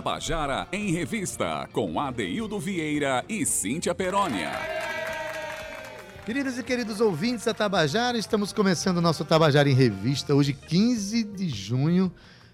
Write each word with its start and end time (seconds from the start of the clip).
Tabajara 0.00 0.66
em 0.72 0.92
Revista, 0.92 1.68
com 1.74 2.00
Adeildo 2.00 2.58
Vieira 2.58 3.22
e 3.28 3.44
Cíntia 3.44 3.94
Perónia. 3.94 4.50
Queridos 6.24 6.56
e 6.56 6.62
queridos 6.62 7.02
ouvintes 7.02 7.44
da 7.44 7.52
Tabajara, 7.52 8.16
estamos 8.16 8.50
começando 8.50 8.96
o 8.96 9.02
nosso 9.02 9.26
Tabajara 9.26 9.68
em 9.68 9.74
Revista, 9.74 10.34
hoje 10.34 10.54
15 10.54 11.22
de 11.24 11.50
junho 11.50 12.10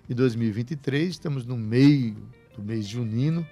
de 0.09 0.15
2023, 0.15 1.09
estamos 1.09 1.47
no 1.47 1.57
meio 1.57 2.17
do 2.57 2.65
mês 2.65 2.85
junino, 2.85 3.47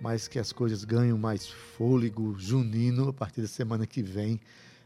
mas 0.00 0.26
que 0.26 0.38
as 0.38 0.50
coisas 0.50 0.82
ganham 0.82 1.18
mais 1.18 1.46
fôlego 1.46 2.34
junino 2.38 3.10
a 3.10 3.12
partir 3.12 3.42
da 3.42 3.48
semana 3.48 3.86
que 3.86 4.02
vem, 4.02 4.40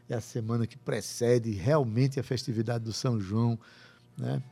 é 0.09 0.15
a 0.15 0.21
semana 0.21 0.67
que 0.67 0.75
precede 0.75 1.51
realmente 1.51 2.19
a 2.19 2.23
festividade 2.23 2.83
do 2.83 2.91
São 2.91 3.21
João, 3.21 3.57
né? 4.17 4.43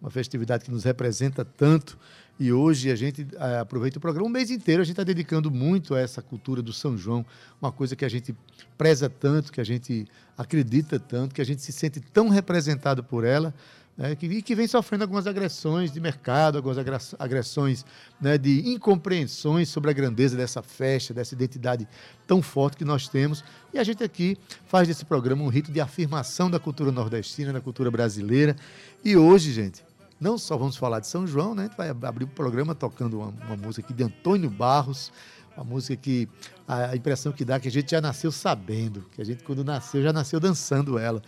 uma 0.00 0.10
festividade 0.10 0.64
que 0.64 0.70
nos 0.70 0.84
representa 0.84 1.44
tanto 1.44 1.98
e 2.38 2.52
hoje 2.52 2.90
a 2.90 2.96
gente 2.96 3.26
é, 3.38 3.58
aproveita 3.58 3.98
o 3.98 4.00
programa, 4.00 4.26
um 4.26 4.30
mês 4.30 4.50
inteiro 4.50 4.82
a 4.82 4.84
gente 4.84 4.92
está 4.92 5.04
dedicando 5.04 5.50
muito 5.50 5.94
a 5.94 6.00
essa 6.00 6.20
cultura 6.20 6.60
do 6.60 6.72
São 6.72 6.96
João, 6.96 7.24
uma 7.60 7.72
coisa 7.72 7.96
que 7.96 8.04
a 8.04 8.08
gente 8.08 8.34
preza 8.76 9.08
tanto, 9.08 9.50
que 9.50 9.60
a 9.60 9.64
gente 9.64 10.06
acredita 10.36 11.00
tanto, 11.00 11.34
que 11.34 11.40
a 11.40 11.44
gente 11.44 11.62
se 11.62 11.72
sente 11.72 11.98
tão 11.98 12.28
representado 12.28 13.02
por 13.02 13.24
ela, 13.24 13.54
né, 13.96 14.14
que, 14.14 14.26
e 14.26 14.42
que 14.42 14.54
vem 14.54 14.66
sofrendo 14.66 15.04
algumas 15.04 15.26
agressões 15.26 15.90
de 15.90 15.98
mercado, 15.98 16.56
algumas 16.56 16.76
agressões 17.18 17.84
né, 18.20 18.36
de 18.36 18.68
incompreensões 18.68 19.70
sobre 19.70 19.90
a 19.90 19.94
grandeza 19.94 20.36
dessa 20.36 20.62
festa, 20.62 21.14
dessa 21.14 21.34
identidade 21.34 21.88
tão 22.26 22.42
forte 22.42 22.76
que 22.76 22.84
nós 22.84 23.08
temos. 23.08 23.42
E 23.72 23.78
a 23.78 23.84
gente 23.84 24.04
aqui 24.04 24.36
faz 24.66 24.86
desse 24.86 25.06
programa 25.06 25.42
um 25.42 25.48
rito 25.48 25.72
de 25.72 25.80
afirmação 25.80 26.50
da 26.50 26.60
cultura 26.60 26.92
nordestina, 26.92 27.54
da 27.54 27.60
cultura 27.60 27.90
brasileira. 27.90 28.54
E 29.02 29.16
hoje, 29.16 29.50
gente, 29.52 29.85
não 30.20 30.38
só 30.38 30.56
vamos 30.56 30.76
falar 30.76 31.00
de 31.00 31.06
São 31.06 31.26
João, 31.26 31.54
né? 31.54 31.64
A 31.64 31.66
gente 31.66 31.76
vai 31.76 31.88
abrir 31.88 32.24
o 32.24 32.28
programa 32.28 32.74
tocando 32.74 33.18
uma, 33.18 33.28
uma 33.28 33.56
música 33.56 33.84
aqui 33.84 33.94
de 33.94 34.02
Antônio 34.02 34.50
Barros, 34.50 35.12
uma 35.56 35.64
música 35.64 35.96
que 35.96 36.28
a, 36.66 36.90
a 36.90 36.96
impressão 36.96 37.32
que 37.32 37.44
dá 37.44 37.56
é 37.56 37.60
que 37.60 37.68
a 37.68 37.70
gente 37.70 37.90
já 37.90 38.00
nasceu 38.00 38.32
sabendo, 38.32 39.04
que 39.12 39.20
a 39.20 39.24
gente 39.24 39.44
quando 39.44 39.64
nasceu 39.64 40.02
já 40.02 40.12
nasceu 40.12 40.40
dançando 40.40 40.98
ela. 40.98 41.22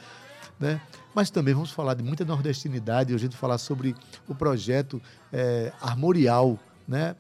Né? 0.59 0.81
Mas 1.15 1.31
também 1.31 1.55
vamos 1.55 1.71
falar 1.71 1.95
de 1.95 2.03
muita 2.03 2.25
nordestinidade, 2.25 3.15
a 3.15 3.19
gente 3.19 3.37
falar 3.37 3.59
sobre 3.59 3.95
o 4.27 4.35
projeto 4.35 5.01
é, 5.33 5.73
Armorial, 5.81 6.59
né? 6.87 7.15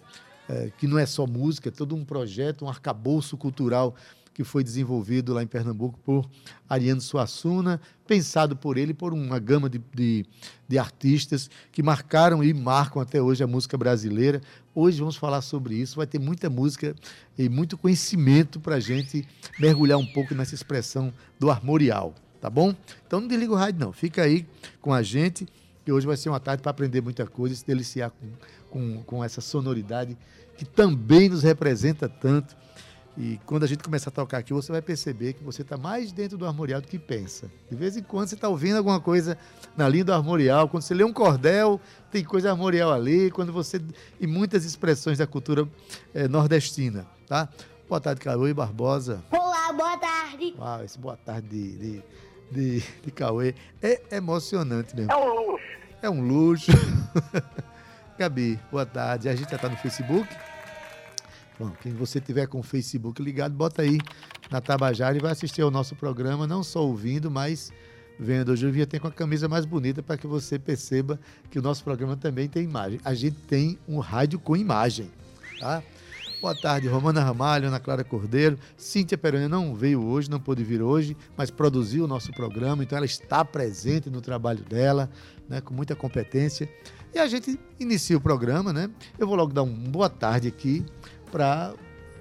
É, 0.48 0.72
que 0.78 0.86
não 0.86 0.98
é 0.98 1.04
só 1.04 1.26
música, 1.26 1.68
é 1.68 1.72
todo 1.72 1.94
um 1.94 2.02
projeto, 2.02 2.64
um 2.64 2.70
arcabouço 2.70 3.36
cultural 3.36 3.94
que 4.38 4.44
foi 4.44 4.62
desenvolvido 4.62 5.34
lá 5.34 5.42
em 5.42 5.48
Pernambuco 5.48 5.98
por 6.04 6.24
Ariano 6.68 7.00
Suassuna, 7.00 7.80
pensado 8.06 8.54
por 8.54 8.78
ele 8.78 8.94
por 8.94 9.12
uma 9.12 9.36
gama 9.40 9.68
de, 9.68 9.80
de, 9.92 10.24
de, 10.68 10.78
artistas 10.78 11.50
que 11.72 11.82
marcaram 11.82 12.44
e 12.44 12.54
marcam 12.54 13.02
até 13.02 13.20
hoje 13.20 13.42
a 13.42 13.48
música 13.48 13.76
brasileira. 13.76 14.40
Hoje 14.72 15.00
vamos 15.00 15.16
falar 15.16 15.42
sobre 15.42 15.74
isso, 15.74 15.96
vai 15.96 16.06
ter 16.06 16.20
muita 16.20 16.48
música 16.48 16.94
e 17.36 17.48
muito 17.48 17.76
conhecimento 17.76 18.60
para 18.60 18.76
a 18.76 18.80
gente 18.80 19.26
mergulhar 19.58 19.98
um 19.98 20.06
pouco 20.06 20.32
nessa 20.36 20.54
expressão 20.54 21.12
do 21.36 21.50
armorial, 21.50 22.14
tá 22.40 22.48
bom? 22.48 22.72
Então 23.08 23.20
não 23.20 23.26
desliga 23.26 23.52
o 23.52 23.56
rádio 23.56 23.80
não, 23.80 23.92
fica 23.92 24.22
aí 24.22 24.46
com 24.80 24.94
a 24.94 25.02
gente, 25.02 25.48
que 25.84 25.90
hoje 25.90 26.06
vai 26.06 26.16
ser 26.16 26.28
uma 26.28 26.38
tarde 26.38 26.62
para 26.62 26.70
aprender 26.70 27.00
muita 27.00 27.26
coisa 27.26 27.56
e 27.56 27.58
se 27.58 27.66
deliciar 27.66 28.12
com, 28.12 28.28
com, 28.70 29.02
com 29.02 29.24
essa 29.24 29.40
sonoridade 29.40 30.16
que 30.56 30.64
também 30.64 31.28
nos 31.28 31.42
representa 31.42 32.08
tanto 32.08 32.56
e 33.20 33.40
quando 33.44 33.64
a 33.64 33.66
gente 33.66 33.82
começar 33.82 34.10
a 34.10 34.12
tocar 34.12 34.38
aqui, 34.38 34.52
você 34.52 34.70
vai 34.70 34.80
perceber 34.80 35.32
que 35.32 35.42
você 35.42 35.62
está 35.62 35.76
mais 35.76 36.12
dentro 36.12 36.38
do 36.38 36.46
armorial 36.46 36.80
do 36.80 36.86
que 36.86 37.00
pensa. 37.00 37.50
De 37.68 37.74
vez 37.74 37.96
em 37.96 38.02
quando 38.02 38.28
você 38.28 38.36
está 38.36 38.48
ouvindo 38.48 38.76
alguma 38.76 39.00
coisa 39.00 39.36
na 39.76 39.88
linha 39.88 40.04
do 40.04 40.12
armorial. 40.12 40.68
Quando 40.68 40.84
você 40.84 40.94
lê 40.94 41.02
um 41.02 41.12
cordel, 41.12 41.80
tem 42.12 42.22
coisa 42.22 42.52
armorial 42.52 42.92
ali. 42.92 43.28
Quando 43.32 43.52
você 43.52 43.82
e 44.20 44.26
muitas 44.26 44.64
expressões 44.64 45.18
da 45.18 45.26
cultura 45.26 45.68
é, 46.14 46.28
nordestina, 46.28 47.08
tá? 47.26 47.48
Boa 47.88 48.00
tarde, 48.00 48.20
Cauê 48.20 48.54
Barbosa. 48.54 49.20
Olá, 49.32 49.72
boa 49.72 49.98
tarde. 49.98 50.54
Uau, 50.56 50.84
esse 50.84 50.96
boa 50.96 51.16
tarde 51.16 51.48
de, 51.48 51.76
de, 51.76 52.02
de, 52.52 52.84
de 53.02 53.10
Cauê 53.10 53.52
é 53.82 54.00
emocionante 54.12 54.94
mesmo. 54.94 55.10
É 55.10 55.16
um 55.16 55.34
luxo. 55.34 55.64
É 56.02 56.10
um 56.10 56.20
luxo. 56.20 56.72
Gabi, 58.16 58.60
boa 58.70 58.86
tarde. 58.86 59.28
A 59.28 59.34
gente 59.34 59.50
já 59.50 59.56
está 59.56 59.68
no 59.68 59.76
Facebook. 59.76 60.28
Bom, 61.58 61.72
quem 61.82 61.92
você 61.92 62.20
tiver 62.20 62.46
com 62.46 62.60
o 62.60 62.62
Facebook 62.62 63.20
ligado, 63.20 63.52
bota 63.52 63.82
aí 63.82 63.98
na 64.48 64.60
Tabajara 64.60 65.16
e 65.16 65.20
vai 65.20 65.32
assistir 65.32 65.60
ao 65.60 65.72
nosso 65.72 65.96
programa, 65.96 66.46
não 66.46 66.62
só 66.62 66.86
ouvindo, 66.86 67.28
mas 67.28 67.72
vendo. 68.16 68.52
Hoje 68.52 68.64
eu 68.64 68.70
vim 68.70 68.82
até 68.82 69.00
com 69.00 69.08
a 69.08 69.10
camisa 69.10 69.48
mais 69.48 69.64
bonita 69.64 70.00
para 70.00 70.16
que 70.16 70.26
você 70.26 70.56
perceba 70.56 71.18
que 71.50 71.58
o 71.58 71.62
nosso 71.62 71.82
programa 71.82 72.16
também 72.16 72.48
tem 72.48 72.62
imagem. 72.62 73.00
A 73.04 73.12
gente 73.12 73.36
tem 73.48 73.76
um 73.88 73.98
rádio 73.98 74.38
com 74.38 74.56
imagem, 74.56 75.10
tá? 75.58 75.82
Boa 76.40 76.54
tarde, 76.54 76.86
Romana 76.86 77.24
Ramalho, 77.24 77.66
Ana 77.66 77.80
Clara 77.80 78.04
Cordeiro. 78.04 78.56
Cíntia 78.76 79.18
Peroni 79.18 79.48
não 79.48 79.74
veio 79.74 80.00
hoje, 80.04 80.30
não 80.30 80.38
pôde 80.38 80.62
vir 80.62 80.80
hoje, 80.80 81.16
mas 81.36 81.50
produziu 81.50 82.04
o 82.04 82.06
nosso 82.06 82.30
programa, 82.30 82.84
então 82.84 82.96
ela 82.96 83.06
está 83.06 83.44
presente 83.44 84.08
no 84.08 84.20
trabalho 84.20 84.62
dela, 84.62 85.10
né, 85.48 85.60
com 85.60 85.74
muita 85.74 85.96
competência. 85.96 86.68
E 87.12 87.18
a 87.18 87.26
gente 87.26 87.58
inicia 87.80 88.16
o 88.16 88.20
programa, 88.20 88.72
né? 88.72 88.88
Eu 89.18 89.26
vou 89.26 89.34
logo 89.34 89.52
dar 89.52 89.64
um 89.64 89.74
boa 89.74 90.08
tarde 90.08 90.46
aqui 90.46 90.86
para 91.28 91.74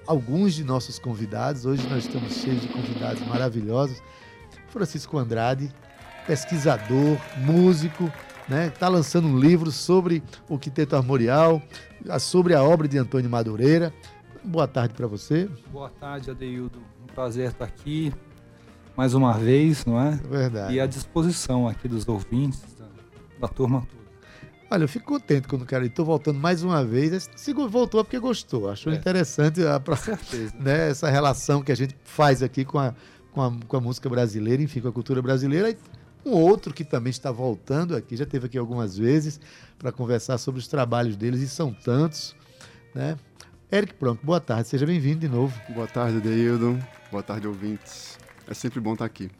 alguns 0.06 0.54
de 0.54 0.64
nossos 0.64 1.00
convidados. 1.00 1.66
Hoje 1.66 1.88
nós 1.88 2.06
estamos 2.06 2.34
cheios 2.34 2.62
de 2.62 2.68
convidados 2.68 3.26
maravilhosos. 3.28 4.02
Francisco 4.70 5.18
Andrade, 5.18 5.74
pesquisador, 6.26 7.18
músico, 7.38 8.12
né? 8.48 8.68
Está 8.68 8.88
lançando 8.88 9.28
um 9.28 9.40
livro 9.40 9.72
sobre 9.72 10.24
o 10.48 10.58
quinteto 10.58 10.96
armorial, 10.96 11.62
sobre 12.20 12.54
a 12.54 12.64
obra 12.64 12.88
de 12.88 12.98
Antônio 12.98 13.30
Madureira. 13.30 13.94
Boa 14.44 14.68
tarde 14.68 14.94
para 14.94 15.08
você. 15.08 15.50
Boa 15.72 15.90
tarde, 15.90 16.32
Adeildo. 16.32 16.80
Um 17.04 17.08
prazer 17.08 17.50
estar 17.50 17.66
aqui 17.66 18.14
mais 18.96 19.14
uma 19.14 19.34
vez, 19.34 19.86
não 19.86 20.00
é? 20.00 20.12
Verdade. 20.12 20.74
E 20.74 20.80
à 20.80 20.86
disposição 20.86 21.68
aqui 21.68 21.88
dos 21.88 22.08
ouvintes, 22.08 22.64
da, 22.76 22.88
da 23.42 23.48
turma 23.48 23.82
toda. 23.82 24.07
Olha, 24.70 24.84
eu 24.84 24.88
fico 24.88 25.06
contente 25.06 25.48
quando 25.48 25.62
o 25.62 25.66
cara 25.66 25.86
estou 25.86 26.04
voltando 26.04 26.40
mais 26.40 26.62
uma 26.62 26.84
vez. 26.84 27.30
Se 27.38 27.54
voltou 27.54 28.02
é 28.02 28.04
porque 28.04 28.20
gostou. 28.20 28.70
Achou 28.70 28.92
é. 28.92 28.96
interessante 28.98 29.62
a, 29.64 29.82
né, 30.60 30.90
essa 30.90 31.10
relação 31.10 31.64
que 31.64 31.72
a 31.72 31.76
gente 31.76 31.96
faz 32.04 32.44
aqui 32.44 32.66
com 32.66 32.78
a, 32.78 32.94
com, 33.32 33.42
a, 33.42 33.52
com 33.66 33.78
a 33.78 33.80
música 33.82 34.10
brasileira, 34.10 34.62
enfim, 34.62 34.82
com 34.82 34.90
a 34.90 34.92
cultura 34.92 35.22
brasileira. 35.22 35.72
E 35.72 35.78
um 36.26 36.34
outro 36.34 36.74
que 36.74 36.84
também 36.84 37.12
está 37.12 37.32
voltando 37.32 37.96
aqui, 37.96 38.18
já 38.18 38.26
teve 38.26 38.48
aqui 38.48 38.58
algumas 38.58 38.98
vezes 38.98 39.40
para 39.80 39.90
conversar 39.90 40.38
sobre 40.38 40.60
os 40.60 40.68
trabalhos 40.68 41.16
deles, 41.16 41.40
e 41.40 41.48
são 41.48 41.72
tantos. 41.72 42.36
Né? 42.94 43.16
Eric 43.72 43.94
Pronto, 43.94 44.26
boa 44.26 44.42
tarde, 44.42 44.68
seja 44.68 44.86
bem-vindo 44.86 45.20
de 45.20 45.30
novo. 45.30 45.58
Boa 45.74 45.88
tarde, 45.88 46.20
Deildo. 46.20 46.78
Boa 47.10 47.24
tarde, 47.24 47.48
ouvintes. 47.48 48.18
É 48.46 48.54
sempre 48.54 48.82
bom 48.82 48.94
estar 48.94 49.06
aqui. 49.06 49.32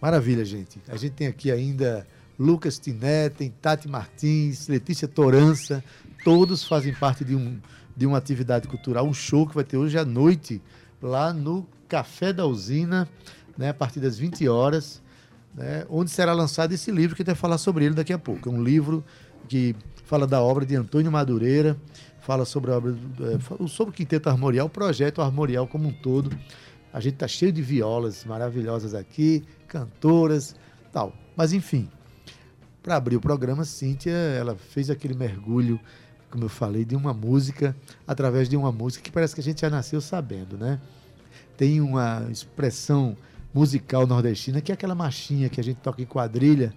Maravilha, 0.00 0.44
gente. 0.44 0.80
A 0.88 0.96
gente 0.96 1.12
tem 1.12 1.28
aqui 1.28 1.52
ainda 1.52 2.04
Lucas 2.38 2.78
Tiné, 2.78 3.28
tem 3.28 3.50
Tati 3.50 3.88
Martins, 3.88 4.68
Letícia 4.68 5.08
Torança, 5.08 5.82
todos 6.24 6.64
fazem 6.64 6.94
parte 6.94 7.24
de, 7.24 7.34
um, 7.34 7.58
de 7.96 8.06
uma 8.06 8.18
atividade 8.18 8.68
cultural, 8.68 9.06
um 9.06 9.14
show 9.14 9.46
que 9.46 9.54
vai 9.54 9.64
ter 9.64 9.76
hoje 9.76 9.98
à 9.98 10.04
noite 10.04 10.60
lá 11.00 11.32
no 11.32 11.66
Café 11.88 12.32
da 12.32 12.46
Usina, 12.46 13.08
né, 13.56 13.70
a 13.70 13.74
partir 13.74 14.00
das 14.00 14.18
20 14.18 14.48
horas, 14.48 15.02
né, 15.54 15.86
onde 15.88 16.10
será 16.10 16.32
lançado 16.32 16.72
esse 16.72 16.90
livro 16.90 17.16
que 17.16 17.24
vai 17.24 17.34
falar 17.34 17.58
sobre 17.58 17.84
ele 17.84 17.94
daqui 17.94 18.12
a 18.12 18.18
pouco. 18.18 18.48
É 18.48 18.52
um 18.52 18.62
livro 18.62 19.04
que 19.48 19.74
fala 20.04 20.26
da 20.26 20.40
obra 20.40 20.66
de 20.66 20.76
Antônio 20.76 21.10
Madureira, 21.10 21.76
fala 22.20 22.44
sobre 22.44 22.70
a 22.70 22.76
obra 22.76 22.96
é, 23.20 23.68
sobre 23.68 23.92
o 23.92 23.96
Quinteto 23.96 24.28
Armorial, 24.28 24.66
o 24.66 24.70
projeto 24.70 25.22
Armorial 25.22 25.66
como 25.66 25.88
um 25.88 25.92
todo. 25.92 26.36
A 26.92 27.00
gente 27.00 27.14
está 27.14 27.28
cheio 27.28 27.52
de 27.52 27.62
violas 27.62 28.24
maravilhosas 28.24 28.94
aqui, 28.94 29.44
cantoras, 29.68 30.54
tal. 30.92 31.12
Mas 31.36 31.52
enfim, 31.52 31.88
para 32.86 32.94
abrir 32.94 33.16
o 33.16 33.20
programa, 33.20 33.64
Cíntia, 33.64 34.12
ela 34.12 34.54
fez 34.54 34.90
aquele 34.90 35.12
mergulho, 35.12 35.80
como 36.30 36.44
eu 36.44 36.48
falei, 36.48 36.84
de 36.84 36.94
uma 36.94 37.12
música, 37.12 37.74
através 38.06 38.48
de 38.48 38.56
uma 38.56 38.70
música 38.70 39.02
que 39.02 39.10
parece 39.10 39.34
que 39.34 39.40
a 39.40 39.42
gente 39.42 39.62
já 39.62 39.68
nasceu 39.68 40.00
sabendo, 40.00 40.56
né? 40.56 40.80
Tem 41.56 41.80
uma 41.80 42.24
expressão 42.30 43.16
musical 43.52 44.06
nordestina 44.06 44.60
que 44.60 44.70
é 44.70 44.74
aquela 44.74 44.94
marchinha 44.94 45.48
que 45.48 45.60
a 45.60 45.64
gente 45.64 45.78
toca 45.78 46.00
em 46.00 46.06
quadrilha 46.06 46.72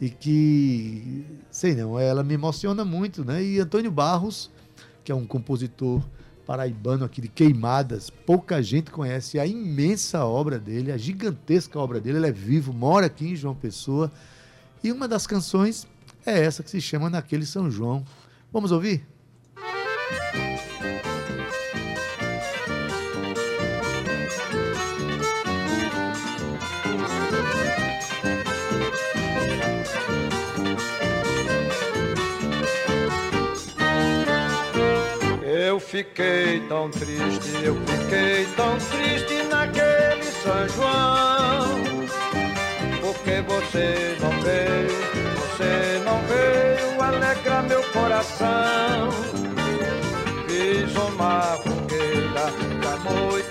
e 0.00 0.10
que, 0.10 1.24
sei 1.52 1.72
não, 1.76 2.00
ela 2.00 2.24
me 2.24 2.34
emociona 2.34 2.84
muito, 2.84 3.24
né? 3.24 3.40
E 3.40 3.60
Antônio 3.60 3.92
Barros, 3.92 4.50
que 5.04 5.12
é 5.12 5.14
um 5.14 5.24
compositor 5.24 6.02
paraibano 6.44 7.04
aqui 7.04 7.20
de 7.20 7.28
Queimadas, 7.28 8.10
pouca 8.10 8.60
gente 8.60 8.90
conhece 8.90 9.38
a 9.38 9.46
imensa 9.46 10.24
obra 10.24 10.58
dele, 10.58 10.90
a 10.90 10.96
gigantesca 10.96 11.78
obra 11.78 12.00
dele, 12.00 12.18
ele 12.18 12.26
é 12.26 12.32
vivo, 12.32 12.72
mora 12.72 13.06
aqui 13.06 13.28
em 13.28 13.36
João 13.36 13.54
Pessoa, 13.54 14.10
e 14.84 14.92
uma 14.92 15.08
das 15.08 15.26
canções 15.26 15.86
é 16.26 16.44
essa 16.44 16.62
que 16.62 16.70
se 16.70 16.80
chama 16.80 17.08
Naquele 17.08 17.46
São 17.46 17.70
João. 17.70 18.04
Vamos 18.52 18.70
ouvir? 18.70 19.06
fiquei 35.94 36.60
tão 36.68 36.90
triste, 36.90 37.62
eu 37.62 37.76
fiquei 37.86 38.46
tão 38.56 38.76
triste 38.78 39.44
naquele 39.48 40.13
Porque 43.34 43.42
você 43.42 44.16
não 44.20 44.30
veio, 44.42 44.88
você 45.36 46.02
não 46.04 46.20
veio 46.28 47.02
alegrar 47.02 47.64
meu 47.64 47.82
coração. 47.84 49.10
Fiz 50.46 50.94
uma 50.94 51.40
fogueira 51.56 52.52
a 52.86 52.96
noite 53.10 53.43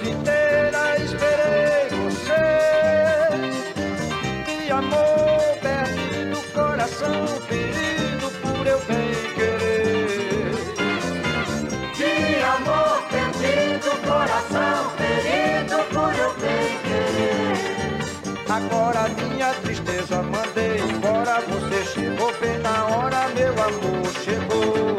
na 22.61 22.85
hora, 22.85 23.29
meu 23.29 23.51
amor 23.51 24.11
chegou. 24.23 24.97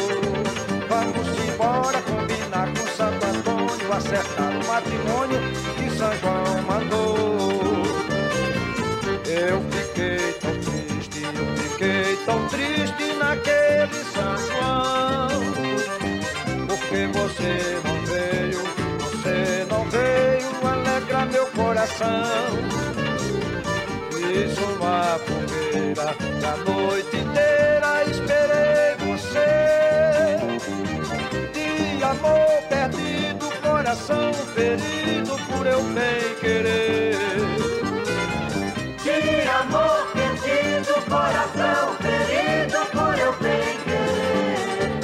Vamos 0.89 1.29
embora 1.49 2.01
combinar 2.03 2.69
com 2.69 2.87
Santo 2.97 3.27
Antônio, 3.27 3.93
acertar 3.93 4.51
o 4.51 4.67
matrimônio 4.67 5.41
que 5.77 5.91
São 5.97 6.13
João 6.19 6.63
mandou. 6.63 7.85
Eu 9.27 9.61
fiquei 9.71 10.33
tão 10.41 10.53
triste, 10.61 11.23
eu 11.23 11.57
fiquei 11.57 12.17
tão 12.25 12.49
triste 12.49 13.13
naquele 13.19 14.05
São 14.13 14.37
João. 14.47 15.29
Porque 16.69 17.07
você 17.19 17.81
não 17.85 18.07
veio, 18.07 18.63
você 19.01 19.67
não 19.69 19.85
veio 19.91 20.67
alegrar 20.67 21.27
meu 21.27 21.47
coração. 21.49 22.15
Fiz 24.13 24.59
uma 24.59 25.19
e 25.97 26.45
a 26.45 26.57
noite 26.57 27.17
inteira 27.17 28.03
esperei 28.11 28.97
você. 28.99 30.39
De 31.53 32.03
amor 32.03 32.63
perdido, 32.69 33.47
coração 33.63 34.33
ferido 34.55 35.37
por 35.47 35.65
eu 35.67 35.81
bem 35.83 36.35
querer. 36.41 37.15
De 39.05 39.49
amor 39.49 40.09
perdido, 40.13 40.95
coração 41.09 41.95
ferido 42.03 42.79
por 42.91 43.17
eu 43.17 43.33
bem 43.35 43.79
querer. 43.85 44.99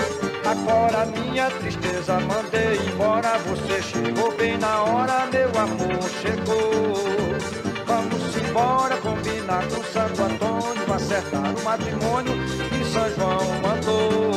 Agora 0.45 1.07
minha 1.07 1.51
tristeza 1.51 2.19
mandei 2.19 2.77
embora, 2.93 3.39
você 3.39 3.81
chegou 3.81 4.37
bem 4.37 4.59
na 4.59 4.83
hora, 4.83 5.27
meu 5.27 5.51
amor 5.51 6.03
chegou. 6.21 7.31
Vamos 7.87 8.37
embora 8.37 8.97
combinar 8.97 9.65
com 9.69 9.83
Santo 9.85 10.23
Acertar 11.11 11.59
o 11.59 11.65
matrimônio 11.65 12.33
que 12.69 12.85
São 12.85 13.11
João 13.17 13.41
mandou. 13.63 14.31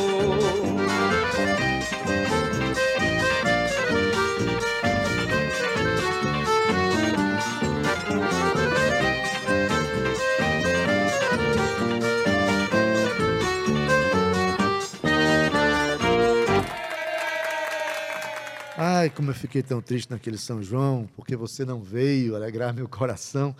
Ai, 18.76 19.10
como 19.10 19.30
eu 19.30 19.34
fiquei 19.34 19.62
tão 19.62 19.80
triste 19.80 20.10
naquele 20.10 20.36
São 20.36 20.60
João, 20.60 21.08
porque 21.14 21.36
você 21.36 21.64
não 21.64 21.80
veio 21.80 22.34
alegrar 22.34 22.74
meu 22.74 22.88
coração. 22.88 23.54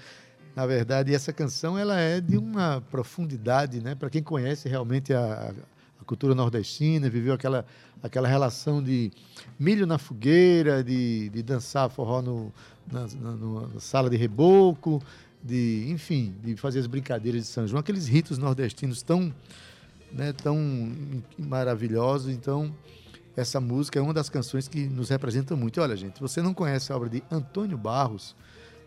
Na 0.55 0.67
verdade, 0.67 1.13
essa 1.13 1.33
canção 1.33 1.77
ela 1.77 1.99
é 1.99 2.21
de 2.21 2.37
uma 2.37 2.81
profundidade, 2.91 3.81
né? 3.81 3.95
Para 3.95 4.09
quem 4.09 4.23
conhece 4.23 4.69
realmente 4.69 5.13
a, 5.13 5.53
a 6.01 6.05
cultura 6.05 6.35
nordestina, 6.35 7.11
viveu 7.11 7.35
aquela, 7.35 7.67
aquela 8.03 8.29
relação 8.29 8.83
de 8.83 9.11
milho 9.59 9.85
na 9.87 9.99
fogueira, 9.99 10.83
de, 10.85 11.29
de 11.31 11.43
dançar 11.43 11.91
forró 11.91 12.23
no, 12.23 12.53
na, 12.91 13.07
na- 13.21 13.67
na 13.75 13.81
sala 13.81 14.09
de 14.09 14.17
reboco, 14.17 15.03
de, 15.43 15.87
enfim, 15.89 16.33
de 16.43 16.57
fazer 16.57 16.79
as 16.79 16.87
brincadeiras 16.87 17.43
de 17.43 17.49
São 17.49 17.67
João, 17.67 17.81
aqueles 17.81 18.07
ritos 18.07 18.39
nordestinos 18.39 19.03
tão, 19.03 19.35
né, 20.13 20.33
tão 20.33 20.57
maravilhosos. 21.37 22.33
Então, 22.33 22.73
essa 23.37 23.61
música 23.61 23.99
é 23.99 24.03
uma 24.03 24.15
das 24.15 24.29
canções 24.31 24.69
que 24.69 24.87
nos 24.87 25.09
representa 25.09 25.57
muito. 25.57 25.81
Olha, 25.81 25.97
gente, 25.97 26.21
você 26.21 26.41
não 26.41 26.55
conhece 26.55 26.93
a 26.93 26.97
obra 26.97 27.09
de 27.09 27.25
Antônio 27.29 27.77
Barros, 27.77 28.37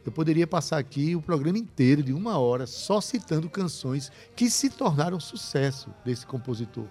eu 0.07 0.11
poderia 0.11 0.47
passar 0.47 0.77
aqui 0.77 1.17
o 1.17 1.21
programa 1.21 1.57
inteiro 1.57 2.01
de 2.01 2.13
uma 2.13 2.37
hora 2.37 2.65
só 2.65 3.01
citando 3.01 3.49
canções 3.49 4.09
que 4.37 4.49
se 4.49 4.69
tornaram 4.69 5.19
sucesso 5.19 5.89
desse 6.05 6.25
compositor. 6.25 6.87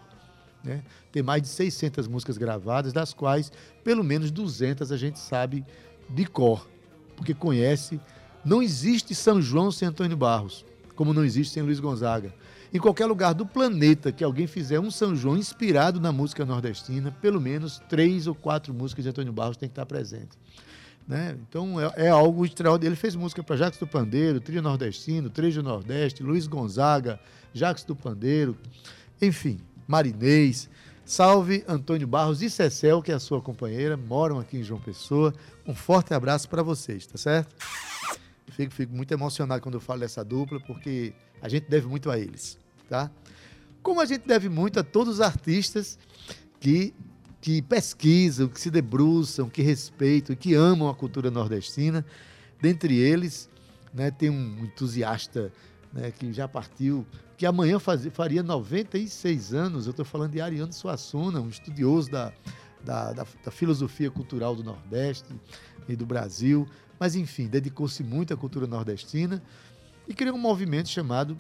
Né? 0.62 0.82
Tem 1.10 1.22
mais 1.22 1.40
de 1.40 1.48
600 1.48 2.06
músicas 2.08 2.36
gravadas, 2.36 2.92
das 2.92 3.14
quais 3.14 3.50
pelo 3.82 4.04
menos 4.04 4.30
200 4.30 4.92
a 4.92 4.98
gente 4.98 5.18
sabe 5.18 5.64
de 6.10 6.26
cor, 6.26 6.68
porque 7.16 7.32
conhece. 7.32 7.98
Não 8.44 8.62
existe 8.62 9.14
São 9.14 9.40
João 9.40 9.72
sem 9.72 9.88
Antônio 9.88 10.16
Barros, 10.16 10.66
como 10.94 11.14
não 11.14 11.24
existe 11.24 11.54
sem 11.54 11.62
Luiz 11.62 11.80
Gonzaga. 11.80 12.34
Em 12.70 12.78
qualquer 12.78 13.06
lugar 13.06 13.32
do 13.32 13.46
planeta 13.46 14.12
que 14.12 14.22
alguém 14.22 14.46
fizer 14.46 14.78
um 14.78 14.90
São 14.90 15.16
João 15.16 15.38
inspirado 15.38 15.99
na 15.99 16.12
música 16.12 16.44
nordestina, 16.44 17.11
pelo 17.23 17.40
menos 17.40 17.80
três 17.88 18.26
ou 18.26 18.35
quatro 18.35 18.75
músicas 18.75 19.04
de 19.04 19.08
Antônio 19.08 19.32
Barros 19.32 19.56
tem 19.56 19.70
que 19.70 19.73
estar 19.73 19.87
presente. 19.87 20.37
Né? 21.06 21.36
Então 21.48 21.80
é, 21.80 22.06
é 22.06 22.08
algo 22.08 22.44
extraordinário. 22.44 22.88
Ele 22.88 23.00
fez 23.00 23.14
música 23.14 23.42
para 23.42 23.56
Jacques 23.56 23.78
do 23.78 23.86
Pandeiro, 23.86 24.40
Trio 24.40 24.60
Nordestino, 24.60 25.30
Trejo 25.30 25.62
Nordeste, 25.62 26.22
Luiz 26.22 26.46
Gonzaga, 26.46 27.20
Jacques 27.52 27.84
do 27.84 27.94
Pandeiro, 27.94 28.56
enfim, 29.20 29.58
Marinês. 29.86 30.68
Salve 31.04 31.64
Antônio 31.68 32.04
Barros 32.04 32.42
e 32.42 32.50
Cecel, 32.50 33.00
que 33.00 33.12
é 33.12 33.14
a 33.14 33.20
sua 33.20 33.40
companheira, 33.40 33.96
moram 33.96 34.40
aqui 34.40 34.58
em 34.58 34.62
João 34.64 34.80
Pessoa. 34.80 35.32
Um 35.64 35.72
forte 35.72 36.12
abraço 36.12 36.48
para 36.48 36.64
vocês, 36.64 37.06
tá 37.06 37.16
certo? 37.16 37.54
Fico, 38.48 38.75
fico 38.75 38.92
muito 38.92 39.12
emocionado 39.14 39.62
quando 39.62 39.76
eu 39.76 39.80
falo 39.80 40.00
dessa 40.00 40.25
dupla, 40.25 40.58
porque 40.58 41.12
a 41.40 41.48
gente 41.48 41.70
deve 41.70 41.86
muito 41.86 42.10
a 42.10 42.18
eles, 42.18 42.58
tá? 42.88 43.08
Como 43.84 44.00
a 44.00 44.04
gente 44.04 44.26
deve 44.26 44.48
muito 44.48 44.80
a 44.80 44.82
todos 44.82 45.14
os 45.14 45.20
artistas 45.20 45.96
que, 46.58 46.92
que 47.47 47.62
pesquisam, 47.62 48.49
que 48.49 48.61
se 48.61 48.73
debruçam, 48.73 49.49
que 49.49 49.62
respeitam 49.62 50.35
e 50.35 50.37
que 50.37 50.53
amam 50.53 50.88
a 50.88 50.95
cultura 50.97 51.31
nordestina. 51.31 52.05
Dentre 52.61 52.99
eles, 52.99 53.49
né, 53.95 54.11
tem 54.11 54.31
um 54.31 54.65
entusiasta 54.65 55.53
né, 55.93 56.11
que 56.11 56.33
já 56.33 56.49
partiu, 56.49 57.07
que 57.37 57.47
amanhã 57.47 57.79
faz, 57.79 58.05
faria 58.07 58.43
96 58.43 59.55
anos. 59.55 59.87
Eu 59.87 59.93
estou 59.93 60.05
falando 60.05 60.33
de 60.33 60.41
Ariano 60.41 60.73
Suassuna, 60.73 61.41
um 61.41 61.49
estudioso 61.49 62.11
da, 62.11 62.33
da, 62.85 63.12
da, 63.12 63.25
da 63.45 63.50
filosofia 63.53 64.11
cultural 64.11 64.57
do 64.57 64.65
Nordeste 64.65 65.33
e 65.88 65.95
do 65.95 66.05
Brasil. 66.05 66.67
Mas, 66.99 67.15
enfim, 67.15 67.47
dedicou-se 67.47 68.03
muito 68.03 68.35
à 68.35 68.37
cultura 68.37 68.67
nordestina 68.67 69.41
e 70.09 70.15
criou 70.15 70.35
um 70.35 70.41
movimento 70.41 70.88
chamado 70.88 71.38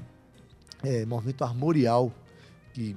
é, 0.84 1.04
Movimento 1.04 1.42
Armorial, 1.42 2.14
que 2.72 2.94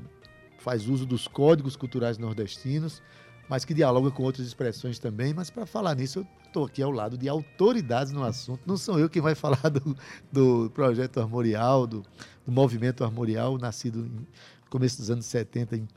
faz 0.62 0.88
uso 0.88 1.06
dos 1.06 1.28
códigos 1.28 1.75
culturais 1.75 2.18
nordestinos, 2.18 3.01
mas 3.48 3.66
que 3.66 3.74
dialoga 3.74 4.12
com 4.12 4.24
outras 4.24 4.46
expressões 4.46 5.00
também. 5.00 5.34
Mas 5.34 5.50
para 5.50 5.66
falar 5.66 5.96
nisso, 5.96 6.20
eu 6.20 6.28
estou 6.46 6.66
aqui 6.66 6.82
ao 6.82 6.92
lado 6.92 7.18
de 7.18 7.28
autoridades 7.28 8.12
no 8.12 8.24
assunto. 8.24 8.62
Não 8.66 8.78
sou 8.78 9.00
eu 9.00 9.10
quem 9.10 9.22
vai 9.22 9.34
falar 9.36 9.70
do, 9.70 9.96
do 10.32 10.70
projeto 10.72 11.20
Armorial, 11.20 11.88
do, 11.88 12.04
do 12.46 12.51
movimento 12.51 13.04
Armorial, 13.04 13.58
nascido 13.58 14.04
no 14.04 14.28
começo 14.70 14.98
dos 14.98 15.10
anos 15.10 15.25
70 15.25 15.78
em, 15.78 15.88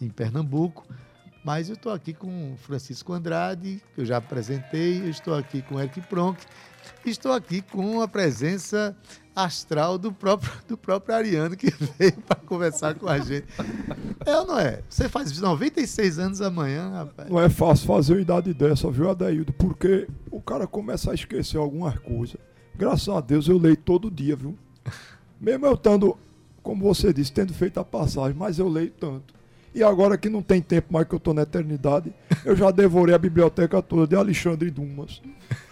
em 0.00 0.08
Pernambuco. 0.08 0.86
Mas 1.44 1.68
eu 1.68 1.74
estou 1.74 1.92
aqui 1.92 2.12
com 2.12 2.54
Francisco 2.58 3.12
Andrade, 3.12 3.82
que 3.94 4.02
eu 4.02 4.04
já 4.04 4.18
apresentei, 4.18 5.00
eu 5.00 5.08
estou 5.08 5.34
aqui 5.34 5.62
com 5.62 5.80
Eric 5.80 6.00
Pronk, 6.02 6.38
estou 7.04 7.32
aqui 7.32 7.62
com 7.62 8.02
a 8.02 8.08
presença 8.08 8.94
astral 9.34 9.96
do 9.96 10.12
próprio, 10.12 10.52
do 10.68 10.76
próprio 10.76 11.14
Ariano, 11.14 11.56
que 11.56 11.70
veio 11.98 12.12
para 12.26 12.36
conversar 12.36 12.94
com 12.94 13.08
a 13.08 13.18
gente. 13.18 13.46
É 14.26 14.36
ou 14.36 14.46
não 14.46 14.58
é? 14.58 14.82
Você 14.88 15.08
faz 15.08 15.38
96 15.38 16.18
anos 16.18 16.42
amanhã, 16.42 16.90
rapaz. 16.90 17.30
Não 17.30 17.40
é 17.40 17.48
fácil 17.48 17.86
fazer 17.86 18.14
uma 18.14 18.20
idade 18.20 18.52
dessa, 18.52 18.90
viu, 18.90 19.10
Adaildo? 19.10 19.52
Porque 19.54 20.06
o 20.30 20.42
cara 20.42 20.66
começa 20.66 21.10
a 21.10 21.14
esquecer 21.14 21.56
algumas 21.56 21.98
coisas. 21.98 22.36
Graças 22.76 23.08
a 23.08 23.20
Deus 23.20 23.48
eu 23.48 23.56
leio 23.56 23.76
todo 23.76 24.10
dia, 24.10 24.36
viu? 24.36 24.56
Mesmo 25.40 25.64
eu 25.64 25.74
estando, 25.74 26.18
como 26.62 26.84
você 26.84 27.14
disse, 27.14 27.32
tendo 27.32 27.54
feito 27.54 27.80
a 27.80 27.84
passagem, 27.84 28.36
mas 28.36 28.58
eu 28.58 28.68
leio 28.68 28.90
tanto. 28.90 29.39
E 29.74 29.82
agora 29.82 30.18
que 30.18 30.28
não 30.28 30.42
tem 30.42 30.60
tempo 30.60 30.92
mais 30.92 31.06
que 31.06 31.14
eu 31.14 31.18
estou 31.18 31.32
na 31.32 31.42
eternidade, 31.42 32.12
eu 32.44 32.56
já 32.56 32.70
devorei 32.70 33.14
a 33.14 33.18
biblioteca 33.18 33.80
toda 33.80 34.06
de 34.06 34.16
Alexandre 34.16 34.70
Dumas, 34.70 35.22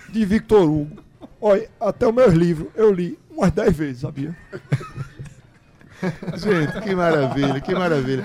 de 0.09 0.25
Victor 0.25 0.69
Hugo. 0.69 0.99
Olha, 1.41 1.69
até 1.81 2.07
os 2.07 2.15
meus 2.15 2.33
livros 2.33 2.69
eu 2.75 2.93
li 2.93 3.19
umas 3.31 3.51
10 3.51 3.77
vezes, 3.77 4.01
sabia? 4.03 4.37
Gente, 6.37 6.81
que 6.81 6.95
maravilha, 6.95 7.61
que 7.61 7.75
maravilha. 7.75 8.25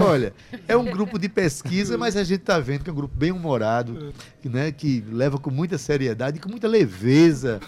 Olha, 0.00 0.34
é 0.66 0.76
um 0.76 0.84
grupo 0.84 1.16
de 1.16 1.28
pesquisa, 1.28 1.96
mas 1.96 2.16
a 2.16 2.24
gente 2.24 2.40
está 2.40 2.58
vendo 2.58 2.82
que 2.82 2.90
é 2.90 2.92
um 2.92 2.96
grupo 2.96 3.16
bem 3.16 3.30
humorado, 3.30 4.12
né, 4.44 4.72
que 4.72 5.04
leva 5.08 5.38
com 5.38 5.50
muita 5.50 5.78
seriedade 5.78 6.38
e 6.38 6.40
com 6.40 6.48
muita 6.48 6.66
leveza 6.66 7.60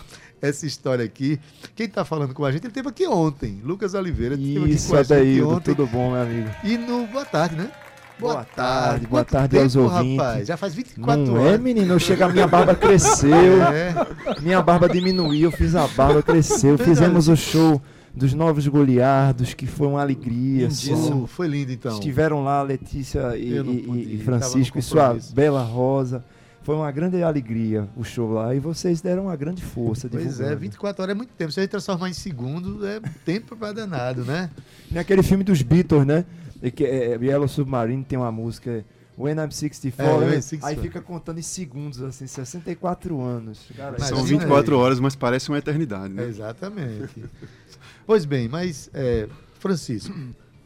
essa 0.48 0.66
história 0.66 1.04
aqui. 1.04 1.38
Quem 1.74 1.86
está 1.86 2.04
falando 2.04 2.32
com 2.34 2.44
a 2.44 2.50
gente, 2.52 2.62
ele 2.62 2.68
esteve 2.68 2.88
aqui 2.88 3.06
ontem, 3.06 3.60
Lucas 3.64 3.94
Oliveira. 3.94 4.34
Isso, 4.36 4.96
Adaildo, 4.96 5.50
ontem. 5.54 5.74
tudo 5.74 5.86
bom, 5.86 6.12
meu 6.12 6.22
amigo? 6.22 6.48
E 6.64 6.76
no 6.78 7.06
Boa 7.06 7.24
Tarde, 7.24 7.56
né? 7.56 7.70
Boa 8.18 8.44
tarde, 8.44 9.06
boa 9.06 9.24
tarde 9.26 9.58
aos 9.58 9.76
ouvintes. 9.76 10.16
rapaz? 10.16 10.48
Já 10.48 10.56
faz 10.56 10.74
24 10.74 11.22
Não 11.22 11.34
horas. 11.34 11.52
é, 11.52 11.58
menino? 11.58 12.00
Chega, 12.00 12.26
minha 12.30 12.46
barba 12.46 12.74
cresceu, 12.74 13.30
É. 13.70 13.94
minha 14.40 14.62
barba 14.62 14.88
diminuiu, 14.88 15.50
eu 15.50 15.52
fiz 15.52 15.74
a 15.74 15.86
barba, 15.88 16.22
cresceu. 16.22 16.78
Fizemos 16.78 17.28
o 17.28 17.36
show 17.36 17.78
dos 18.14 18.32
Novos 18.32 18.66
Goliardos, 18.66 19.52
que 19.52 19.66
foi 19.66 19.86
uma 19.88 20.00
alegria. 20.00 20.62
Lindíssimo. 20.62 21.26
Foi 21.26 21.46
lindo, 21.46 21.72
então. 21.72 21.92
Estiveram 21.92 22.42
lá 22.42 22.62
Letícia 22.62 23.36
e, 23.36 23.52
e- 23.58 24.14
e 24.14 24.22
Francisco 24.24 24.78
e 24.78 24.82
sua 24.82 25.14
bela 25.34 25.60
Rosa. 25.62 26.24
Foi 26.66 26.74
uma 26.74 26.90
grande 26.90 27.22
alegria 27.22 27.88
o 27.96 28.02
show 28.02 28.32
lá. 28.32 28.52
E 28.52 28.58
vocês 28.58 29.00
deram 29.00 29.26
uma 29.26 29.36
grande 29.36 29.62
força. 29.62 30.08
Pois 30.10 30.24
é, 30.24 30.28
divulgando. 30.30 30.58
24 30.58 31.02
horas 31.04 31.14
é 31.14 31.16
muito 31.16 31.32
tempo. 31.34 31.52
Se 31.52 31.60
a 31.60 31.62
gente 31.62 31.70
transformar 31.70 32.08
em 32.10 32.12
segundo, 32.12 32.84
é 32.84 32.98
tempo 33.24 33.56
pra 33.56 33.70
danado, 33.70 34.24
né? 34.24 34.50
Naquele 34.90 35.22
filme 35.22 35.44
dos 35.44 35.62
Beatles, 35.62 36.04
né? 36.04 36.24
E 36.60 36.72
que 36.72 36.84
é, 36.84 37.12
é, 37.12 37.24
Yellow 37.24 37.46
Submarine 37.46 38.02
tem 38.02 38.18
uma 38.18 38.32
música. 38.32 38.84
When 39.16 39.36
I'm 39.36 39.48
64, 39.48 40.04
É, 40.04 40.16
When 40.16 40.26
I'm 40.26 40.30
né? 40.34 40.40
64. 40.40 40.68
aí 40.68 40.82
fica 40.84 41.00
contando 41.00 41.38
em 41.38 41.42
segundos, 41.42 42.02
assim, 42.02 42.26
64 42.26 43.20
anos. 43.22 43.60
Cara, 43.76 43.96
São 44.00 44.18
Imagina 44.18 44.40
24 44.40 44.74
aí. 44.74 44.82
horas, 44.82 44.98
mas 44.98 45.14
parece 45.14 45.48
uma 45.50 45.58
eternidade, 45.58 46.12
né? 46.12 46.24
Exatamente. 46.24 47.24
pois 48.04 48.24
bem, 48.24 48.48
mas, 48.48 48.90
é, 48.92 49.28
Francisco, 49.60 50.12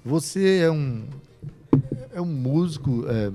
você 0.03 0.61
é 0.61 0.71
um, 0.71 1.05
é 2.15 2.21
um 2.23 2.25
músico, 2.25 3.05
é, 3.07 3.31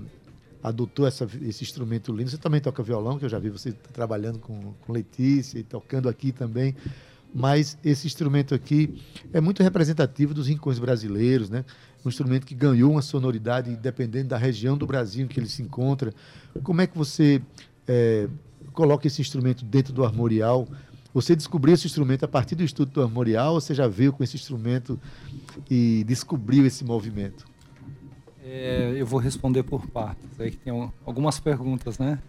adotou 0.66 1.06
essa- 1.06 1.28
esse 1.44 1.64
instrumento 1.64 2.12
lindo. 2.12 2.30
Você 2.30 2.38
também 2.38 2.60
toca 2.60 2.82
violão, 2.82 3.20
que 3.20 3.26
eu 3.26 3.30
já 3.30 3.38
vi 3.38 3.50
você 3.50 3.72
trabalhando 3.72 4.40
com, 4.40 4.74
com 4.82 4.92
Letícia 4.94 5.60
e 5.60 5.64
tocando 5.64 6.10
aqui 6.10 6.32
também. 6.32 6.76
Mas 7.34 7.78
esse 7.84 8.08
instrumento 8.08 8.56
aqui 8.56 9.02
é 9.32 9.40
muito 9.40 9.62
representativo 9.62 10.34
dos 10.34 10.48
rincões 10.48 10.80
brasileiros, 10.80 11.50
né? 11.50 11.66
Um 12.04 12.10
instrumento 12.10 12.46
que 12.46 12.56
ganhou 12.56 12.92
uma 12.92 13.02
sonoridade 13.02 13.76
dependendo 13.76 14.30
da 14.30 14.38
região 14.38 14.78
do 14.78 14.88
Brasil 14.88 15.26
em 15.26 15.28
que 15.28 15.40
ele 15.40 15.50
se 15.50 15.62
encontra. 15.62 16.14
Como 16.64 16.82
é 16.82 16.88
que 16.88 16.98
você 16.98 17.42
é, 17.88 18.28
coloca 18.74 19.06
esse 19.06 19.22
instrumento 19.22 19.64
dentro 19.66 19.94
do 19.94 20.04
armorial? 20.04 20.68
Você 21.14 21.36
descobriu 21.36 21.74
esse 21.74 21.86
instrumento 21.86 22.24
a 22.24 22.28
partir 22.28 22.56
do 22.56 22.64
estudo 22.64 22.92
do 22.92 23.02
armorial 23.02 23.54
ou 23.54 23.62
você 23.62 23.74
já 23.76 23.88
veio 23.88 24.12
com 24.14 24.24
esse 24.24 24.36
instrumento 24.36 25.00
e 25.70 26.04
descobriu 26.08 26.66
esse 26.66 26.84
movimento? 26.84 27.46
É, 28.48 28.94
eu 28.96 29.06
vou 29.06 29.20
responder 29.20 29.64
por 29.64 29.88
partes. 29.88 30.40
Aí 30.40 30.52
que 30.52 30.58
tem 30.58 30.72
al- 30.72 30.94
algumas 31.06 31.40
perguntas, 31.40 31.98
né? 31.98 32.20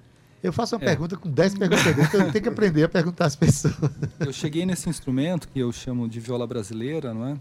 Eu 0.42 0.52
faço 0.52 0.76
uma 0.76 0.82
É. 0.82 0.86
pergunta 0.86 1.16
com 1.16 1.28
10 1.30 1.54
perguntas 1.58 1.84
eu 2.14 2.32
tenho 2.32 2.42
que 2.42 2.48
aprender 2.48 2.84
a 2.84 2.88
perguntar 2.88 3.26
às 3.26 3.36
pessoas. 3.36 3.74
Eu 4.20 4.32
cheguei 4.32 4.64
nesse 4.64 4.88
instrumento 4.88 5.48
que 5.48 5.58
eu 5.58 5.70
chamo 5.72 6.08
de 6.08 6.18
viola 6.20 6.46
brasileira, 6.46 7.12
não 7.12 7.26
é? 7.26 7.36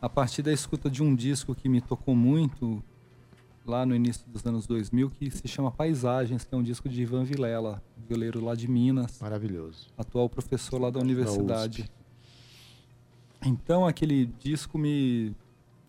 A 0.00 0.08
partir 0.08 0.42
da 0.42 0.52
escuta 0.52 0.88
de 0.88 1.02
um 1.02 1.14
disco 1.14 1.54
que 1.54 1.68
me 1.68 1.80
tocou 1.80 2.14
muito 2.14 2.82
lá 3.66 3.84
no 3.84 3.94
início 3.94 4.24
dos 4.28 4.46
anos 4.46 4.66
2000, 4.66 5.10
que 5.10 5.30
se 5.30 5.46
chama 5.48 5.70
Paisagens, 5.70 6.44
que 6.44 6.54
é 6.54 6.56
um 6.58 6.62
disco 6.62 6.88
de 6.88 7.02
Ivan 7.02 7.24
Vilela, 7.24 7.82
violeiro 8.08 8.42
lá 8.42 8.54
de 8.54 8.70
Minas, 8.70 9.18
Maravilhoso. 9.20 9.88
atual 9.98 10.28
professor 10.28 10.80
lá 10.80 10.88
da 10.90 11.00
universidade. 11.00 11.90
Então 13.44 13.86
aquele 13.86 14.26
disco 14.42 14.78
me 14.78 15.34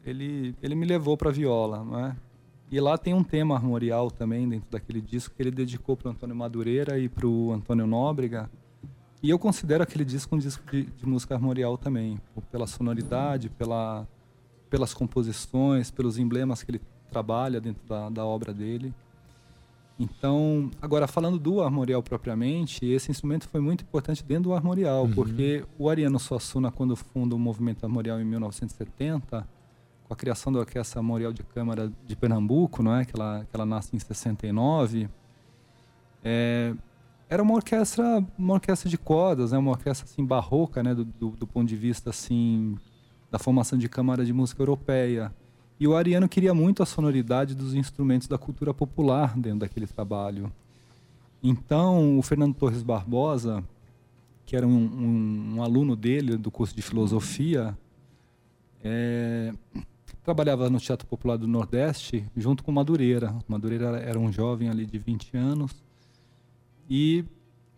ele 0.05 0.55
ele 0.61 0.75
me 0.75 0.85
levou 0.85 1.15
para 1.17 1.31
viola, 1.31 1.83
não 1.83 1.99
é? 2.05 2.15
E 2.71 2.79
lá 2.79 2.97
tem 2.97 3.13
um 3.13 3.23
tema 3.23 3.55
armorial 3.55 4.11
também 4.11 4.47
dentro 4.47 4.69
daquele 4.69 5.01
disco 5.01 5.33
que 5.35 5.41
ele 5.41 5.49
dedicou 5.51 5.97
para 5.97 6.11
Antônio 6.11 6.35
Madureira 6.35 6.99
e 6.99 7.09
para 7.09 7.25
o 7.25 7.51
Antônio 7.51 7.87
Nóbrega. 7.87 8.49
E 9.23 9.29
eu 9.31 9.39
considero 9.39 9.81
aquele 9.83 10.05
disco 10.05 10.35
um 10.35 10.39
disco 10.39 10.63
de, 10.71 10.83
de 10.83 11.05
música 11.05 11.33
armorial 11.33 11.77
também, 11.77 12.19
pela 12.51 12.67
sonoridade, 12.67 13.49
pela, 13.49 14.07
pelas 14.69 14.93
composições, 14.93 15.89
pelos 15.89 16.17
emblemas 16.19 16.61
que 16.63 16.71
ele 16.71 16.81
trabalha 17.11 17.59
dentro 17.59 17.81
da, 17.87 18.07
da 18.09 18.23
obra 18.25 18.53
dele. 18.53 18.93
Então, 19.99 20.71
agora 20.81 21.07
falando 21.07 21.37
do 21.37 21.61
armorial 21.61 22.01
propriamente, 22.01 22.85
esse 22.85 23.11
instrumento 23.11 23.49
foi 23.49 23.59
muito 23.59 23.83
importante 23.83 24.23
dentro 24.23 24.43
do 24.43 24.53
armorial, 24.53 25.03
Uhum. 25.05 25.13
porque 25.13 25.65
o 25.77 25.89
Ariano 25.89 26.19
Suassuna, 26.19 26.71
quando 26.71 26.95
funda 26.95 27.35
o 27.35 27.39
movimento 27.39 27.83
armorial 27.83 28.21
em 28.21 28.23
1970, 28.23 29.45
com 30.09 30.13
a 30.15 30.17
criação 30.17 30.51
da 30.51 30.57
Orquestra 30.59 30.99
Armorial 30.99 31.31
de 31.31 31.43
Câmara 31.43 31.91
de 32.03 32.15
Pernambuco, 32.15 32.81
não 32.81 32.95
é? 32.95 33.05
que, 33.05 33.11
ela, 33.15 33.41
que 33.47 33.55
ela 33.55 33.63
nasce 33.65 33.95
em 33.95 33.99
69, 33.99 35.07
é, 36.23 36.73
era 37.29 37.43
uma 37.43 37.53
orquestra, 37.53 38.25
uma 38.35 38.55
orquestra 38.55 38.89
de 38.89 38.97
cordas, 38.97 39.51
né? 39.51 39.57
uma 39.59 39.69
orquestra 39.69 40.07
assim 40.09 40.25
barroca, 40.25 40.81
né? 40.81 40.95
do, 40.95 41.05
do, 41.05 41.29
do 41.29 41.45
ponto 41.45 41.67
de 41.67 41.75
vista 41.75 42.09
assim 42.09 42.75
da 43.29 43.37
formação 43.37 43.77
de 43.77 43.87
câmara 43.87 44.25
de 44.25 44.33
música 44.33 44.59
europeia. 44.63 45.31
E 45.79 45.87
o 45.87 45.95
Ariano 45.95 46.27
queria 46.27 46.55
muito 46.55 46.81
a 46.81 46.87
sonoridade 46.87 47.53
dos 47.53 47.75
instrumentos 47.75 48.27
da 48.27 48.37
cultura 48.39 48.73
popular 48.73 49.37
dentro 49.37 49.59
daquele 49.59 49.85
trabalho. 49.85 50.51
Então, 51.43 52.17
o 52.17 52.21
Fernando 52.23 52.55
Torres 52.55 52.81
Barbosa, 52.81 53.63
que 54.43 54.55
era 54.55 54.65
um, 54.67 54.71
um- 54.75 55.53
um 55.57 55.63
aluno 55.63 55.95
dele 55.95 56.35
do 56.35 56.49
curso 56.49 56.75
de 56.75 56.81
filosofia, 56.81 57.77
é, 58.83 59.53
trabalhava 60.29 60.69
no 60.69 60.79
Teatro 60.79 61.07
Popular 61.07 61.37
do 61.37 61.47
Nordeste 61.47 62.23
junto 62.37 62.63
com 62.63 62.71
Madureira. 62.71 63.35
Madureira 63.47 63.97
era- 63.99 64.19
um 64.19 64.31
jovem 64.31 64.69
ali 64.69 64.85
de 64.85 64.99
20 64.99 65.35
anos 65.35 65.83
e, 66.87 67.25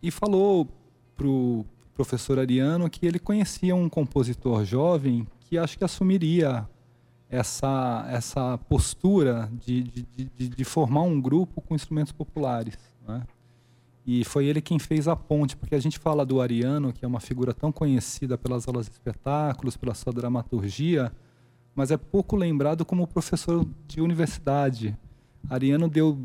e 0.03 0.11
falou 0.11 0.67
para 1.15 1.27
o 1.27 1.65
professor 1.93 2.37
Ariano 2.37 2.89
que 2.89 3.05
ele 3.05 3.19
conhecia 3.19 3.73
um 3.73 3.87
compositor 3.87 4.65
jovem 4.65 5.25
que 5.39 5.57
acho 5.57 5.77
que 5.77 5.83
assumiria 5.85 6.67
essa, 7.29 8.05
essa 8.09 8.57
postura 8.57 9.49
de, 9.65 9.83
de, 9.83 10.05
de, 10.37 10.49
de 10.49 10.63
formar 10.65 11.03
um 11.03 11.21
grupo 11.21 11.61
com 11.61 11.73
instrumentos 11.73 12.11
populares. 12.11 12.77
Né? 13.07 13.23
E 14.05 14.25
foi 14.25 14.45
ele 14.45 14.59
quem 14.61 14.77
fez 14.77 15.07
a 15.07 15.15
ponte, 15.15 15.55
porque 15.55 15.75
a 15.75 15.79
gente 15.79 15.97
fala 15.97 16.25
do 16.25 16.41
Ariano, 16.41 16.91
que 16.91 17.05
é 17.05 17.07
uma 17.07 17.21
figura 17.21 17.53
tão 17.53 17.71
conhecida 17.71 18.37
pelas 18.37 18.67
aulas 18.67 18.87
de 18.87 18.91
espetáculos, 18.91 19.77
pela 19.77 19.93
sua 19.93 20.11
dramaturgia, 20.11 21.13
mas 21.75 21.91
é 21.91 21.97
pouco 21.97 22.35
lembrado 22.35 22.85
como 22.85 23.07
professor 23.07 23.65
de 23.87 24.01
universidade. 24.01 24.97
Ariano 25.49 25.87
deu, 25.89 26.17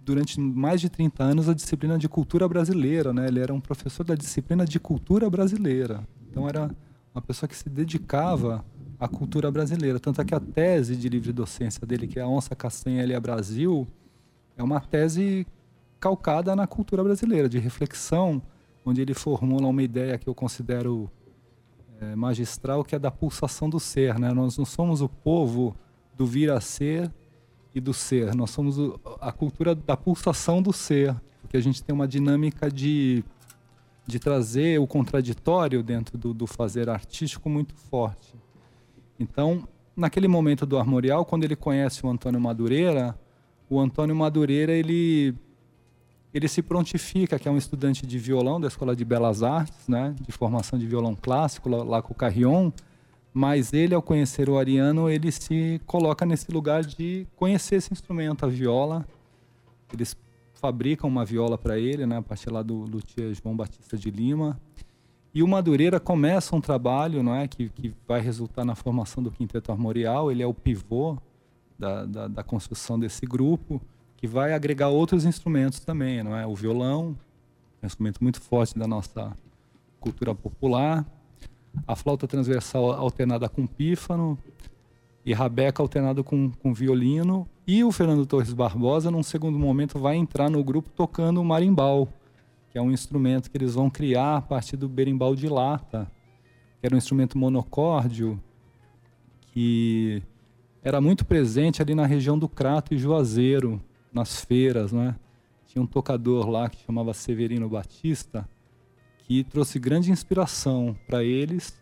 durante 0.00 0.40
mais 0.40 0.80
de 0.80 0.88
30 0.88 1.22
anos, 1.22 1.48
a 1.48 1.54
disciplina 1.54 1.98
de 1.98 2.08
cultura 2.08 2.48
brasileira. 2.48 3.12
Né? 3.12 3.28
Ele 3.28 3.40
era 3.40 3.54
um 3.54 3.60
professor 3.60 4.04
da 4.04 4.14
disciplina 4.14 4.64
de 4.64 4.80
cultura 4.80 5.30
brasileira. 5.30 6.06
Então, 6.30 6.48
era 6.48 6.70
uma 7.14 7.22
pessoa 7.22 7.48
que 7.48 7.56
se 7.56 7.68
dedicava 7.68 8.64
à 8.98 9.06
cultura 9.06 9.50
brasileira. 9.50 10.00
Tanto 10.00 10.20
é 10.20 10.24
que 10.24 10.34
a 10.34 10.40
tese 10.40 10.96
de 10.96 11.08
livre 11.08 11.32
docência 11.32 11.86
dele, 11.86 12.06
que 12.06 12.18
é 12.18 12.22
a 12.22 12.28
Onça 12.28 12.54
Castanha 12.54 13.02
L.A. 13.02 13.20
Brasil, 13.20 13.86
é 14.56 14.62
uma 14.62 14.80
tese 14.80 15.46
calcada 16.00 16.56
na 16.56 16.66
cultura 16.66 17.04
brasileira, 17.04 17.48
de 17.48 17.58
reflexão, 17.58 18.42
onde 18.84 19.00
ele 19.00 19.14
formula 19.14 19.68
uma 19.68 19.82
ideia 19.82 20.18
que 20.18 20.28
eu 20.28 20.34
considero 20.34 21.08
magistral, 22.16 22.84
que 22.84 22.94
é 22.94 22.98
da 22.98 23.10
pulsação 23.10 23.68
do 23.68 23.80
ser. 23.80 24.18
Né? 24.18 24.32
Nós 24.32 24.58
não 24.58 24.64
somos 24.64 25.00
o 25.00 25.08
povo 25.08 25.74
do 26.16 26.26
vir 26.26 26.50
a 26.50 26.60
ser 26.60 27.10
e 27.74 27.80
do 27.80 27.94
ser, 27.94 28.34
nós 28.34 28.50
somos 28.50 28.76
a 29.18 29.32
cultura 29.32 29.74
da 29.74 29.96
pulsação 29.96 30.60
do 30.60 30.72
ser, 30.74 31.16
porque 31.40 31.56
a 31.56 31.60
gente 31.60 31.82
tem 31.82 31.94
uma 31.94 32.06
dinâmica 32.06 32.70
de, 32.70 33.24
de 34.06 34.18
trazer 34.18 34.78
o 34.78 34.86
contraditório 34.86 35.82
dentro 35.82 36.18
do, 36.18 36.34
do 36.34 36.46
fazer 36.46 36.90
artístico 36.90 37.48
muito 37.48 37.74
forte. 37.74 38.34
Então, 39.18 39.66
naquele 39.96 40.28
momento 40.28 40.66
do 40.66 40.78
armorial, 40.78 41.24
quando 41.24 41.44
ele 41.44 41.56
conhece 41.56 42.04
o 42.04 42.10
Antônio 42.10 42.40
Madureira, 42.40 43.18
o 43.70 43.80
Antônio 43.80 44.14
Madureira 44.14 44.72
ele 44.72 45.34
ele 46.32 46.48
se 46.48 46.62
prontifica, 46.62 47.38
que 47.38 47.46
é 47.46 47.50
um 47.50 47.58
estudante 47.58 48.06
de 48.06 48.18
violão 48.18 48.60
da 48.60 48.68
Escola 48.68 48.96
de 48.96 49.04
Belas 49.04 49.42
Artes, 49.42 49.86
né, 49.86 50.14
de 50.20 50.32
formação 50.32 50.78
de 50.78 50.86
violão 50.86 51.14
clássico 51.14 51.68
lá, 51.68 51.82
lá 51.82 52.02
com 52.02 52.12
o 52.12 52.16
Carrion, 52.16 52.70
mas 53.34 53.72
ele 53.72 53.94
ao 53.94 54.02
conhecer 54.02 54.48
o 54.48 54.58
Ariano, 54.58 55.08
ele 55.08 55.30
se 55.30 55.80
coloca 55.86 56.24
nesse 56.24 56.50
lugar 56.50 56.84
de 56.84 57.26
conhecer 57.36 57.76
esse 57.76 57.92
instrumento, 57.92 58.44
a 58.44 58.48
viola. 58.48 59.06
Eles 59.92 60.16
fabricam 60.54 61.08
uma 61.08 61.24
viola 61.24 61.56
para 61.56 61.78
ele, 61.78 62.06
né, 62.06 62.18
a 62.18 62.22
partir 62.22 62.50
lá 62.50 62.62
do 62.62 62.74
luthier 62.74 63.34
João 63.34 63.56
Batista 63.56 63.96
de 63.96 64.10
Lima. 64.10 64.60
E 65.34 65.42
o 65.42 65.48
Madureira 65.48 65.98
começa 65.98 66.54
um 66.54 66.60
trabalho 66.60 67.22
não 67.22 67.34
é, 67.34 67.48
que, 67.48 67.70
que 67.70 67.94
vai 68.06 68.20
resultar 68.20 68.64
na 68.64 68.74
formação 68.74 69.22
do 69.22 69.30
Quinteto 69.30 69.72
Armorial. 69.72 70.30
Ele 70.30 70.42
é 70.42 70.46
o 70.46 70.52
pivô 70.52 71.16
da, 71.78 72.04
da, 72.04 72.28
da 72.28 72.42
construção 72.42 73.00
desse 73.00 73.24
grupo, 73.24 73.80
que 74.22 74.28
vai 74.28 74.52
agregar 74.52 74.88
outros 74.88 75.24
instrumentos 75.24 75.80
também. 75.80 76.22
Não 76.22 76.36
é? 76.36 76.46
O 76.46 76.54
violão, 76.54 77.18
um 77.82 77.86
instrumento 77.86 78.22
muito 78.22 78.40
forte 78.40 78.78
da 78.78 78.86
nossa 78.86 79.36
cultura 79.98 80.32
popular. 80.32 81.04
a 81.88 81.96
flauta 81.96 82.28
transversal 82.28 82.92
alternada 82.92 83.48
com 83.48 83.66
pífano 83.66 84.38
e 85.26 85.32
rabeca 85.32 85.82
alternada 85.82 86.22
com, 86.22 86.52
com 86.52 86.72
violino. 86.72 87.48
E 87.66 87.82
o 87.82 87.90
Fernando 87.90 88.24
Torres 88.24 88.52
Barbosa, 88.52 89.10
num 89.10 89.24
segundo 89.24 89.58
momento, 89.58 89.98
vai 89.98 90.14
entrar 90.14 90.48
no 90.48 90.62
grupo 90.62 90.88
tocando 90.90 91.40
o 91.40 91.44
marimbau, 91.44 92.08
que 92.70 92.78
é 92.78 92.82
um 92.82 92.92
instrumento 92.92 93.50
que 93.50 93.56
eles 93.56 93.74
vão 93.74 93.90
criar 93.90 94.36
a 94.36 94.40
partir 94.40 94.76
do 94.76 94.88
berimbau 94.88 95.34
de 95.34 95.48
lata, 95.48 96.08
que 96.78 96.86
era 96.86 96.94
um 96.94 96.98
instrumento 96.98 97.36
monocórdio 97.36 98.40
que 99.48 100.22
era 100.80 101.00
muito 101.00 101.24
presente 101.24 101.82
ali 101.82 101.92
na 101.92 102.06
região 102.06 102.38
do 102.38 102.48
Crato 102.48 102.94
e 102.94 102.98
Juazeiro, 102.98 103.82
nas 104.12 104.44
feiras, 104.44 104.92
né? 104.92 105.16
Tinha 105.66 105.82
um 105.82 105.86
tocador 105.86 106.48
lá 106.50 106.68
que 106.68 106.84
chamava 106.84 107.14
Severino 107.14 107.68
Batista, 107.68 108.46
que 109.18 109.42
trouxe 109.44 109.78
grande 109.78 110.10
inspiração 110.10 110.94
para 111.06 111.24
eles 111.24 111.80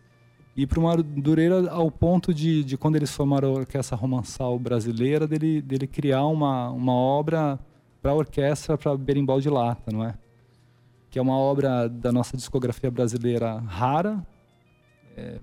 e 0.55 0.65
para 0.65 0.79
o 0.79 0.83
Madureira 0.83 1.69
ao 1.69 1.91
ponto 1.91 2.33
de, 2.33 2.63
de, 2.63 2.77
quando 2.77 2.95
eles 2.95 3.11
formaram 3.11 3.49
a 3.49 3.59
Orquestra 3.59 3.97
Romançal 3.97 4.57
Brasileira, 4.57 5.27
dele, 5.27 5.61
dele 5.61 5.87
criar 5.87 6.25
uma, 6.25 6.69
uma 6.69 6.93
obra 6.93 7.59
para 8.01 8.11
a 8.11 8.15
orquestra, 8.15 8.77
para 8.77 8.95
berimbau 8.97 9.39
de 9.39 9.49
lata, 9.49 9.91
não 9.91 10.03
é? 10.03 10.15
Que 11.09 11.19
é 11.19 11.21
uma 11.21 11.37
obra 11.37 11.89
da 11.89 12.11
nossa 12.11 12.37
discografia 12.37 12.89
brasileira 12.89 13.59
rara, 13.59 14.25
é, 15.17 15.39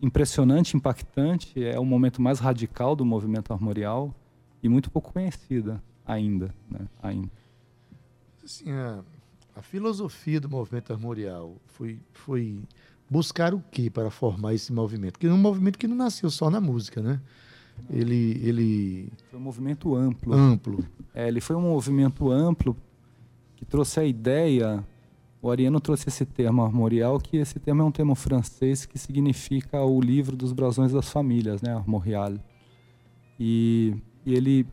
impressionante, 0.00 0.76
impactante, 0.76 1.62
é 1.62 1.78
o 1.78 1.84
momento 1.84 2.20
mais 2.20 2.38
radical 2.38 2.96
do 2.96 3.04
movimento 3.04 3.52
armorial 3.52 4.14
e 4.62 4.68
muito 4.68 4.90
pouco 4.90 5.12
conhecida 5.12 5.82
ainda, 6.06 6.54
né? 6.70 6.86
Ainda. 7.02 7.30
Assim, 8.44 8.70
a, 8.70 9.02
a 9.56 9.62
filosofia 9.62 10.40
do 10.40 10.48
movimento 10.48 10.92
armorial 10.92 11.56
foi, 11.66 11.98
foi 12.12 12.62
buscar 13.08 13.54
o 13.54 13.62
que 13.70 13.88
para 13.88 14.10
formar 14.10 14.54
esse 14.54 14.72
movimento? 14.72 15.12
Porque 15.12 15.26
é 15.26 15.32
um 15.32 15.38
movimento 15.38 15.78
que 15.78 15.86
não 15.86 15.96
nasceu 15.96 16.30
só 16.30 16.50
na 16.50 16.60
música, 16.60 17.00
né? 17.00 17.20
Ele, 17.90 18.40
ele 18.42 19.12
foi 19.30 19.38
um 19.38 19.42
movimento 19.42 19.94
amplo. 19.94 20.32
Amplo. 20.32 20.84
É, 21.14 21.28
ele 21.28 21.40
foi 21.40 21.56
um 21.56 21.62
movimento 21.62 22.30
amplo 22.30 22.76
que 23.56 23.64
trouxe 23.64 24.00
a 24.00 24.04
ideia. 24.04 24.84
O 25.42 25.50
Ariano 25.50 25.80
trouxe 25.80 26.08
esse 26.08 26.24
termo 26.24 26.62
armorial, 26.62 27.18
que 27.18 27.36
esse 27.36 27.58
termo 27.58 27.82
é 27.82 27.84
um 27.84 27.90
termo 27.90 28.14
francês 28.14 28.86
que 28.86 28.98
significa 28.98 29.82
o 29.82 30.00
livro 30.00 30.36
dos 30.36 30.52
brasões 30.52 30.92
das 30.92 31.10
famílias, 31.10 31.60
né, 31.60 31.74
armorial. 31.74 32.34
E, 33.38 33.94
e 34.24 34.34
ele 34.34 34.66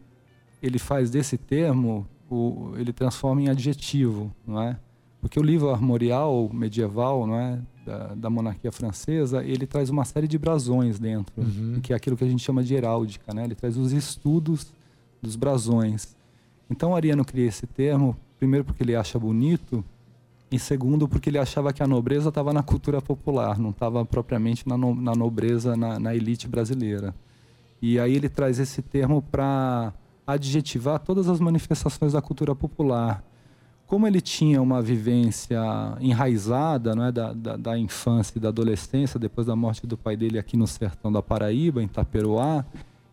ele 0.61 0.79
faz 0.79 1.09
desse 1.09 1.37
termo, 1.37 2.07
o, 2.29 2.73
ele 2.77 2.93
transforma 2.93 3.41
em 3.41 3.49
adjetivo, 3.49 4.31
não 4.45 4.61
é? 4.61 4.77
Porque 5.19 5.39
o 5.39 5.43
livro 5.43 5.69
armorial 5.69 6.49
medieval, 6.51 7.27
não 7.27 7.35
é, 7.35 7.59
da, 7.85 8.07
da, 8.15 8.29
monarquia 8.29 8.71
francesa, 8.71 9.43
ele 9.43 9.67
traz 9.67 9.89
uma 9.89 10.03
série 10.03 10.27
de 10.27 10.37
brasões 10.37 10.97
dentro, 10.97 11.33
uhum. 11.37 11.79
que 11.81 11.93
é 11.93 11.95
aquilo 11.95 12.17
que 12.17 12.23
a 12.23 12.27
gente 12.27 12.43
chama 12.43 12.63
de 12.63 12.73
heráldica, 12.73 13.33
né? 13.33 13.43
Ele 13.43 13.55
traz 13.55 13.77
os 13.77 13.91
estudos 13.91 14.73
dos 15.21 15.35
brasões. 15.35 16.15
Então, 16.69 16.95
Ariano 16.95 17.23
cria 17.23 17.47
esse 17.47 17.67
termo, 17.67 18.15
primeiro 18.39 18.65
porque 18.65 18.81
ele 18.81 18.95
acha 18.95 19.19
bonito, 19.19 19.83
e 20.51 20.57
segundo 20.57 21.07
porque 21.07 21.29
ele 21.29 21.37
achava 21.37 21.71
que 21.71 21.83
a 21.83 21.87
nobreza 21.87 22.29
estava 22.29 22.51
na 22.51 22.63
cultura 22.63 23.01
popular, 23.01 23.59
não 23.59 23.69
estava 23.69 24.03
propriamente 24.03 24.67
na, 24.67 24.77
no, 24.77 24.95
na 24.95 25.15
nobreza, 25.15 25.77
na, 25.77 25.99
na 25.99 26.15
elite 26.15 26.47
brasileira. 26.47 27.13
E 27.81 27.99
aí 27.99 28.15
ele 28.15 28.27
traz 28.27 28.59
esse 28.59 28.81
termo 28.81 29.21
para 29.21 29.93
adjetivar 30.33 30.99
todas 30.99 31.27
as 31.27 31.39
manifestações 31.39 32.13
da 32.13 32.21
cultura 32.21 32.55
popular 32.55 33.23
como 33.91 34.07
ele 34.07 34.21
tinha 34.21 34.61
uma 34.61 34.81
vivência 34.81 35.59
enraizada 35.99 36.95
não 36.95 37.03
é, 37.03 37.11
da, 37.11 37.33
da, 37.33 37.57
da, 37.57 37.77
infância 37.77 38.37
e 38.37 38.39
da 38.39 38.47
adolescência, 38.47 39.19
depois 39.19 39.47
da 39.47 39.53
morte 39.53 39.85
do 39.85 39.97
pai 39.97 40.15
dele 40.15 40.39
aqui 40.39 40.55
no 40.55 40.65
sertão 40.65 41.11
da 41.11 41.21
Paraíba, 41.21 41.83
em 41.83 41.89
Taperoá, 41.89 42.63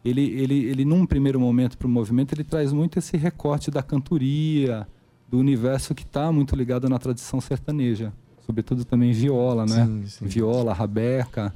ele, 0.05 0.21
ele, 0.21 0.55
ele 0.67 0.85
num 0.85 1.05
primeiro 1.05 1.41
momento 1.41 1.77
para 1.77 1.89
o 1.89 1.91
movimento, 1.91 2.33
ele 2.33 2.45
traz 2.45 2.73
muito 2.73 2.97
esse 2.97 3.17
recorte 3.17 3.73
da 3.73 3.83
cantoria, 3.83 4.87
do 5.29 5.37
universo 5.37 5.97
que 5.97 6.05
está 6.05 6.31
muito 6.31 6.55
ligado 6.55 6.89
na 6.89 6.97
tradição 6.97 7.41
sertaneja, 7.41 8.13
sobretudo 8.47 8.85
também 8.85 9.11
viola, 9.11 9.67
né? 9.67 9.85
Sim, 9.85 10.07
sim. 10.07 10.27
Viola, 10.27 10.73
rabeca 10.73 11.53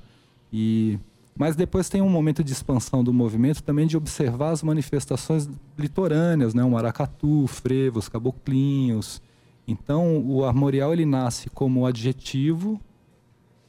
e 0.53 0.98
mas 1.35 1.57
depois 1.57 1.88
tem 1.88 2.03
um 2.03 2.09
momento 2.09 2.45
de 2.45 2.53
expansão 2.53 3.03
do 3.03 3.12
movimento 3.12 3.62
também 3.62 3.87
de 3.87 3.97
observar 3.97 4.51
as 4.51 4.62
manifestações 4.62 5.49
litorâneas, 5.79 6.53
né? 6.53 6.62
o 6.62 6.71
maracatu, 6.71 7.47
frevos, 7.47 8.09
caboclinhos. 8.09 9.23
Então, 9.66 10.18
o 10.27 10.45
armorial 10.45 10.92
ele 10.92 11.07
nasce 11.07 11.49
como 11.49 11.87
adjetivo 11.87 12.81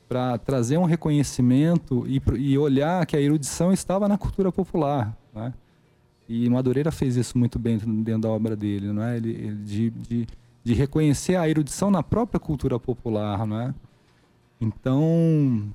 para 0.08 0.38
trazer 0.38 0.78
um 0.78 0.84
reconhecimento 0.84 2.06
e, 2.08 2.22
e, 2.38 2.58
olhar 2.58 3.06
que 3.06 3.16
a 3.16 3.22
erudição 3.22 3.72
estava 3.72 4.08
na 4.08 4.18
cultura 4.18 4.52
popular. 4.52 5.18
Né? 5.34 5.54
E 6.28 6.50
Madureira 6.50 6.92
fez 6.92 7.16
isso 7.16 7.38
muito 7.38 7.58
bem 7.58 7.78
dentro 7.78 8.22
da 8.22 8.30
obra 8.30 8.56
dele, 8.56 8.92
não 8.92 9.04
é? 9.04 9.18
Ele, 9.18 9.32
ele 9.32 9.56
de, 9.64 9.90
de, 9.90 10.28
de, 10.64 10.74
reconhecer 10.74 11.36
a 11.36 11.50
erudição 11.50 11.90
na 11.90 12.04
própria 12.04 12.40
cultura 12.40 12.80
popular, 12.80 13.46
não 13.48 13.60
é? 13.60 13.74
Então, 14.60 15.74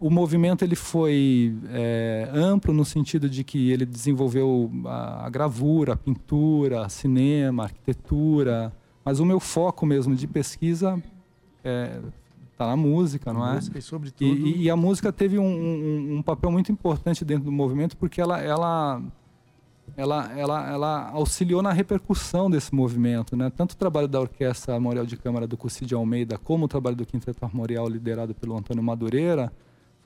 o 0.00 0.08
movimento 0.08 0.64
ele 0.64 0.74
foi 0.74 1.54
é, 1.68 2.30
amplo 2.32 2.72
no 2.72 2.86
sentido 2.86 3.28
de 3.28 3.44
que 3.44 3.70
ele 3.70 3.84
desenvolveu 3.84 4.70
a, 4.86 5.26
a 5.26 5.28
gravura, 5.28 5.92
a 5.92 5.96
pintura, 5.96 6.88
cinema, 6.88 7.64
arquitetura, 7.64 8.72
mas 9.04 9.20
o 9.20 9.26
meu 9.26 9.38
foco 9.38 9.84
mesmo 9.84 10.16
de 10.16 10.26
pesquisa 10.26 10.96
está 11.58 11.68
é, 11.68 12.00
tá 12.56 12.66
na 12.66 12.76
música, 12.76 13.30
não 13.30 13.46
é? 13.46 13.56
Música 13.56 13.78
e, 13.78 13.82
sobretudo... 13.82 14.24
e, 14.24 14.62
e 14.62 14.70
a 14.70 14.76
música 14.76 15.12
teve 15.12 15.38
um, 15.38 15.44
um, 15.44 16.16
um, 16.16 16.22
papel 16.22 16.50
muito 16.50 16.72
importante 16.72 17.22
dentro 17.22 17.44
do 17.44 17.52
movimento 17.52 17.94
porque 17.94 18.22
ela, 18.22 18.40
ela, 18.40 19.02
ela, 19.98 20.32
ela, 20.32 20.70
ela 20.70 21.10
auxiliou 21.10 21.60
na 21.60 21.72
repercussão 21.72 22.50
desse 22.50 22.74
movimento, 22.74 23.36
né? 23.36 23.50
Tanto 23.54 23.72
o 23.72 23.76
trabalho 23.76 24.08
da 24.08 24.18
Orquestra 24.18 24.76
Armorial 24.76 25.04
de 25.04 25.18
Câmara 25.18 25.46
do 25.46 25.58
Cursi 25.58 25.84
de 25.84 25.94
Almeida 25.94 26.38
como 26.38 26.64
o 26.64 26.68
trabalho 26.68 26.96
do 26.96 27.04
Quinteto 27.04 27.44
Armorial 27.44 27.86
liderado 27.86 28.34
pelo 28.34 28.56
Antônio 28.56 28.82
Madureira 28.82 29.52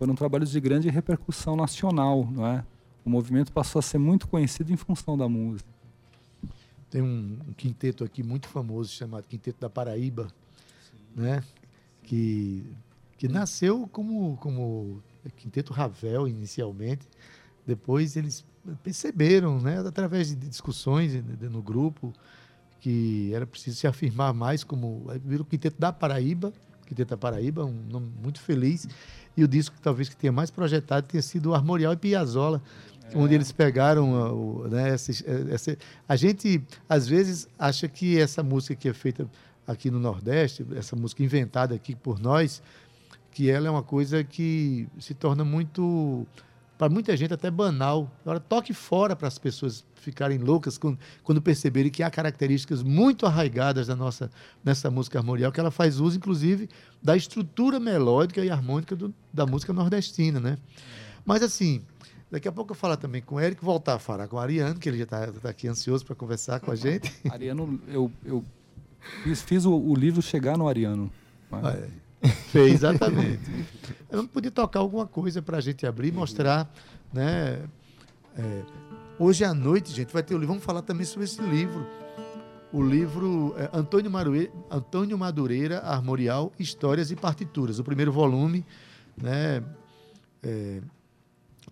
foram 0.04 0.14
trabalhos 0.14 0.50
de 0.50 0.60
grande 0.60 0.90
repercussão 0.90 1.56
nacional, 1.56 2.28
não 2.30 2.46
é? 2.46 2.62
O 3.06 3.08
movimento 3.08 3.50
passou 3.50 3.78
a 3.78 3.82
ser 3.82 3.96
muito 3.96 4.28
conhecido 4.28 4.70
em 4.70 4.76
função 4.76 5.16
da 5.16 5.26
música. 5.26 5.68
Tem 6.90 7.00
um, 7.00 7.38
um 7.48 7.52
quinteto 7.54 8.04
aqui 8.04 8.22
muito 8.22 8.46
famoso 8.46 8.92
chamado 8.92 9.24
Quinteto 9.24 9.58
da 9.58 9.70
Paraíba, 9.70 10.28
Sim. 10.82 11.22
né? 11.22 11.42
Que 12.02 12.62
que 13.16 13.28
nasceu 13.28 13.88
como 13.90 14.36
como 14.36 15.02
Quinteto 15.36 15.72
Ravel 15.72 16.28
inicialmente, 16.28 17.08
depois 17.66 18.14
eles 18.14 18.44
perceberam, 18.82 19.58
né, 19.58 19.78
através 19.78 20.28
de 20.28 20.36
discussões 20.36 21.14
no 21.40 21.62
grupo, 21.62 22.12
que 22.80 23.32
era 23.32 23.46
preciso 23.46 23.78
se 23.78 23.86
afirmar 23.86 24.34
mais 24.34 24.62
como 24.62 25.06
o 25.40 25.44
Quinteto 25.46 25.80
da 25.80 25.90
Paraíba, 25.92 26.52
Quinteto 26.84 27.10
da 27.10 27.16
Paraíba, 27.16 27.64
um 27.64 27.74
nome 27.90 28.10
muito 28.22 28.40
feliz. 28.40 28.86
E 29.36 29.42
o 29.42 29.48
disco 29.48 29.74
talvez 29.82 30.08
que 30.08 30.16
tenha 30.16 30.32
mais 30.32 30.50
projetado 30.50 31.06
tenha 31.06 31.22
sido 31.22 31.50
o 31.50 31.54
Armorial 31.54 31.92
e 31.92 31.96
Piazzolla, 31.96 32.62
é. 33.12 33.18
onde 33.18 33.34
eles 33.34 33.50
pegaram 33.50 34.16
a, 34.16 34.32
o, 34.32 34.68
né, 34.68 34.90
essa, 34.90 35.12
essa, 35.50 35.76
a 36.08 36.16
gente 36.16 36.62
às 36.88 37.06
vezes 37.06 37.48
acha 37.58 37.88
que 37.88 38.18
essa 38.18 38.42
música 38.42 38.74
que 38.74 38.88
é 38.88 38.92
feita 38.92 39.28
aqui 39.66 39.90
no 39.90 39.98
Nordeste, 39.98 40.64
essa 40.76 40.94
música 40.94 41.22
inventada 41.22 41.74
aqui 41.74 41.94
por 41.94 42.20
nós, 42.20 42.62
que 43.30 43.50
ela 43.50 43.66
é 43.66 43.70
uma 43.70 43.82
coisa 43.82 44.22
que 44.22 44.86
se 44.98 45.14
torna 45.14 45.44
muito 45.44 46.26
para 46.76 46.88
muita 46.88 47.16
gente 47.16 47.32
até 47.32 47.50
banal. 47.50 48.10
Agora 48.22 48.40
toque 48.40 48.72
fora 48.72 49.14
para 49.14 49.28
as 49.28 49.38
pessoas 49.38 49.84
ficarem 49.94 50.38
loucas 50.38 50.76
quando, 50.76 50.98
quando, 51.22 51.40
perceberem 51.40 51.90
que 51.90 52.02
há 52.02 52.10
características 52.10 52.82
muito 52.82 53.26
arraigadas 53.26 53.86
da 53.86 53.96
nossa, 53.96 54.30
nessa 54.62 54.90
música 54.90 55.18
armorial, 55.18 55.50
que 55.50 55.58
ela 55.58 55.70
faz 55.70 55.98
uso, 55.98 56.16
inclusive, 56.16 56.68
da 57.02 57.16
estrutura 57.16 57.80
melódica 57.80 58.44
e 58.44 58.50
harmônica 58.50 58.94
do, 58.94 59.14
da 59.32 59.46
música 59.46 59.72
nordestina, 59.72 60.38
né? 60.38 60.58
Mas, 61.24 61.42
assim, 61.42 61.82
daqui 62.30 62.46
a 62.46 62.52
pouco 62.52 62.72
eu 62.72 62.76
falar 62.76 62.96
também 62.96 63.22
com 63.22 63.36
o 63.36 63.40
Eric, 63.40 63.64
voltar 63.64 63.94
a 63.94 63.98
falar 63.98 64.28
com 64.28 64.36
o 64.36 64.38
Ariano, 64.38 64.78
que 64.78 64.88
ele 64.88 64.98
já 64.98 65.04
está 65.04 65.26
tá 65.28 65.48
aqui 65.48 65.66
ansioso 65.68 66.04
para 66.04 66.14
conversar 66.14 66.60
com 66.60 66.70
a 66.70 66.76
gente. 66.76 67.12
Ariano, 67.30 67.80
eu, 67.88 68.12
eu 68.24 68.44
fiz, 69.22 69.42
fiz 69.42 69.64
o, 69.64 69.74
o, 69.74 69.94
livro 69.94 70.20
chegar 70.20 70.58
no 70.58 70.68
Ariano. 70.68 71.10
Né? 71.50 71.88
É. 72.24 72.28
Fez, 72.50 72.74
exatamente. 72.74 73.40
eu 74.10 74.18
não 74.18 74.26
podia 74.26 74.50
tocar 74.50 74.80
alguma 74.80 75.06
coisa 75.06 75.42
para 75.42 75.58
a 75.58 75.60
gente 75.60 75.86
abrir 75.86 76.08
e 76.08 76.12
mostrar, 76.12 76.72
né? 77.12 77.62
É, 78.36 78.62
Hoje 79.16 79.44
à 79.44 79.54
noite, 79.54 79.92
gente, 79.92 80.12
vai 80.12 80.24
ter 80.24 80.34
o 80.34 80.38
livro. 80.38 80.48
Vamos 80.48 80.64
falar 80.64 80.82
também 80.82 81.06
sobre 81.06 81.24
esse 81.24 81.40
livro. 81.40 81.86
O 82.72 82.82
livro 82.82 83.54
é, 83.56 83.70
Antônio, 83.72 84.10
Marueira, 84.10 84.50
Antônio 84.68 85.16
Madureira, 85.16 85.78
Armorial, 85.80 86.52
Histórias 86.58 87.12
e 87.12 87.16
Partituras. 87.16 87.78
O 87.78 87.84
primeiro 87.84 88.10
volume, 88.10 88.66
né? 89.16 89.62
É, 90.42 90.80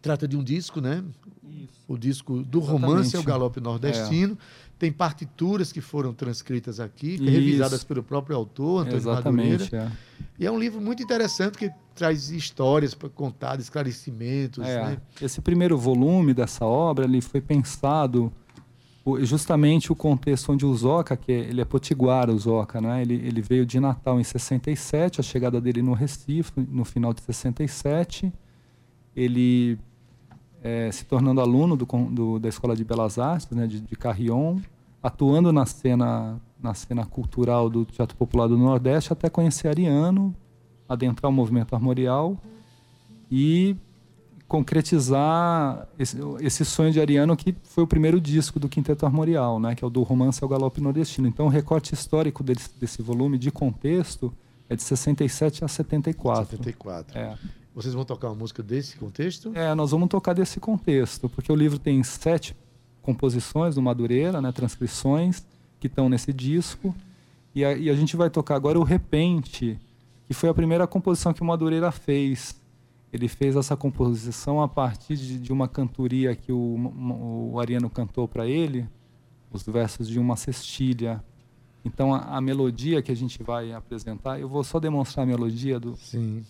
trata 0.00 0.28
de 0.28 0.36
um 0.36 0.44
disco, 0.44 0.80
né? 0.80 1.02
Isso. 1.42 1.84
O 1.88 1.98
disco 1.98 2.42
do 2.44 2.58
Exatamente. 2.58 2.82
romance 2.82 3.16
ao 3.16 3.24
galope 3.24 3.60
nordestino. 3.60 4.34
É. 4.34 4.71
Tem 4.82 4.90
partituras 4.90 5.70
que 5.70 5.80
foram 5.80 6.12
transcritas 6.12 6.80
aqui, 6.80 7.14
Isso. 7.14 7.22
revisadas 7.22 7.84
pelo 7.84 8.02
próprio 8.02 8.34
autor, 8.34 8.80
Antônio 8.80 8.96
Exatamente, 8.96 9.72
Madureira. 9.72 9.92
É. 9.92 10.22
E 10.40 10.44
é 10.44 10.50
um 10.50 10.58
livro 10.58 10.80
muito 10.80 11.00
interessante 11.00 11.56
que 11.56 11.70
traz 11.94 12.30
histórias 12.30 12.92
para 12.92 13.08
contar, 13.08 13.60
esclarecimentos. 13.60 14.66
É, 14.66 14.84
Né? 14.84 14.98
Esse 15.20 15.40
primeiro 15.40 15.78
volume 15.78 16.34
dessa 16.34 16.64
obra 16.64 17.04
ele 17.04 17.20
foi 17.20 17.40
pensado 17.40 18.32
justamente 19.20 19.92
o 19.92 19.94
contexto 19.94 20.50
onde 20.50 20.66
o 20.66 20.74
Zoca, 20.74 21.16
que 21.16 21.30
é, 21.30 21.38
ele 21.38 21.60
é 21.60 21.64
potiguara, 21.64 22.32
o 22.32 22.38
Zoca, 22.40 22.80
né? 22.80 23.02
ele, 23.02 23.14
ele 23.14 23.40
veio 23.40 23.64
de 23.64 23.78
Natal 23.78 24.18
em 24.18 24.24
67, 24.24 25.20
a 25.20 25.22
chegada 25.22 25.60
dele 25.60 25.80
no 25.80 25.92
Recife, 25.92 26.50
no 26.56 26.84
final 26.84 27.12
de 27.12 27.22
67. 27.22 28.32
Ele 29.14 29.78
eh, 30.62 30.90
se 30.92 31.04
tornando 31.04 31.40
aluno 31.40 31.76
do, 31.76 31.84
do- 32.10 32.38
da 32.38 32.48
Escola 32.48 32.74
de 32.76 32.84
Belas 32.84 33.18
Artes, 33.18 33.48
né, 33.50 33.66
de, 33.66 33.80
de 33.80 33.96
Carrion, 33.96 34.58
atuando 35.02 35.52
na 35.52 35.66
cena, 35.66 36.40
na 36.62 36.72
cena 36.74 37.04
cultural 37.04 37.68
do 37.68 37.84
Teatro 37.84 38.16
Popular 38.16 38.46
do 38.48 38.56
Nordeste, 38.56 39.12
até 39.12 39.28
conhecer 39.28 39.68
Ariano, 39.68 40.34
adentrar 40.88 41.30
o 41.30 41.32
movimento 41.32 41.74
armorial 41.74 42.36
e 43.30 43.76
concretizar 44.62 45.88
esse, 45.98 46.18
esse 46.40 46.64
sonho 46.64 46.92
de 46.92 47.00
Ariano, 47.00 47.36
que 47.36 47.54
foi 47.64 47.82
o 47.82 47.86
primeiro 47.86 48.20
disco 48.20 48.60
do 48.60 48.68
Quinteto 48.68 49.04
Armorial, 49.06 49.58
né, 49.58 49.74
que 49.74 49.82
é 49.82 49.86
o 49.86 49.90
do 49.90 50.02
Romance 50.02 50.42
ao 50.42 50.48
Galope 50.48 50.80
Nordestino. 50.80 51.26
Então, 51.26 51.46
o 51.46 51.48
recorte 51.48 51.94
histórico 51.94 52.42
desse, 52.44 52.70
desse 52.78 53.00
volume 53.02 53.38
de 53.38 53.50
contexto 53.50 54.32
é 54.68 54.76
de 54.76 54.82
67 54.82 55.64
a 55.64 55.68
74. 55.68 56.44
74. 56.56 57.18
É. 57.18 57.36
Vocês 57.74 57.94
vão 57.94 58.04
tocar 58.04 58.28
uma 58.28 58.34
música 58.34 58.62
desse 58.62 58.96
contexto? 58.96 59.52
É, 59.54 59.74
nós 59.74 59.90
vamos 59.90 60.08
tocar 60.08 60.34
desse 60.34 60.60
contexto, 60.60 61.28
porque 61.28 61.50
o 61.50 61.54
livro 61.56 61.78
tem 61.78 62.02
sete 62.02 62.54
composições 63.00 63.74
do 63.74 63.82
Madureira, 63.82 64.40
né, 64.40 64.52
transcrições, 64.52 65.42
que 65.80 65.86
estão 65.86 66.08
nesse 66.08 66.32
disco. 66.32 66.94
E 67.54 67.64
a, 67.64 67.72
e 67.72 67.88
a 67.88 67.94
gente 67.94 68.16
vai 68.16 68.28
tocar 68.28 68.56
agora 68.56 68.78
o 68.78 68.82
Repente, 68.82 69.78
que 70.26 70.34
foi 70.34 70.48
a 70.48 70.54
primeira 70.54 70.86
composição 70.86 71.32
que 71.32 71.40
o 71.40 71.44
Madureira 71.44 71.90
fez. 71.90 72.60
Ele 73.12 73.26
fez 73.26 73.56
essa 73.56 73.76
composição 73.76 74.62
a 74.62 74.68
partir 74.68 75.16
de, 75.16 75.38
de 75.38 75.52
uma 75.52 75.66
cantoria 75.66 76.34
que 76.36 76.52
o, 76.52 77.50
o 77.52 77.60
Ariano 77.60 77.90
cantou 77.90 78.28
para 78.28 78.46
ele, 78.46 78.88
os 79.50 79.62
versos 79.64 80.08
de 80.08 80.18
uma 80.18 80.36
cestilha. 80.36 81.22
Então, 81.84 82.14
a, 82.14 82.36
a 82.36 82.40
melodia 82.40 83.02
que 83.02 83.10
a 83.10 83.16
gente 83.16 83.42
vai 83.42 83.72
apresentar, 83.72 84.38
eu 84.38 84.48
vou 84.48 84.62
só 84.62 84.78
demonstrar 84.78 85.24
a 85.24 85.26
melodia 85.26 85.80
do, 85.80 85.96
Sim. 85.96 86.44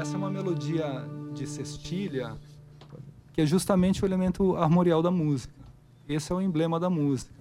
Essa 0.00 0.14
é 0.14 0.16
uma 0.16 0.30
melodia 0.30 1.04
de 1.32 1.46
cestilha 1.46 2.36
que 3.34 3.40
é 3.40 3.46
justamente 3.46 4.02
o 4.02 4.06
elemento 4.06 4.56
armorial 4.56 5.02
da 5.02 5.10
música. 5.10 5.52
Esse 6.08 6.32
é 6.32 6.34
o 6.34 6.40
emblema 6.40 6.78
da 6.78 6.88
música. 6.88 7.34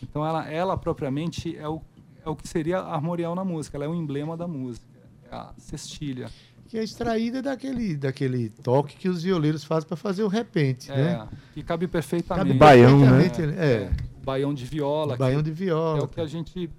Então 0.00 0.24
ela, 0.24 0.48
ela 0.48 0.76
propriamente 0.76 1.56
é 1.56 1.68
o, 1.68 1.82
é 2.24 2.30
o 2.30 2.36
que 2.36 2.46
seria 2.46 2.78
armorial 2.78 3.34
na 3.34 3.44
música. 3.44 3.76
Ela 3.76 3.86
é 3.86 3.88
o 3.88 3.94
emblema 3.94 4.36
da 4.36 4.46
música. 4.46 4.86
É 5.28 5.34
a 5.34 5.52
cestilha. 5.58 6.30
Que 6.70 6.78
é 6.78 6.84
extraída 6.84 7.42
daquele, 7.42 7.96
daquele 7.96 8.48
toque 8.48 8.96
que 8.96 9.08
os 9.08 9.22
violeiros 9.24 9.64
fazem 9.64 9.88
para 9.88 9.96
fazer 9.96 10.22
o 10.22 10.28
repente, 10.28 10.90
É, 10.90 10.94
né? 10.96 11.28
que 11.52 11.62
cabe 11.64 11.88
perfeitamente. 11.88 12.46
Cabe 12.46 12.58
Baião, 12.58 13.00
né? 13.00 13.22
perfeitamente, 13.22 13.58
É, 13.58 13.90
O 14.20 14.24
baião 14.24 14.54
de 14.54 14.64
viola. 14.64 15.16
baião 15.16 15.42
de 15.42 15.50
É 15.50 15.52
viola. 15.52 16.04
o 16.04 16.08
que 16.08 16.20
a 16.20 16.26
gente 16.26 16.70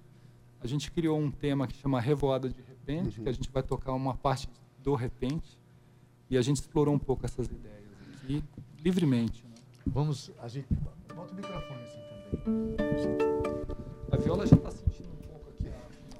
a 0.63 0.67
gente 0.67 0.89
criou 0.91 1.19
um 1.19 1.29
tema 1.31 1.67
que 1.67 1.75
chama 1.75 1.99
Revoada 1.99 2.47
de 2.47 2.55
Repente, 2.69 3.19
que 3.19 3.27
a 3.27 3.31
gente 3.33 3.49
vai 3.51 3.63
tocar 3.63 3.91
uma 3.93 4.15
parte 4.15 4.47
do 4.81 4.93
repente 4.95 5.59
e 6.29 6.37
a 6.37 6.41
gente 6.41 6.57
explorou 6.57 6.93
um 6.95 6.99
pouco 6.99 7.25
essas 7.25 7.47
ideias 7.47 7.83
aqui 8.23 8.43
livremente. 8.83 9.43
né? 9.43 9.55
Vamos, 9.87 10.31
a 10.41 10.47
gente... 10.47 10.67
Bota 11.15 11.33
o 11.33 11.35
microfone 11.35 11.81
assim 11.83 11.99
também. 12.39 12.75
A 14.11 14.17
viola 14.17 14.45
já 14.47 14.55
está 14.55 14.71
sentindo 14.71 15.09
um 15.09 15.27
pouco 15.27 15.49
aqui. 15.49 15.67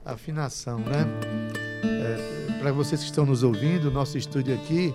a- 0.04 0.12
afinação, 0.12 0.80
né? 0.80 1.06
Para 2.60 2.72
vocês 2.72 3.02
que 3.02 3.08
estão 3.08 3.26
nos 3.26 3.44
ouvindo, 3.44 3.89
nosso 3.91 4.17
estúdio 4.17 4.54
aqui, 4.54 4.94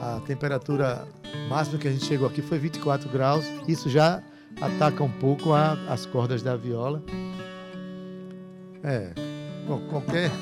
a 0.00 0.20
temperatura 0.20 1.06
máxima 1.48 1.78
que 1.78 1.88
a 1.88 1.92
gente 1.92 2.04
chegou 2.04 2.26
aqui 2.28 2.40
foi 2.42 2.58
24 2.58 3.08
graus. 3.08 3.44
Isso 3.66 3.88
já 3.90 4.22
ataca 4.60 5.02
um 5.02 5.10
pouco 5.10 5.52
a- 5.52 5.72
as 5.88 6.06
cordas 6.06 6.42
da 6.42 6.56
viola. 6.56 7.02
É, 8.84 9.12
bom, 9.66 9.80
qualquer. 9.88 10.30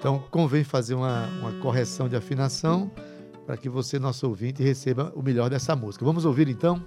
Então, 0.00 0.22
convém 0.30 0.62
fazer 0.62 0.94
uma, 0.94 1.26
uma 1.40 1.52
correção 1.54 2.08
de 2.08 2.14
afinação 2.14 2.88
para 3.44 3.56
que 3.56 3.68
você, 3.68 3.98
nosso 3.98 4.28
ouvinte, 4.28 4.62
receba 4.62 5.12
o 5.16 5.20
melhor 5.20 5.50
dessa 5.50 5.74
música. 5.74 6.04
Vamos 6.04 6.24
ouvir 6.24 6.48
então? 6.48 6.80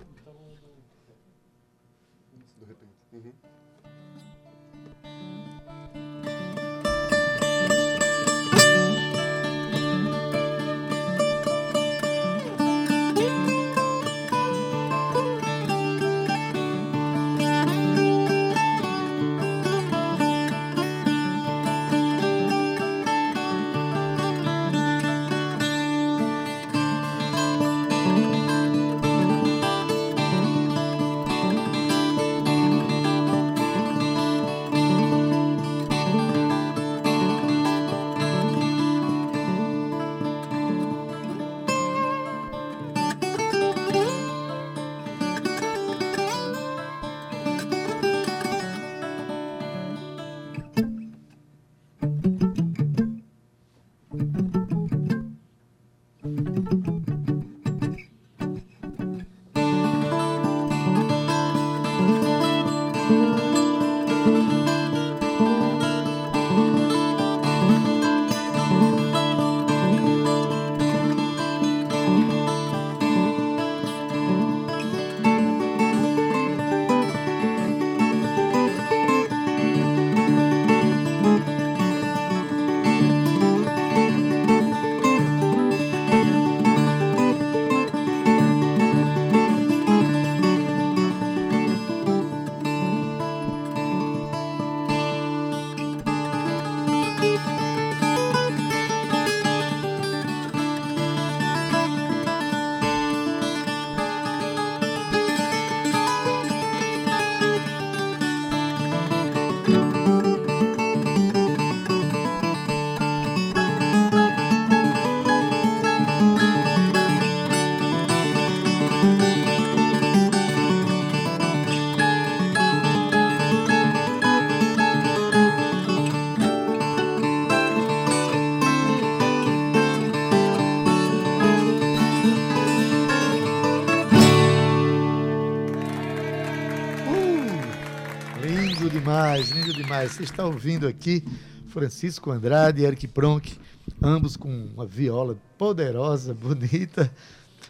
Demais. 140.02 140.12
Você 140.12 140.24
está 140.24 140.46
ouvindo 140.46 140.88
aqui 140.88 141.24
Francisco 141.68 142.32
Andrade 142.32 142.82
e 142.82 142.86
Eric 142.86 143.08
Pronk, 143.08 143.58
ambos 144.02 144.36
com 144.36 144.50
uma 144.50 144.86
viola 144.86 145.38
poderosa, 145.58 146.34
bonita, 146.34 147.12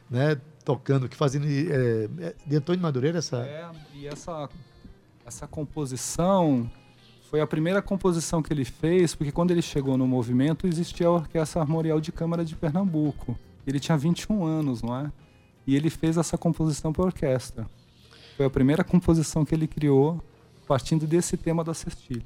né? 0.09 0.39
Tocando, 0.63 1.09
que 1.09 1.15
fazendo. 1.15 1.47
É, 1.47 2.27
é 2.27 2.35
de 2.45 2.55
Antônio 2.55 2.81
Madureira 2.81 3.17
essa. 3.17 3.37
É, 3.37 3.69
e 3.95 4.07
essa, 4.07 4.49
essa 5.25 5.47
composição 5.47 6.69
foi 7.29 7.41
a 7.41 7.47
primeira 7.47 7.81
composição 7.81 8.43
que 8.43 8.53
ele 8.53 8.65
fez, 8.65 9.15
porque 9.15 9.31
quando 9.31 9.51
ele 9.51 9.61
chegou 9.61 9.97
no 9.97 10.05
movimento 10.05 10.67
existia 10.67 11.07
a 11.07 11.11
Orquestra 11.11 11.61
Armorial 11.61 11.99
de 11.99 12.11
Câmara 12.11 12.45
de 12.45 12.55
Pernambuco. 12.55 13.37
Ele 13.65 13.79
tinha 13.79 13.97
21 13.97 14.43
anos, 14.43 14.81
não 14.81 14.95
é? 14.95 15.11
E 15.65 15.75
ele 15.75 15.89
fez 15.89 16.17
essa 16.17 16.37
composição 16.37 16.91
para 16.91 17.05
orquestra. 17.05 17.69
Foi 18.35 18.45
a 18.45 18.49
primeira 18.49 18.83
composição 18.83 19.45
que 19.45 19.53
ele 19.53 19.67
criou 19.67 20.21
partindo 20.67 21.05
desse 21.07 21.37
tema 21.37 21.63
da 21.63 21.73
cestilha. 21.73 22.23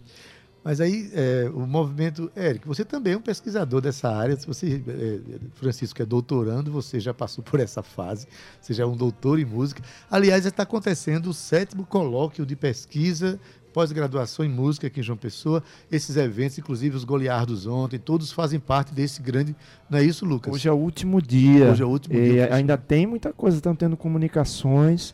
Mas 0.66 0.82
aí, 0.82 1.12
é, 1.14 1.48
o 1.54 1.60
movimento. 1.60 2.32
Eric, 2.36 2.68
você 2.68 2.84
também 2.84 3.14
é 3.14 3.18
um 3.18 3.22
pesquisador 3.22 3.82
dessa 3.82 4.10
área. 4.10 4.36
Se 4.36 4.48
você, 4.48 4.82
é, 4.88 5.20
Francisco, 5.54 6.02
é 6.02 6.06
doutorando, 6.06 6.72
você 6.72 7.00
já 7.00 7.14
passou 7.14 7.44
por 7.44 7.60
essa 7.60 7.84
fase. 7.84 8.28
Você 8.60 8.74
já 8.74 8.84
é 8.84 8.88
um 8.88 8.98
doutor 8.98 9.38
em 9.38 9.46
música. 9.46 9.84
Aliás, 10.10 10.44
está 10.44 10.64
acontecendo 10.64 11.30
o 11.30 11.34
sétimo 11.36 11.86
colóquio 11.86 12.48
de 12.48 12.56
pesquisa 12.56 13.40
pós-graduação 13.76 14.46
em 14.46 14.50
música 14.50 14.88
aqui 14.88 15.02
em 15.02 15.04
João 15.04 15.18
Pessoa. 15.18 15.62
Esses 15.92 16.16
eventos, 16.16 16.58
inclusive 16.58 16.96
os 16.96 17.04
goleardos 17.04 17.68
ontem, 17.68 18.00
todos 18.00 18.32
fazem 18.32 18.58
parte 18.58 18.94
desse 18.94 19.22
grande. 19.22 19.54
Não 19.90 20.00
é 20.00 20.04
isso, 20.04 20.26
Lucas? 20.26 20.54
Hoje 20.54 20.70
é 20.70 20.72
o 20.72 20.78
último 20.78 21.22
dia. 21.22 21.72
Hoje 21.72 21.84
é 21.84 21.86
o 21.86 21.90
último 21.90 22.16
dia. 22.16 22.56
ainda 22.56 22.78
tem 22.78 23.06
muita 23.06 23.34
coisa, 23.34 23.58
estão 23.58 23.76
tendo 23.76 23.98
comunicações 23.98 25.14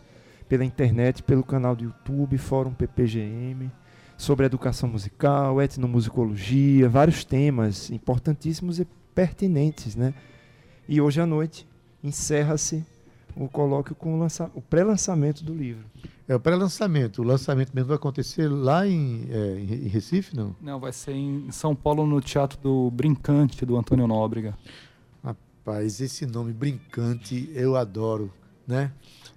pela 0.52 0.66
internet, 0.66 1.24
pelo 1.24 1.46
canal 1.46 1.74
do 1.74 1.86
YouTube, 1.86 2.38
Fórum 2.38 2.74
PPGM, 2.74 3.72
sobre 4.18 4.46
educação 4.46 4.90
musical, 4.90 5.62
etnomusicologia, 5.62 6.90
vários 6.90 7.24
temas 7.24 7.90
importantíssimos 7.90 8.78
e 8.78 8.86
pertinentes, 9.16 9.96
né? 9.96 10.14
E 10.90 11.00
hoje 11.00 11.22
à 11.22 11.26
noite 11.26 11.66
encerra-se 12.04 12.86
o 13.34 13.48
colóquio 13.48 13.96
com 13.96 14.20
o, 14.20 14.28
o 14.54 14.62
pré-lançamento 14.62 15.42
do 15.42 15.54
livro. 15.54 15.86
É 16.28 16.36
o 16.36 16.40
pré-lançamento. 16.40 17.22
O 17.22 17.26
lançamento 17.26 17.72
mesmo 17.74 17.88
vai 17.88 17.96
acontecer 17.96 18.50
lá 18.50 18.86
em, 18.86 19.28
é, 19.30 19.58
em, 19.58 19.88
Recife, 19.88 20.36
não? 20.36 20.54
Não, 20.60 20.82
vai 20.82 20.92
ser 20.92 21.14
em 21.14 21.50
São 21.50 21.74
Paulo, 21.74 22.06
no 22.06 22.20
Teatro 22.20 22.60
do 22.60 22.92
Brincante, 22.92 23.66
do 23.66 23.78
Antônio 23.78 24.06
Nóbrega. 24.06 24.54
Rapaz, 25.24 26.02
esse 26.02 26.26
nome 26.26 26.52
Brincante 26.52 27.50
eu 27.56 27.78
adoro, 27.78 28.34
né? 28.68 28.92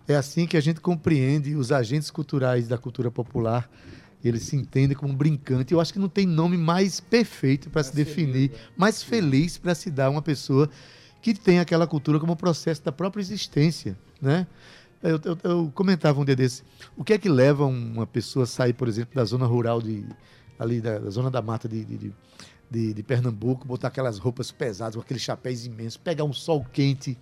É 0.07 0.15
assim 0.15 0.47
que 0.47 0.57
a 0.57 0.61
gente 0.61 0.81
compreende 0.81 1.55
os 1.55 1.73
agentes 1.73 2.11
culturais 2.11 2.69
da 2.69 2.77
cultura 2.77 3.11
popular. 3.11 3.71
Eles 4.23 4.43
se 4.43 4.57
entendem 4.57 4.97
como 4.97 5.13
brincante. 5.15 5.73
Eu 5.73 5.81
acho 5.81 5.93
que 5.93 5.99
não 5.99 6.09
tem 6.09 6.27
nome 6.27 6.57
mais 6.57 7.01
perfeito 7.01 7.71
para 7.71 7.83
se 7.83 7.95
definir, 7.95 8.51
feliz, 8.51 8.61
mais 8.77 9.03
feliz 9.03 9.59
para 9.59 9.75
se 9.75 9.91
dar 9.91 10.11
uma 10.11 10.23
pessoa 10.23 10.69
que 11.21 11.35
tem 11.35 11.59
aquela 11.59 11.87
cultura 11.87 12.21
como 12.21 12.37
processo 12.37 12.83
da 12.83 12.93
própria 12.93 13.21
existência, 13.23 13.97
né? 14.21 14.47
Eu, 15.03 15.21
eu, 15.25 15.39
eu, 15.45 15.73
comentava 15.75 16.19
um 16.19 16.25
dia 16.25 16.37
desse. 16.37 16.63
O 16.97 17.05
que 17.05 17.13
é 17.13 17.19
que 17.19 17.29
leva 17.29 17.67
uma 17.67 18.07
pessoa 18.07 18.45
a 18.45 18.47
sair, 18.47 18.73
por 18.73 18.89
exemplo, 18.89 19.15
da 19.15 19.25
zona 19.25 19.45
rural 19.45 19.81
de 19.81 20.07
ali 20.59 20.81
da, 20.81 20.99
da 20.99 21.11
zona 21.11 21.31
da 21.31 21.43
mata 21.43 21.69
de, 21.69 21.85
de, 21.85 22.15
de, 22.71 22.95
de, 22.95 23.03
Pernambuco, 23.03 23.67
botar 23.67 23.89
aquelas 23.89 24.19
roupas 24.19 24.51
pesadas, 24.51 24.95
com 24.95 25.03
aqueles 25.03 25.23
chapéus 25.23 25.67
imensos, 25.67 25.97
pegar 25.97 26.25
um 26.25 26.33
sol 26.33 26.65
quente 26.73 27.19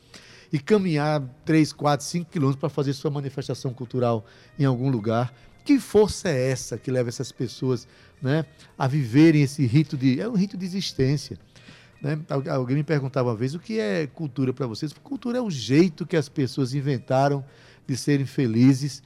e 0.53 0.59
caminhar 0.59 1.23
3, 1.45 1.73
4, 1.73 2.05
5 2.05 2.31
quilômetros 2.31 2.61
para 2.61 2.69
fazer 2.69 2.93
sua 2.93 3.11
manifestação 3.11 3.73
cultural 3.73 4.25
em 4.59 4.65
algum 4.65 4.91
lugar? 4.91 5.35
Que 5.65 5.79
força 5.79 6.29
é 6.29 6.51
essa 6.51 6.77
que 6.77 6.91
leva 6.91 7.09
essas 7.09 7.33
pessoas 7.33 7.87
né, 8.21 8.45
a 8.77 8.87
viverem 8.87 9.43
esse 9.43 9.65
rito 9.65 9.97
de. 9.97 10.21
É 10.21 10.29
um 10.29 10.35
rito 10.35 10.57
de 10.57 10.65
existência. 10.65 11.39
Né? 12.03 12.19
Alguém 12.51 12.77
me 12.77 12.83
perguntava 12.83 13.31
uma 13.31 13.37
vez 13.37 13.55
o 13.55 13.61
que 13.61 13.79
é 13.79 14.07
cultura 14.09 14.53
para 14.53 14.67
vocês. 14.67 14.93
Cultura 14.93 15.39
é 15.39 15.41
o 15.41 15.51
jeito 15.51 16.05
que 16.05 16.17
as 16.17 16.29
pessoas 16.29 16.75
inventaram 16.75 17.45
de 17.87 17.97
serem 17.97 18.27
felizes 18.27 19.03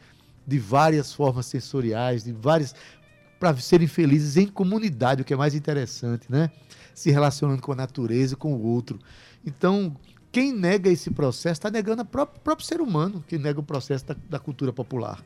de 0.46 0.58
várias 0.58 1.12
formas 1.12 1.46
sensoriais, 1.46 2.24
de 2.24 2.32
várias 2.32 2.74
para 3.38 3.54
serem 3.56 3.86
felizes 3.86 4.38
em 4.38 4.46
comunidade, 4.46 5.20
o 5.20 5.24
que 5.24 5.34
é 5.34 5.36
mais 5.36 5.54
interessante, 5.54 6.30
né? 6.30 6.50
Se 6.94 7.10
relacionando 7.10 7.60
com 7.60 7.72
a 7.72 7.76
natureza 7.76 8.34
com 8.34 8.54
o 8.54 8.62
outro. 8.62 8.98
Então, 9.44 9.94
quem 10.32 10.52
nega 10.52 10.90
esse 10.90 11.10
processo 11.10 11.58
está 11.58 11.70
negando 11.70 12.02
o 12.02 12.04
próprio, 12.04 12.40
próprio, 12.40 12.66
ser 12.66 12.80
humano, 12.80 13.24
que 13.26 13.38
nega 13.38 13.60
o 13.60 13.62
processo 13.62 14.06
da, 14.06 14.16
da, 14.28 14.38
cultura 14.38 14.72
popular. 14.72 15.22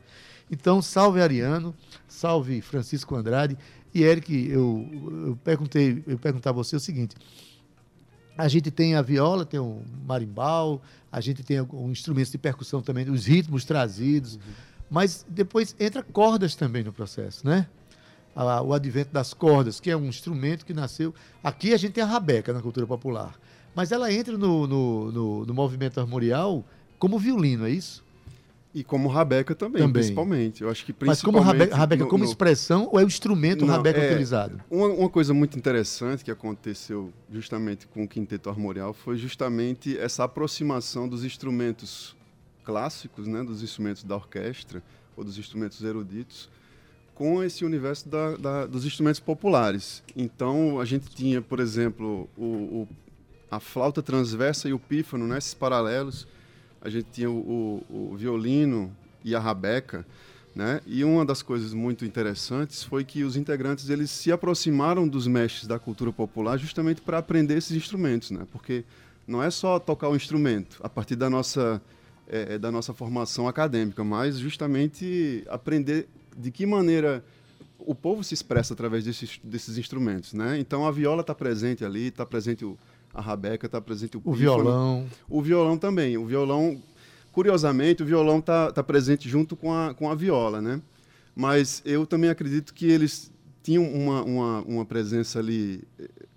Então, 0.50 0.82
salve 0.82 1.20
Ariano, 1.20 1.74
salve 2.06 2.60
Francisco 2.60 3.14
Andrade. 3.14 3.56
E 3.94 4.02
Eric, 4.02 4.48
eu, 4.48 4.88
eu 5.26 5.38
perguntei, 5.42 6.02
eu 6.06 6.18
perguntar 6.18 6.50
a 6.50 6.52
você 6.52 6.76
o 6.76 6.80
seguinte: 6.80 7.16
a 8.36 8.48
gente 8.48 8.70
tem 8.70 8.94
a 8.94 9.02
viola, 9.02 9.44
tem 9.44 9.60
o 9.60 9.82
marimbau, 10.06 10.80
a 11.10 11.20
gente 11.20 11.42
tem 11.42 11.60
um 11.60 11.90
instrumentos 11.90 12.30
de 12.30 12.38
percussão 12.38 12.80
também, 12.80 13.08
os 13.10 13.26
ritmos 13.26 13.64
trazidos, 13.64 14.36
uhum. 14.36 14.40
mas 14.90 15.26
depois 15.28 15.74
entra 15.78 16.02
cordas 16.02 16.54
também 16.54 16.82
no 16.82 16.92
processo, 16.92 17.46
né? 17.46 17.66
o 18.64 18.72
advento 18.72 19.12
das 19.12 19.34
cordas, 19.34 19.80
que 19.80 19.90
é 19.90 19.96
um 19.96 20.06
instrumento 20.06 20.64
que 20.64 20.72
nasceu. 20.72 21.14
Aqui 21.42 21.74
a 21.74 21.76
gente 21.76 21.92
tem 21.92 22.04
a 22.04 22.06
rabeca 22.06 22.52
na 22.52 22.60
cultura 22.62 22.86
popular, 22.86 23.34
mas 23.74 23.92
ela 23.92 24.12
entra 24.12 24.36
no, 24.36 24.66
no, 24.66 25.12
no, 25.12 25.46
no 25.46 25.54
movimento 25.54 26.00
armorial 26.00 26.64
como 26.98 27.18
violino, 27.18 27.66
é 27.66 27.70
isso? 27.70 28.04
E 28.72 28.84
como 28.84 29.08
rabeca 29.08 29.52
também, 29.52 29.82
também, 29.82 29.94
principalmente. 29.94 30.62
Eu 30.62 30.70
acho 30.70 30.84
que 30.84 30.94
Mas 31.04 31.20
como 31.20 31.40
rabeca, 31.40 31.74
rabeca 31.74 32.04
no, 32.04 32.08
como 32.08 32.22
no... 32.22 32.30
expressão 32.30 32.88
ou 32.92 33.00
é 33.00 33.04
o 33.04 33.06
instrumento 33.06 33.66
Não, 33.66 33.74
rabeca 33.74 33.98
é, 33.98 34.10
utilizado? 34.10 34.60
Uma, 34.70 34.86
uma, 34.86 35.08
coisa 35.08 35.34
muito 35.34 35.58
interessante 35.58 36.24
que 36.24 36.30
aconteceu 36.30 37.12
justamente 37.32 37.88
com 37.88 38.04
o 38.04 38.08
quinteto 38.08 38.48
armorial 38.48 38.92
foi 38.92 39.16
justamente 39.16 39.98
essa 39.98 40.22
aproximação 40.22 41.08
dos 41.08 41.24
instrumentos 41.24 42.14
clássicos, 42.62 43.26
né, 43.26 43.42
dos 43.42 43.60
instrumentos 43.60 44.04
da 44.04 44.14
orquestra 44.14 44.80
ou 45.16 45.24
dos 45.24 45.36
instrumentos 45.36 45.82
eruditos, 45.82 46.48
com 47.12 47.42
esse 47.42 47.64
universo 47.64 48.08
da, 48.08 48.36
da, 48.36 48.66
dos 48.66 48.84
instrumentos 48.84 49.18
populares. 49.18 50.00
Então 50.14 50.78
a 50.78 50.84
gente 50.84 51.08
tinha, 51.08 51.42
por 51.42 51.58
exemplo, 51.58 52.30
o, 52.36 52.44
o, 52.44 52.88
a 53.50 53.58
flauta 53.58 54.02
transversa 54.02 54.68
e 54.68 54.72
o 54.72 54.78
pífano, 54.78 55.26
né, 55.26 55.38
esses 55.38 55.54
paralelos 55.54 56.26
a 56.80 56.88
gente 56.88 57.08
tinha 57.12 57.30
o, 57.30 57.84
o, 57.90 58.12
o 58.12 58.16
violino 58.16 58.94
e 59.22 59.34
a 59.34 59.40
rabeca, 59.40 60.06
né? 60.54 60.80
E 60.86 61.04
uma 61.04 61.24
das 61.24 61.42
coisas 61.42 61.74
muito 61.74 62.04
interessantes 62.04 62.82
foi 62.82 63.04
que 63.04 63.22
os 63.22 63.36
integrantes 63.36 63.90
eles 63.90 64.10
se 64.10 64.32
aproximaram 64.32 65.06
dos 65.06 65.26
mestres 65.26 65.66
da 65.66 65.78
cultura 65.78 66.10
popular 66.10 66.56
justamente 66.56 67.00
para 67.02 67.18
aprender 67.18 67.58
esses 67.58 67.76
instrumentos, 67.76 68.30
né? 68.30 68.46
Porque 68.50 68.82
não 69.26 69.42
é 69.42 69.50
só 69.50 69.78
tocar 69.78 70.08
o 70.08 70.16
instrumento 70.16 70.80
a 70.82 70.88
partir 70.88 71.16
da 71.16 71.28
nossa 71.28 71.80
é, 72.26 72.54
é, 72.54 72.58
da 72.58 72.70
nossa 72.70 72.94
formação 72.94 73.46
acadêmica, 73.46 74.02
mas 74.02 74.38
justamente 74.38 75.44
aprender 75.48 76.08
de 76.36 76.50
que 76.50 76.64
maneira 76.64 77.24
o 77.78 77.94
povo 77.94 78.22
se 78.22 78.34
expressa 78.34 78.72
através 78.72 79.04
desses, 79.04 79.40
desses 79.42 79.76
instrumentos, 79.76 80.32
né? 80.32 80.58
Então 80.58 80.86
a 80.86 80.90
viola 80.90 81.22
está 81.22 81.34
presente 81.34 81.84
ali, 81.84 82.06
está 82.06 82.24
presente 82.24 82.64
o, 82.64 82.78
a 83.12 83.20
rabeca 83.20 83.66
está 83.66 83.80
presente 83.80 84.16
o, 84.16 84.22
o 84.24 84.32
violão. 84.32 85.06
O 85.28 85.42
violão 85.42 85.76
também. 85.76 86.16
O 86.16 86.26
violão, 86.26 86.80
curiosamente, 87.32 88.02
o 88.02 88.06
violão 88.06 88.38
está 88.38 88.72
tá 88.72 88.82
presente 88.82 89.28
junto 89.28 89.56
com 89.56 89.72
a, 89.74 89.94
com 89.94 90.10
a 90.10 90.14
viola, 90.14 90.60
né? 90.60 90.80
Mas 91.34 91.82
eu 91.84 92.06
também 92.06 92.30
acredito 92.30 92.74
que 92.74 92.86
eles 92.86 93.30
tinham 93.62 93.84
uma, 93.84 94.22
uma, 94.22 94.60
uma 94.62 94.84
presença 94.84 95.38
ali. 95.38 95.82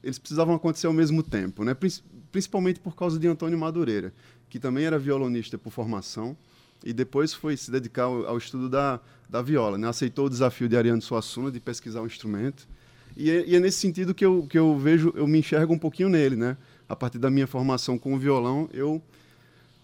Eles 0.04 0.20
precisavam 0.20 0.56
acontecer 0.56 0.88
ao 0.88 0.94
mesmo 0.94 1.24
tempo, 1.24 1.64
né? 1.64 1.76
Principalmente 2.32 2.80
por 2.80 2.96
causa 2.96 3.20
de 3.20 3.28
Antônio 3.28 3.58
Madureira, 3.58 4.14
que 4.50 4.60
também 4.60 4.86
era 4.86 4.98
violonista 4.98 5.58
por 5.58 5.72
formação 5.72 6.36
e 6.84 6.92
depois 6.92 7.34
foi 7.34 7.56
se 7.56 7.72
dedicar 7.72 8.04
ao, 8.04 8.28
ao 8.28 8.38
estudo 8.38 8.70
da, 8.70 9.00
da 9.30 9.42
viola. 9.42 9.78
Né? 9.78 9.88
Aceitou 9.88 10.26
o 10.26 10.30
desafio 10.30 10.68
de 10.68 10.76
Ariano 10.76 11.02
Suassuna 11.02 11.52
de 11.52 11.60
pesquisar 11.60 12.02
o 12.02 12.06
instrumento 12.06 12.68
e 13.16 13.30
é, 13.30 13.44
e 13.48 13.56
é, 13.56 13.60
nesse 13.60 13.80
sentido 13.80 14.14
que 14.14 14.26
eu, 14.26 14.46
que 14.50 14.58
eu 14.58 14.78
vejo, 14.78 15.14
eu 15.16 15.28
me 15.28 15.40
enxergo 15.40 15.74
um 15.74 15.80
pouquinho 15.80 16.10
nele, 16.10 16.36
né? 16.36 16.58
A 16.88 16.96
partir 16.96 17.18
da 17.18 17.30
minha 17.30 17.48
formação 17.48 17.98
com 17.98 18.14
o 18.14 18.18
violão, 18.18 18.70
eu 18.74 19.02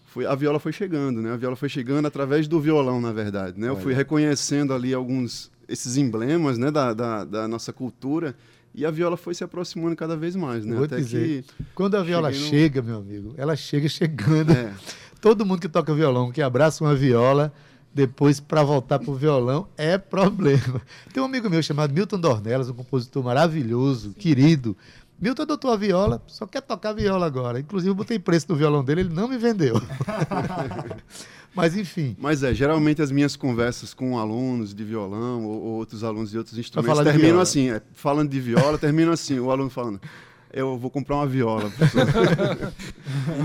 fui, 0.06 0.26
a 0.26 0.34
viola 0.34 0.58
foi 0.58 0.72
chegando, 0.72 1.20
né? 1.22 1.32
A 1.32 1.36
viola 1.36 1.56
foi 1.56 1.68
chegando 1.68 2.06
através 2.06 2.46
do 2.46 2.60
violão, 2.60 3.00
na 3.00 3.12
verdade, 3.12 3.58
né? 3.58 3.68
Eu 3.68 3.76
fui 3.76 3.94
reconhecendo 3.94 4.74
ali 4.74 4.92
alguns 4.92 5.50
esses 5.68 5.96
emblemas, 5.96 6.58
né, 6.58 6.68
da, 6.68 6.92
da, 6.92 7.24
da 7.24 7.46
nossa 7.46 7.72
cultura 7.72 8.34
e 8.74 8.86
a 8.86 8.90
viola 8.90 9.16
foi 9.16 9.34
se 9.34 9.42
aproximando 9.42 9.96
cada 9.96 10.16
vez 10.16 10.36
mais, 10.36 10.64
né? 10.64 10.76
Vou 10.76 10.84
Até 10.84 10.96
dizer, 10.96 11.42
que 11.42 11.66
quando 11.74 11.96
a 11.96 12.02
viola 12.02 12.28
no... 12.28 12.34
chega, 12.34 12.80
meu 12.80 12.98
amigo, 12.98 13.34
ela 13.36 13.56
chega 13.56 13.88
chegando. 13.88 14.52
É. 14.52 14.72
Todo 15.20 15.44
mundo 15.44 15.60
que 15.60 15.68
toca 15.68 15.92
violão, 15.94 16.30
que 16.30 16.40
abraça 16.40 16.82
uma 16.82 16.94
viola, 16.94 17.52
depois 17.92 18.40
para 18.40 18.62
voltar 18.62 18.98
para 18.98 19.10
o 19.10 19.14
violão 19.14 19.68
é 19.76 19.98
problema. 19.98 20.80
Tem 21.12 21.22
um 21.22 21.26
amigo 21.26 21.50
meu 21.50 21.62
chamado 21.62 21.92
Milton 21.92 22.18
Dornelas, 22.18 22.68
um 22.68 22.74
compositor 22.74 23.22
maravilhoso, 23.22 24.14
querido. 24.14 24.76
Milton 25.20 25.42
adotou 25.42 25.70
a 25.70 25.76
viola, 25.76 26.22
só 26.26 26.46
quer 26.46 26.62
tocar 26.62 26.94
viola 26.94 27.26
agora. 27.26 27.60
Inclusive, 27.60 27.90
eu 27.90 27.94
botei 27.94 28.18
preço 28.18 28.46
no 28.48 28.56
violão 28.56 28.82
dele, 28.82 29.02
ele 29.02 29.14
não 29.14 29.28
me 29.28 29.36
vendeu. 29.36 29.74
Mas 31.54 31.76
enfim. 31.76 32.16
Mas 32.18 32.42
é, 32.42 32.54
geralmente 32.54 33.02
as 33.02 33.10
minhas 33.10 33.36
conversas 33.36 33.92
com 33.92 34.16
alunos 34.16 34.72
de 34.72 34.84
violão 34.84 35.44
ou, 35.44 35.62
ou 35.62 35.72
outros 35.72 36.04
alunos 36.04 36.30
de 36.30 36.38
outros 36.38 36.56
instrumentos 36.56 37.02
terminam 37.02 37.40
assim, 37.40 37.70
é, 37.70 37.82
falando 37.92 38.30
de 38.30 38.40
viola, 38.40 38.78
terminam 38.78 39.12
assim, 39.12 39.38
o 39.38 39.50
aluno 39.50 39.68
falando, 39.68 40.00
eu 40.52 40.76
vou 40.78 40.90
comprar 40.90 41.16
uma 41.16 41.26
viola. 41.26 41.70
professor." 41.76 42.72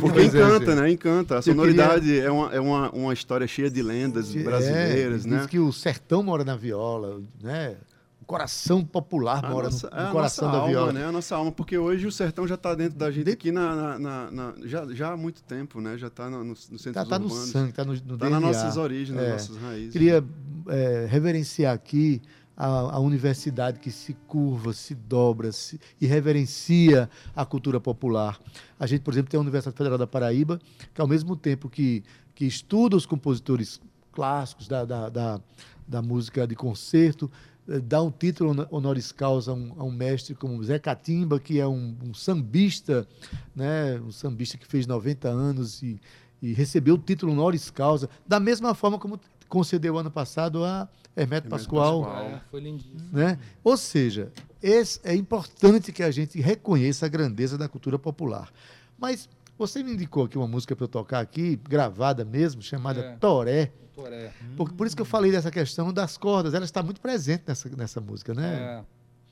Porque 0.02 0.20
é, 0.20 0.26
encanta, 0.26 0.76
né? 0.76 0.91
Encanta. 0.91 1.38
A 1.38 1.41
sonoridade 1.41 2.20
é, 2.20 2.30
uma, 2.32 2.54
é 2.54 2.60
uma, 2.60 2.89
uma 2.91 3.13
história 3.13 3.48
cheia 3.48 3.70
de 3.70 3.82
lendas 3.82 4.36
É, 4.36 4.39
brasileiras, 4.44 5.24
diz 5.24 5.32
né? 5.32 5.48
que 5.50 5.60
o 5.60 5.72
sertão 5.72 6.24
mora 6.24 6.44
na 6.44 6.56
viola, 6.56 7.22
né? 7.41 7.76
O 8.22 8.26
coração 8.26 8.84
popular 8.84 9.46
A 9.46 9.50
mora 9.52 9.65
nossa, 9.70 9.88
no, 9.88 9.96
é 9.98 10.02
no 10.02 10.08
a 10.08 10.12
coração 10.12 10.46
nossa 10.48 10.58
da 10.58 10.62
alma, 10.63 10.72
viola. 10.72 10.94
né? 10.94 11.06
A 11.06 11.12
nossa 11.12 11.36
alma, 11.36 11.52
porque 11.52 11.78
hoje 11.78 12.08
o 12.08 12.12
sertão 12.12 12.48
já 12.48 12.56
está 12.56 12.74
dentro 12.74 12.98
da 12.98 13.12
gente 13.12 13.26
De- 13.26 13.32
aqui 13.34 13.52
na, 13.52 13.76
na- 13.76 14.00
na- 14.00 14.32
na- 14.32 14.54
já, 14.65 14.86
já 14.94 15.12
há 15.12 15.18
muito 15.18 15.44
tempo, 15.44 15.80
né? 15.80 15.96
Já 15.96 16.08
está 16.08 16.28
no, 16.28 16.39
no, 16.39 16.46
nos 16.46 16.60
centros 16.65 16.94
Tá, 16.94 17.06
tá 17.06 17.20
no 17.20 17.30
sangue, 17.30 17.72
tá 17.72 17.86
no, 17.86 17.94
no 17.94 18.18
Tá 18.18 18.28
nas 18.30 18.41
nossas 18.41 18.78
origens, 18.78 19.15
nas 19.15 19.26
É. 19.28 19.32
nossas 19.34 19.58
raízes. 19.58 19.91
Queria 19.94 20.24
é, 20.70 21.06
reverenciar 21.08 21.76
aqui 21.76 22.20
a, 22.56 22.96
a 22.96 23.00
universidade 23.00 23.80
que 23.80 23.91
se 23.91 24.13
curva, 24.28 24.74
se 24.74 24.96
dobra 24.96 25.52
se, 25.52 25.80
e 26.00 26.06
reverencia 26.06 27.10
a 27.36 27.46
cultura 27.46 27.80
popular. 27.80 28.39
A 28.80 28.88
gente, 28.88 29.02
por 29.02 29.13
exemplo, 29.13 29.30
tem 29.30 29.38
a 29.38 29.41
Universidade 29.41 29.76
Federal 29.76 29.98
da 29.98 30.08
Paraíba, 30.08 30.60
que 30.94 31.02
ao 31.02 31.08
mesmo 31.08 31.36
tempo 31.36 31.70
que, 31.70 32.04
que 32.34 32.46
estuda 32.46 32.96
os 32.96 33.06
compositores 33.06 33.82
clássicos 34.12 34.68
da, 34.68 34.86
da, 34.86 35.10
da, 35.10 35.41
da 35.88 36.02
música 36.02 36.48
de 36.48 36.56
concerto, 36.56 37.30
eh, 37.68 37.80
dá 37.80 38.02
um 38.02 38.12
título 38.12 38.52
honor- 38.52 38.68
honoris 38.72 39.12
causa 39.12 39.52
a 39.52 39.54
um, 39.54 39.74
a 39.78 39.84
um 39.84 39.91
mestre 39.91 40.34
como 40.34 40.63
Zé 40.63 40.80
Catimba, 40.80 41.39
que 41.39 41.60
é 41.60 41.68
um, 41.68 41.96
um 42.02 42.13
sambista, 42.13 43.06
né, 43.54 44.00
um 44.00 44.12
sambista 44.12 44.58
que 44.58 44.65
fez 44.65 44.88
90 44.88 45.28
anos 45.28 45.84
e, 45.84 46.00
e 46.41 46.54
recebeu 46.54 46.96
o 46.96 46.98
título 46.98 47.34
honoris 47.34 47.70
causa, 47.70 48.10
da 48.26 48.39
mesma 48.39 48.74
forma 48.74 48.98
como 48.98 49.20
concedeu 49.50 49.98
ano 49.98 50.10
passado 50.10 50.63
a 50.63 50.88
Hermeto 51.15 51.47
Pascoal. 51.47 52.04
Pascoal. 52.04 52.25
É, 52.25 52.41
foi 52.51 52.60
lindíssimo. 52.60 53.10
Né? 53.12 53.39
Ou 53.63 53.78
seja, 53.78 54.32
esse, 54.62 54.99
é 55.04 55.15
importante 55.15 55.91
que 55.91 56.04
a 56.04 56.12
gente 56.12 56.39
reconheça 56.41 57.06
a 57.06 57.10
grandeza 57.10 57.58
da 57.58 57.69
cultura 57.69 57.97
popular. 57.97 58.51
Mas 58.97 59.30
você 59.58 59.82
me 59.82 59.93
indicou 59.93 60.25
aqui 60.25 60.38
uma 60.38 60.47
música 60.47 60.75
para 60.75 60.84
eu 60.84 60.89
tocar 60.89 61.19
aqui, 61.21 61.56
gravada 61.69 62.25
mesmo, 62.25 62.62
chamada 62.62 63.01
É. 63.01 63.15
Toré. 63.15 63.71
Toré. 63.93 64.34
Por, 64.58 64.73
por 64.73 64.86
isso 64.86 64.95
que 64.95 65.01
eu 65.01 65.06
falei 65.06 65.32
dessa 65.32 65.49
questão 65.49 65.93
das 65.93 66.17
cordas. 66.17 66.54
Ela 66.54 66.65
está 66.65 66.84
muito 66.84 66.99
presente 66.99 67.43
nessa, 67.47 67.69
nessa 67.69 68.01
música, 68.01 68.34
né? 68.34 68.54
É, 68.56 68.84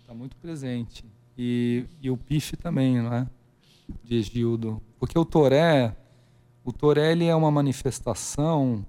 tá 0.07 0.13
muito 0.13 0.37
presente. 0.37 1.03
E, 1.37 1.85
e 2.01 2.09
o 2.09 2.15
pife 2.15 2.55
também, 2.55 3.01
não 3.01 3.13
é? 3.13 3.27
De 4.01 4.15
Egildo. 4.15 4.81
Porque 4.97 5.19
o 5.19 5.25
toré, 5.25 5.93
o 6.63 6.71
toré 6.71 7.11
ele 7.11 7.25
é 7.25 7.35
uma 7.35 7.51
manifestação 7.51 8.85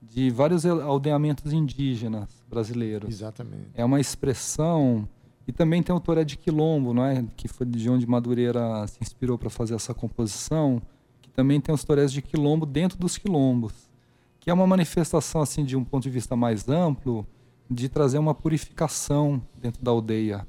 de 0.00 0.30
vários 0.30 0.64
aldeamentos 0.64 1.52
indígenas 1.52 2.28
brasileiros. 2.48 3.08
Exatamente. 3.08 3.68
É 3.74 3.84
uma 3.84 4.00
expressão 4.00 5.08
e 5.46 5.52
também 5.52 5.82
tem 5.82 5.94
o 5.94 6.00
toré 6.00 6.24
de 6.24 6.36
quilombo, 6.36 6.94
não 6.94 7.04
é? 7.04 7.24
Que 7.36 7.48
foi 7.48 7.66
de 7.66 7.90
onde 7.90 8.06
Madureira 8.06 8.86
se 8.86 8.98
inspirou 9.00 9.36
para 9.36 9.50
fazer 9.50 9.74
essa 9.74 9.92
composição, 9.92 10.80
que 11.20 11.28
também 11.30 11.60
tem 11.60 11.74
os 11.74 11.82
torés 11.84 12.12
de 12.12 12.22
quilombo 12.22 12.64
dentro 12.64 12.98
dos 12.98 13.18
quilombos, 13.18 13.90
que 14.38 14.48
é 14.48 14.54
uma 14.54 14.66
manifestação 14.66 15.40
assim 15.40 15.64
de 15.64 15.76
um 15.76 15.84
ponto 15.84 16.04
de 16.04 16.10
vista 16.10 16.36
mais 16.36 16.68
amplo 16.68 17.26
de 17.70 17.88
trazer 17.88 18.18
uma 18.18 18.34
purificação 18.34 19.42
dentro 19.60 19.82
da 19.82 19.90
aldeia. 19.90 20.46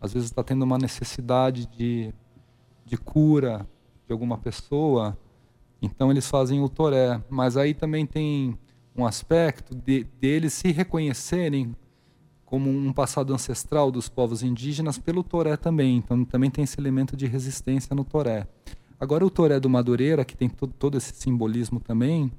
Às 0.00 0.12
vezes 0.12 0.28
está 0.28 0.42
tendo 0.42 0.64
uma 0.64 0.78
necessidade 0.78 1.66
de, 1.66 2.12
de 2.84 2.96
cura 2.96 3.66
de 4.06 4.12
alguma 4.12 4.38
pessoa, 4.38 5.16
então 5.80 6.10
eles 6.10 6.28
fazem 6.28 6.60
o 6.60 6.68
toré. 6.68 7.22
Mas 7.28 7.56
aí 7.56 7.74
também 7.74 8.06
tem 8.06 8.58
um 8.96 9.04
aspecto 9.04 9.74
de, 9.74 10.04
deles 10.20 10.52
se 10.52 10.72
reconhecerem 10.72 11.74
como 12.44 12.70
um 12.70 12.92
passado 12.92 13.34
ancestral 13.34 13.90
dos 13.90 14.08
povos 14.08 14.42
indígenas 14.42 14.98
pelo 14.98 15.22
toré 15.22 15.56
também. 15.56 15.96
Então 15.96 16.24
também 16.24 16.50
tem 16.50 16.64
esse 16.64 16.80
elemento 16.80 17.16
de 17.16 17.26
resistência 17.26 17.94
no 17.94 18.04
toré. 18.04 18.46
Agora 18.98 19.26
o 19.26 19.30
toré 19.30 19.60
do 19.60 19.68
Madureira, 19.68 20.24
que 20.24 20.36
tem 20.36 20.48
to 20.48 20.66
todo 20.66 20.96
esse 20.96 21.12
simbolismo 21.14 21.80
também, 21.80 22.32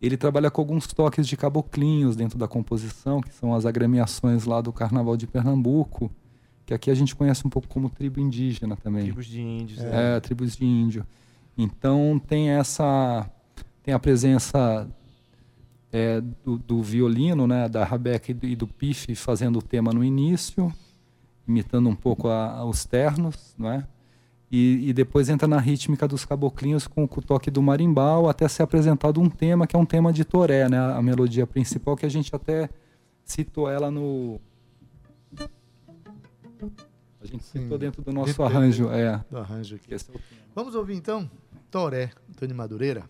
ele 0.00 0.16
trabalha 0.16 0.50
com 0.50 0.60
alguns 0.60 0.86
toques 0.86 1.28
de 1.28 1.36
caboclinhos 1.36 2.16
dentro 2.16 2.38
da 2.38 2.48
composição, 2.48 3.20
que 3.20 3.32
são 3.32 3.54
as 3.54 3.66
agremiações 3.66 4.46
lá 4.46 4.60
do 4.60 4.72
Carnaval 4.72 5.16
de 5.16 5.26
Pernambuco, 5.26 6.10
que 6.64 6.72
aqui 6.72 6.90
a 6.90 6.94
gente 6.94 7.14
conhece 7.14 7.46
um 7.46 7.50
pouco 7.50 7.68
como 7.68 7.90
tribo 7.90 8.18
indígena 8.18 8.76
também. 8.76 9.04
Tribos 9.04 9.26
de 9.26 9.40
índios. 9.42 9.80
né? 9.80 10.16
É, 10.16 10.20
tribos 10.20 10.56
de 10.56 10.64
índio. 10.64 11.06
Então 11.56 12.20
tem 12.26 12.48
essa 12.48 13.30
tem 13.82 13.92
a 13.92 13.98
presença 13.98 14.88
é, 15.92 16.20
do, 16.44 16.56
do 16.58 16.82
violino, 16.82 17.46
né, 17.46 17.68
da 17.68 17.84
Rabeca 17.84 18.30
e 18.30 18.34
do, 18.34 18.46
e 18.46 18.56
do 18.56 18.66
Pife 18.66 19.14
fazendo 19.14 19.58
o 19.58 19.62
tema 19.62 19.92
no 19.92 20.04
início, 20.04 20.72
imitando 21.46 21.88
um 21.88 21.96
pouco 21.96 22.28
a, 22.28 22.64
os 22.64 22.84
ternos, 22.84 23.54
não 23.58 23.70
é? 23.70 23.86
E, 24.50 24.88
e 24.88 24.92
depois 24.92 25.28
entra 25.28 25.46
na 25.46 25.60
rítmica 25.60 26.08
dos 26.08 26.24
caboclinhos 26.24 26.88
com, 26.88 27.06
com 27.06 27.20
o 27.20 27.22
toque 27.22 27.52
do 27.52 27.62
marimbau 27.62 28.28
até 28.28 28.48
ser 28.48 28.64
apresentado 28.64 29.20
um 29.20 29.30
tema 29.30 29.64
que 29.64 29.76
é 29.76 29.78
um 29.78 29.86
tema 29.86 30.12
de 30.12 30.24
toré, 30.24 30.68
né, 30.68 30.78
a 30.78 31.00
melodia 31.00 31.46
principal 31.46 31.96
que 31.96 32.06
a 32.06 32.08
gente 32.08 32.34
até 32.34 32.68
citou 33.24 33.70
ela 33.70 33.90
no 33.90 34.40
a 37.22 37.26
gente 37.26 37.44
Sim, 37.44 37.60
citou 37.60 37.76
dentro 37.76 38.02
do 38.02 38.12
nosso 38.12 38.42
arranjo, 38.42 38.90
é. 38.90 39.22
Do 39.30 39.38
arranjo 39.38 39.76
aqui. 39.76 39.94
é. 39.94 39.98
Vamos 40.54 40.74
ouvir 40.74 40.94
então 40.94 41.30
Toré, 41.70 42.10
Antônio 42.28 42.56
Madureira. 42.56 43.04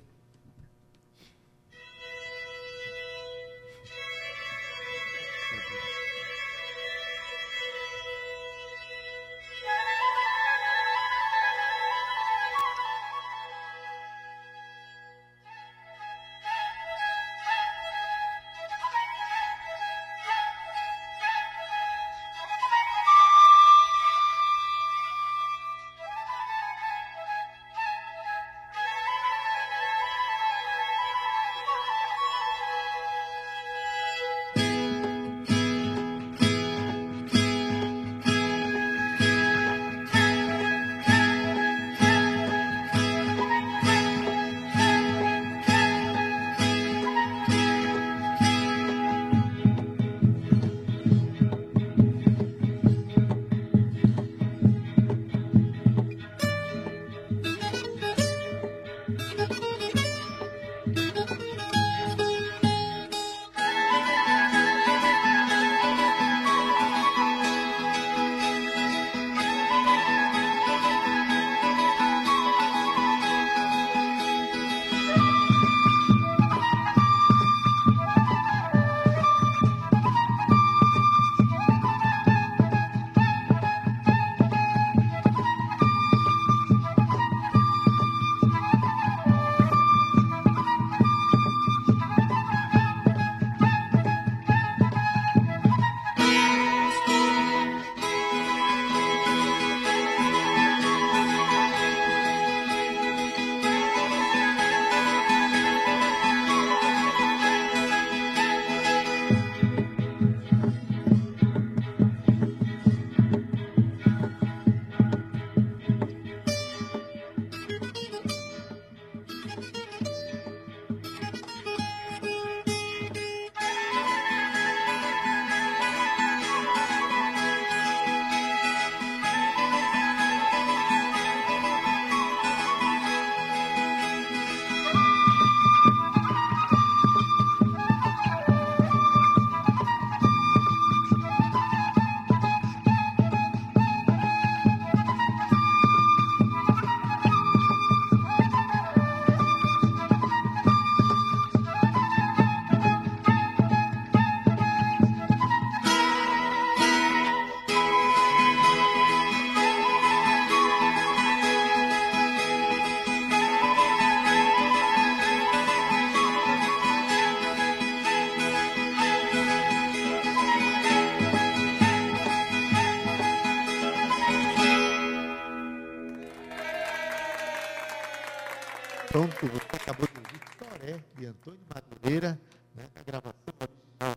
Antônio 181.41 181.61
Madureira, 181.75 182.39
né, 182.75 182.87
a 182.95 183.03
gravação 183.03 183.55
original. 183.59 184.17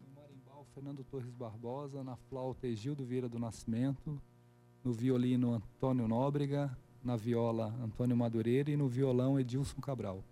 No 0.00 0.20
marimbau, 0.20 0.66
Fernando 0.74 1.04
Torres 1.04 1.32
Barbosa, 1.34 2.02
na 2.02 2.16
flauta 2.16 2.66
Egildo 2.66 3.04
Vieira 3.04 3.28
do 3.28 3.38
Nascimento, 3.38 4.20
no 4.82 4.92
violino 4.92 5.54
Antônio 5.54 6.08
Nóbrega, 6.08 6.76
na 7.02 7.14
viola 7.14 7.72
Antônio 7.80 8.16
Madureira 8.16 8.72
e 8.72 8.76
no 8.76 8.88
violão 8.88 9.38
Edilson 9.38 9.80
Cabral. 9.80 10.24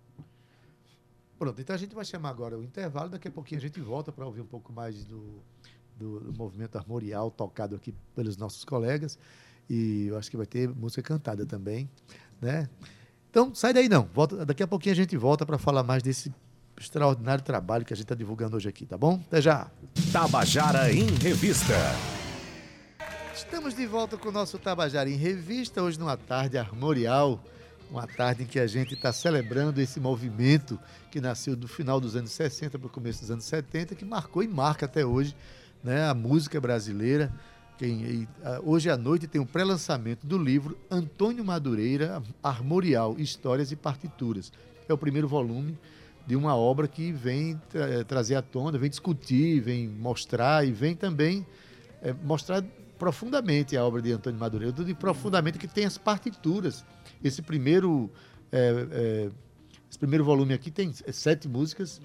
Pronto, 1.39 1.61
então 1.61 1.73
a 1.73 1.79
gente 1.79 1.95
vai 1.95 2.03
chamar 2.03 2.31
agora 2.31 2.59
o 2.59 2.63
intervalo, 2.63 3.09
daqui 3.09 3.29
a 3.29 3.31
pouquinho 3.31 3.59
a 3.59 3.61
gente 3.61 3.79
volta 3.79 4.11
para 4.11 4.25
ouvir 4.25 4.41
um 4.41 4.45
pouco 4.45 4.73
mais 4.73 5.05
do, 5.05 5.41
do, 5.95 6.19
do 6.19 6.33
movimento 6.33 6.77
armorial 6.77 7.31
tocado 7.31 7.73
aqui 7.73 7.93
pelos 8.13 8.35
nossos 8.35 8.65
colegas. 8.65 9.17
E 9.69 10.07
eu 10.07 10.17
acho 10.17 10.29
que 10.29 10.37
vai 10.37 10.45
ter 10.45 10.69
música 10.69 11.01
cantada 11.01 11.45
também, 11.45 11.89
né? 12.41 12.69
Então, 13.29 13.53
sai 13.55 13.73
daí 13.73 13.89
não. 13.89 14.07
Volta, 14.13 14.45
daqui 14.45 14.61
a 14.61 14.67
pouquinho 14.67 14.93
a 14.93 14.95
gente 14.95 15.17
volta 15.17 15.45
para 15.45 15.57
falar 15.57 15.83
mais 15.83 16.03
desse 16.03 16.31
extraordinário 16.79 17.43
trabalho 17.43 17.85
que 17.85 17.93
a 17.93 17.95
gente 17.95 18.05
está 18.05 18.15
divulgando 18.15 18.55
hoje 18.57 18.69
aqui, 18.69 18.85
tá 18.85 18.97
bom? 18.97 19.19
Até 19.27 19.41
já. 19.41 19.71
Tabajara 20.11 20.91
em 20.91 21.05
Revista. 21.05 21.73
Estamos 23.33 23.75
de 23.75 23.85
volta 23.85 24.17
com 24.17 24.29
o 24.29 24.31
nosso 24.31 24.59
Tabajara 24.59 25.09
em 25.09 25.15
Revista, 25.15 25.81
hoje 25.81 25.99
numa 25.99 26.15
tarde 26.15 26.57
armorial, 26.57 27.43
uma 27.89 28.05
tarde 28.05 28.43
em 28.43 28.45
que 28.45 28.59
a 28.59 28.67
gente 28.67 28.93
está 28.93 29.11
celebrando 29.11 29.81
esse 29.81 29.99
movimento 29.99 30.79
que 31.09 31.19
nasceu 31.19 31.55
do 31.55 31.67
final 31.67 31.99
dos 31.99 32.15
anos 32.15 32.31
60 32.31 32.77
para 32.77 32.87
o 32.87 32.89
começo 32.89 33.21
dos 33.21 33.31
anos 33.31 33.45
70, 33.45 33.95
que 33.95 34.05
marcou 34.05 34.43
e 34.43 34.47
marca 34.47 34.85
até 34.85 35.05
hoje 35.05 35.35
né, 35.83 36.07
a 36.07 36.13
música 36.13 36.59
brasileira. 36.61 37.31
Quem, 37.87 38.25
ah, 38.45 38.61
hoje 38.63 38.89
à 38.89 38.95
noite 38.95 39.27
tem 39.27 39.41
o 39.41 39.45
pré-lançamento 39.45 40.25
do 40.25 40.37
livro 40.37 40.77
Antônio 40.89 41.43
Madureira, 41.43 42.23
Armorial, 42.41 43.17
Histórias 43.19 43.73
e 43.73 43.75
Partituras. 43.75 44.53
É 44.87 44.93
o 44.93 44.97
primeiro 44.97 45.27
volume 45.27 45.77
de 46.25 46.33
uma 46.37 46.55
obra 46.55 46.87
que 46.87 47.11
vem 47.11 47.59
tra- 47.69 47.89
eh, 47.89 48.03
trazer 48.05 48.35
à 48.35 48.41
tona, 48.41 48.77
vem 48.77 48.89
discutir, 48.89 49.59
vem 49.59 49.89
mostrar 49.89 50.65
e 50.65 50.71
vem 50.71 50.95
também 50.95 51.45
eh, 52.01 52.15
mostrar 52.23 52.63
profundamente 52.97 53.75
a 53.75 53.83
obra 53.83 54.01
de 54.01 54.13
Antônio 54.13 54.39
Madureira. 54.39 54.71
Digo 54.71 54.97
profundamente 54.97 55.59
que 55.59 55.67
tem 55.67 55.83
as 55.83 55.97
partituras. 55.97 56.85
Esse 57.21 57.41
primeiro, 57.41 58.09
eh, 58.49 58.87
eh, 58.91 59.29
esse 59.89 59.99
primeiro 59.99 60.23
volume 60.23 60.53
aqui 60.53 60.71
tem 60.71 60.93
sete 61.11 61.49
músicas, 61.49 61.99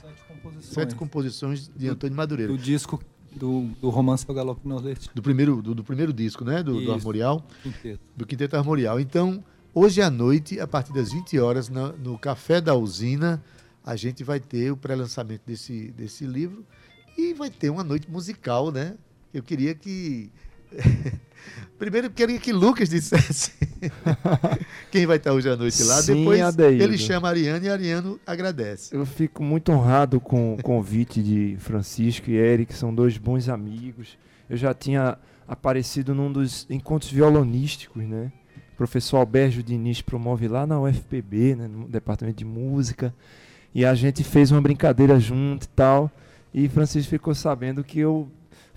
Sete 0.00 0.22
composições. 0.28 0.64
sete 0.74 0.94
composições 0.94 1.68
de 1.74 1.88
Antônio 1.88 2.14
Madureira. 2.16 2.52
do 2.52 2.56
disco 2.58 3.02
do, 3.36 3.68
do 3.80 3.90
romance 3.90 4.24
O 4.28 4.34
Galope 4.34 4.66
Nordestino. 4.66 5.12
Do 5.14 5.22
primeiro, 5.22 5.60
do, 5.62 5.74
do 5.74 5.84
primeiro 5.84 6.12
disco, 6.12 6.44
né? 6.44 6.62
Do, 6.62 6.80
do. 6.84 6.92
Armorial. 6.92 7.46
Quinteto. 7.62 8.00
do 8.16 8.26
Quinteto 8.26 8.56
Armorial. 8.56 8.98
Então, 9.00 9.42
hoje 9.74 10.00
à 10.02 10.10
noite, 10.10 10.58
a 10.60 10.66
partir 10.66 10.92
das 10.92 11.12
20 11.12 11.38
horas, 11.38 11.68
na- 11.68 11.92
no 11.92 12.18
Café 12.18 12.60
da 12.60 12.74
Usina, 12.74 13.42
a 13.84 13.96
gente 13.96 14.22
vai 14.24 14.40
ter 14.40 14.70
o 14.70 14.76
pré-lançamento 14.76 15.42
desse, 15.46 15.90
desse 15.92 16.26
livro 16.26 16.64
e 17.18 17.34
vai 17.34 17.50
ter 17.50 17.70
uma 17.70 17.84
noite 17.84 18.10
musical, 18.10 18.70
né? 18.72 18.96
Eu 19.32 19.42
queria 19.42 19.74
que. 19.74 20.30
Primeiro, 21.78 22.06
eu 22.06 22.10
queria 22.10 22.38
que 22.38 22.52
Lucas 22.52 22.88
dissesse 22.88 23.52
quem 24.90 25.06
vai 25.06 25.16
estar 25.16 25.32
hoje 25.32 25.48
à 25.48 25.56
noite 25.56 25.82
lá. 25.82 26.00
Sim, 26.02 26.16
Depois, 26.18 26.40
Adeildo. 26.40 26.82
ele 26.82 26.98
chama 26.98 27.28
a 27.28 27.30
Ariane 27.30 27.66
e 27.66 27.70
Ariano 27.70 28.20
agradece. 28.26 28.94
Eu 28.94 29.04
fico 29.04 29.42
muito 29.42 29.72
honrado 29.72 30.20
com 30.20 30.54
o 30.54 30.62
convite 30.62 31.22
de 31.22 31.56
Francisco 31.58 32.30
e 32.30 32.36
Eric, 32.36 32.74
são 32.74 32.94
dois 32.94 33.18
bons 33.18 33.48
amigos. 33.48 34.16
Eu 34.48 34.56
já 34.56 34.74
tinha 34.74 35.18
aparecido 35.46 36.14
num 36.14 36.30
dos 36.32 36.66
encontros 36.68 37.10
violonísticos, 37.10 38.02
né? 38.04 38.32
O 38.74 38.76
professor 38.76 39.18
Alberto 39.18 39.62
Diniz 39.62 40.00
promove 40.00 40.48
lá 40.48 40.66
na 40.66 40.80
UFPB, 40.80 41.54
né? 41.54 41.68
no 41.68 41.88
departamento 41.88 42.38
de 42.38 42.44
música. 42.44 43.14
E 43.74 43.84
a 43.84 43.94
gente 43.94 44.24
fez 44.24 44.50
uma 44.50 44.60
brincadeira 44.60 45.18
junto 45.18 45.64
e 45.64 45.68
tal. 45.68 46.10
E 46.52 46.68
Francisco 46.68 47.10
ficou 47.10 47.34
sabendo 47.34 47.82
que 47.82 47.98
eu 47.98 48.28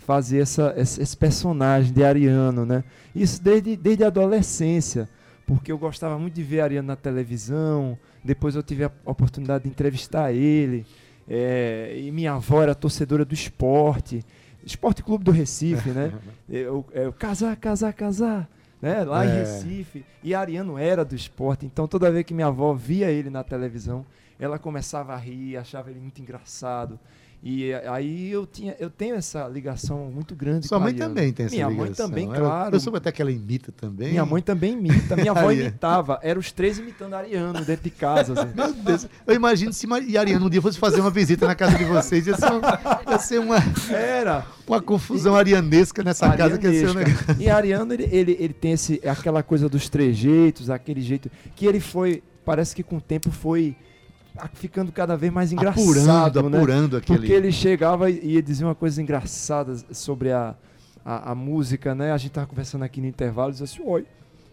fazia 0.08 0.42
essa, 0.42 0.74
esse, 0.78 1.18
personagem 1.18 1.92
de 1.92 2.02
Ariano, 2.02 2.66
né? 2.66 2.82
Isso 3.14 3.44
desde, 3.44 3.76
desde 3.76 4.06
a 4.06 4.08
adolescência, 4.08 5.10
porque 5.46 5.70
eu 5.70 5.78
gostava 5.78 6.18
muito 6.18 6.34
de 6.34 6.44
ver 6.44 6.62
Ariano 6.62 6.88
na 6.88 6.96
televisão. 6.96 8.00
Depois 8.24 8.56
eu 8.56 8.64
tive 8.64 8.86
a 8.86 8.92
oportunidade 9.04 9.66
de 9.66 9.70
entrevistar 9.70 10.32
ele. 10.32 10.86
é, 11.28 11.94
e 12.00 12.10
minha 12.10 12.32
avó 12.34 12.64
era 12.64 12.74
torcedora 12.74 13.26
do 13.26 13.34
esporte, 13.34 14.26
Esporte 14.66 15.04
Clube 15.04 15.26
do 15.26 15.32
Recife, 15.32 15.90
né? 15.90 16.14
Eu, 16.50 16.86
eu, 16.94 17.12
casar, 17.12 17.56
casar, 17.58 17.92
casar. 17.94 18.50
Né? 18.82 19.04
Lá 19.04 19.26
em 19.26 19.30
É. 19.30 19.40
Recife. 19.40 20.06
E 20.24 20.34
Ariano 20.34 20.78
era 20.78 21.04
do 21.04 21.16
esporte. 21.16 21.66
Então 21.66 21.88
toda 21.88 22.10
vez 22.10 22.26
que 22.26 22.34
minha 22.34 22.48
avó 22.48 22.74
via 22.74 23.12
ele 23.12 23.30
na 23.30 23.44
televisão, 23.44 24.06
ela 24.40 24.58
começava 24.58 25.14
a 25.14 25.18
rir, 25.18 25.58
achava 25.58 25.90
ele 25.90 26.00
muito 26.00 26.22
engraçado. 26.22 26.98
E 27.50 27.72
eh, 27.72 27.84
aí 27.88 28.30
eu, 28.30 28.46
tinha, 28.46 28.76
eu 28.78 28.90
tenho 28.90 29.16
essa 29.16 29.48
ligação 29.48 30.12
muito 30.14 30.36
grande 30.36 30.68
Sua 30.68 30.78
com 30.80 30.84
mãe 30.84 30.92
Ariano. 30.94 31.16
também 31.16 31.32
tem 31.32 31.46
essa 31.46 31.56
Minha 31.56 31.70
mãe 31.70 31.84
ligação. 31.84 32.10
também, 32.10 32.26
Ela- 32.26 32.36
claro. 32.40 32.76
Eu 32.76 32.80
soube 32.82 32.98
até 32.98 33.10
que 33.10 33.22
ela 33.22 33.32
imita 33.32 33.72
também. 33.72 34.10
Minha 34.10 34.26
mãe 34.26 34.42
também 34.42 34.74
imita. 34.74 35.16
Minha 35.16 35.32
avó 35.32 35.50
é. 35.52 35.56
imitava. 35.56 36.20
Era 36.22 36.38
os 36.38 36.52
três 36.52 36.78
imitando 36.78 37.14
Ariano 37.14 37.64
dentro 37.64 37.86
de 37.86 37.90
casa. 37.90 38.34
assim. 38.34 38.52
Meu 38.54 38.74
Deus, 38.74 39.08
eu 39.26 39.34
imagino 39.34 39.72
se 39.72 39.88
e 40.06 40.18
a 40.18 40.20
Ariane 40.20 40.44
um 40.44 40.50
dia 40.50 40.62
fosse 40.62 40.78
fazer 40.78 41.00
uma 41.00 41.10
visita 41.10 41.48
na 41.48 41.56
casa 41.56 41.78
de 41.78 41.86
vocês, 41.86 42.28
ia 42.28 42.36
ser, 42.36 42.52
um- 42.52 43.12
ia 43.12 43.18
ser 43.20 43.40
uma, 43.40 43.58
Era. 43.90 44.46
uma 44.68 44.82
confusão 44.82 45.34
arianesca 45.34 46.04
nessa 46.04 46.30
casa 46.36 46.58
que 46.58 46.68
ia 46.68 46.74
ser 46.74 46.88
um 46.88 46.90
Arianesca. 47.00 47.22
negócio. 47.28 47.42
E 47.42 47.50
Ariano, 47.50 47.94
ele, 47.94 48.10
ele, 48.12 48.38
ele 48.42 48.54
tem 48.54 48.74
esse, 48.74 49.00
aquela 49.08 49.42
coisa 49.42 49.70
dos 49.70 49.88
trejeitos, 49.88 50.70
aquele 50.70 51.00
jeito 51.02 51.32
que 51.56 51.66
ele 51.66 51.80
foi, 51.80 52.22
parece 52.44 52.76
que 52.76 52.84
com 52.84 52.98
o 52.98 53.02
tempo 53.02 53.32
foi 53.32 53.74
a- 53.74 53.87
ficando 54.54 54.92
cada 54.92 55.16
vez 55.16 55.32
mais 55.32 55.52
engraçado, 55.52 56.40
apurando, 56.40 56.50
né? 56.50 56.58
apurando 56.58 56.98
aquele. 56.98 57.20
Porque 57.20 57.34
ele 57.34 57.52
chegava 57.52 58.10
e 58.10 58.34
ia 58.34 58.42
dizer 58.42 58.66
uma 58.66 58.76
coisa 58.76 59.02
engraçada 59.02 59.76
sobre 59.92 60.32
a, 60.32 60.56
a, 61.04 61.32
a 61.32 61.36
música, 61.36 61.96
né? 61.96 62.12
A 62.12 62.18
gente 62.18 62.32
tava 62.32 62.48
conversando 62.48 62.84
aqui 62.84 63.02
no 63.02 63.08
intervalo 63.08 63.50
e 63.50 63.52
dizia 63.54 63.66
assim, 63.66 63.82
oi, 63.84 64.06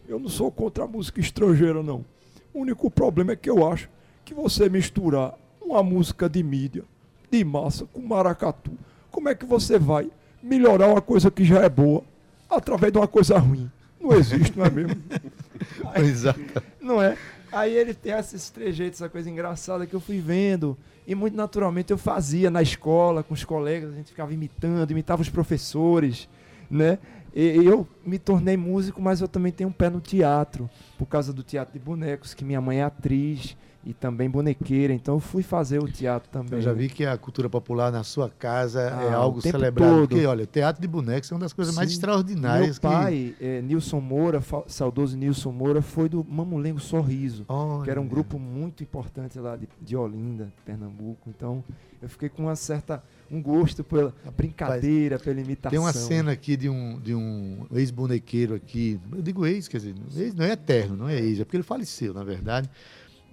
eu 0.09 0.19
não 0.19 0.29
sou 0.29 0.51
contra 0.51 0.85
a 0.85 0.87
música 0.87 1.21
estrangeira, 1.21 1.83
não. 1.83 2.05
O 2.53 2.61
único 2.61 2.91
problema 2.91 3.33
é 3.33 3.37
que 3.37 3.51
eu 3.51 3.67
acho 3.67 3.89
que 4.25 4.33
você 4.33 4.69
misturar 4.69 5.35
uma 5.61 5.83
música 5.83 6.29
de 6.29 6.43
mídia, 6.43 6.85
de 7.31 7.45
massa, 7.45 7.87
com 7.87 8.01
maracatu, 8.01 8.73
como 9.11 9.29
é 9.29 9.35
que 9.35 9.45
você 9.45 9.79
vai 9.79 10.11
melhorar 10.43 10.89
uma 10.89 11.01
coisa 11.01 11.31
que 11.31 11.45
já 11.45 11.63
é 11.63 11.69
boa 11.69 12.03
através 12.49 12.93
de 12.93 12.99
uma 12.99 13.09
coisa 13.09 13.39
ruim? 13.39 13.71
Não 14.01 14.13
existe, 14.13 14.57
não 14.57 14.67
é 14.67 14.71
mesmo? 14.71 15.03
Exato. 15.97 16.63
Não 16.81 17.03
é? 17.03 17.17
Aí 17.55 17.77
ele 17.77 17.95
tem 17.95 18.13
esses 18.13 18.51
trejeitos, 18.51 19.01
essa 19.01 19.09
coisa 19.09 19.31
engraçada 19.31 19.87
que 19.87 19.95
eu 19.95 20.01
fui 20.01 20.19
vendo. 20.19 20.77
E 21.07 21.15
muito 21.15 21.37
naturalmente 21.37 21.93
eu 21.93 21.99
fazia 21.99 22.51
na 22.51 22.63
escola, 22.63 23.23
com 23.23 23.35
os 23.35 23.45
colegas, 23.45 23.93
a 23.93 23.97
gente 23.97 24.09
ficava 24.09 24.33
imitando, 24.33 24.91
imitava 24.91 25.23
os 25.23 25.29
professores, 25.29 26.29
né? 26.71 26.99
E 27.35 27.65
eu 27.65 27.87
me 28.05 28.19
tornei 28.19 28.57
músico, 28.57 29.03
mas 29.03 29.21
eu 29.21 29.29
também 29.29 29.51
tenho 29.51 29.69
um 29.69 29.73
pé 29.73 29.91
no 29.91 30.01
teatro, 30.01 30.71
por 30.97 31.07
causa 31.07 31.33
do 31.33 31.43
teatro 31.43 31.77
de 31.77 31.85
bonecos, 31.85 32.33
que 32.33 32.45
minha 32.45 32.61
mãe 32.61 32.79
é 32.79 32.85
atriz 32.85 33.57
e 33.87 33.93
também 33.93 34.31
bonequeira, 34.31 34.93
então 34.95 35.17
eu 35.17 35.21
fui 35.21 35.43
fazer 35.43 35.79
o 35.79 35.87
teatro 35.87 36.31
também. 36.31 36.55
Eu 36.59 36.63
já 36.63 36.73
vi 36.73 36.89
que 36.89 37.05
a 37.05 37.19
cultura 37.19 37.51
popular 37.51 37.93
na 37.93 38.03
sua 38.03 38.31
casa 38.31 38.81
é 38.81 38.89
Ah, 39.13 39.17
algo 39.17 39.39
o 39.39 39.43
tempo 39.43 39.59
celebrado. 39.59 39.91
todo. 39.91 40.09
Porque, 40.09 40.25
olha, 40.27 40.45
o 40.45 40.47
teatro 40.47 40.81
de 40.81 40.89
bonecos 40.89 41.31
é 41.31 41.35
uma 41.35 41.41
das 41.41 41.53
coisas 41.53 41.75
mais 41.75 41.91
Sim. 41.91 41.97
extraordinárias. 41.97 42.81
Meu 42.81 42.91
pai, 42.91 43.35
eh, 43.41 43.61
Nilson 43.63 44.01
Moura, 44.01 44.43
saudoso 44.67 45.17
Nilson 45.17 45.53
Moura, 45.53 45.83
foi 45.83 46.09
do 46.09 46.25
Mamulengo 46.25 46.81
Sorriso. 46.81 47.45
que 47.85 47.91
era 47.91 48.01
um 48.01 48.09
grupo 48.09 48.39
muito 48.39 48.83
importante 48.83 49.39
lá 49.39 49.57
de, 49.57 49.69
de 49.81 49.95
Olinda, 49.97 50.51
Pernambuco. 50.65 51.29
Então, 51.29 51.63
eu 52.01 52.09
fiquei 52.09 52.29
com 52.29 52.45
uma 52.45 52.57
certa 52.57 53.03
um 53.31 53.43
gosto 53.43 53.83
pela 53.83 54.15
brincadeira, 54.37 55.19
pela 55.19 55.41
imitação. 55.41 55.71
Tem 55.71 55.79
uma 55.79 55.93
cena 55.93 56.33
aqui 56.33 56.57
de 56.57 56.69
um, 56.69 57.01
de 57.01 57.15
um 57.15 57.67
ex-bonequeiro 57.73 58.55
aqui. 58.55 59.01
Eu 59.13 59.23
digo 59.23 59.47
ex, 59.47 59.67
quer 59.67 59.79
dizer, 59.79 59.95
ex 60.17 60.35
não 60.35 60.45
é 60.45 60.53
eterno, 60.53 60.97
não 60.97 61.09
é 61.09 61.19
ex, 61.19 61.41
é 61.41 61.45
porque 61.45 61.57
ele 61.57 61.65
faleceu, 61.65 62.13
na 62.15 62.23
verdade. 62.23 62.69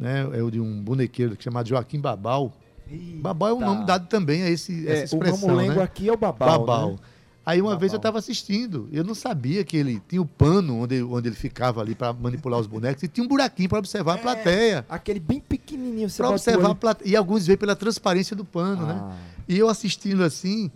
Né? 0.01 0.27
É 0.33 0.41
o 0.41 0.49
de 0.49 0.59
um 0.59 0.81
bonequeiro 0.83 1.37
chamado 1.39 1.69
Joaquim 1.69 1.99
Babal. 1.99 2.51
Eita. 2.89 3.21
Babal 3.21 3.49
é 3.49 3.53
um 3.53 3.59
nome 3.59 3.85
dado 3.85 4.07
também 4.07 4.41
a 4.41 4.49
esse, 4.49 4.87
É, 4.87 5.03
essa 5.03 5.15
o 5.15 5.19
expressão. 5.19 5.47
mamulengo 5.49 5.75
né? 5.75 5.83
aqui 5.83 6.09
é 6.09 6.11
o 6.11 6.17
babau. 6.17 6.59
Babal. 6.59 6.91
né? 6.93 6.97
Aí 7.45 7.61
uma 7.61 7.75
vez 7.75 7.91
eu 7.93 7.97
estava 7.97 8.19
assistindo, 8.19 8.87
eu 8.91 9.03
não 9.03 9.15
sabia 9.15 9.63
que 9.63 9.75
ele 9.77 10.01
tinha 10.07 10.21
o 10.21 10.25
pano 10.25 10.81
onde, 10.81 11.01
onde 11.01 11.27
ele 11.29 11.35
ficava 11.35 11.81
ali 11.81 11.95
para 11.95 12.13
manipular 12.13 12.59
os 12.59 12.67
bonecos 12.67 13.01
e 13.03 13.07
tinha 13.07 13.23
um 13.23 13.27
buraquinho 13.27 13.67
para 13.69 13.79
observar 13.79 14.13
a 14.13 14.17
É, 14.17 14.21
plateia. 14.21 14.85
Aquele 14.89 15.19
bem 15.19 15.39
pequenininho. 15.39 16.09
Para 16.11 16.27
o 16.29 16.31
observar 16.31 16.71
a 16.71 16.75
plateia. 16.75 17.09
E 17.09 17.15
alguns 17.15 17.45
veem 17.47 17.57
pela 17.57 17.75
transparência 17.75 18.35
do 18.35 18.43
pano, 18.45 18.85
né? 18.85 18.95
Ah, 18.99 19.15
E 19.47 19.57
eu 19.57 19.69
assistindo 19.69 20.23
assim, 20.23 20.69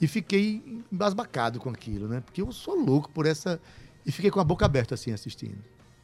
e 0.00 0.06
fiquei 0.06 0.82
embasbacado 0.92 1.58
com 1.60 1.68
aquilo, 1.70 2.08
né? 2.08 2.22
Porque 2.24 2.40
eu 2.42 2.50
sou 2.52 2.74
louco 2.76 3.10
por 3.10 3.26
essa. 3.26 3.58
E 4.04 4.12
fiquei 4.12 4.30
com 4.30 4.40
a 4.40 4.44
boca 4.44 4.64
aberta 4.64 4.94
assim 4.94 5.12
assistindo. 5.12 5.58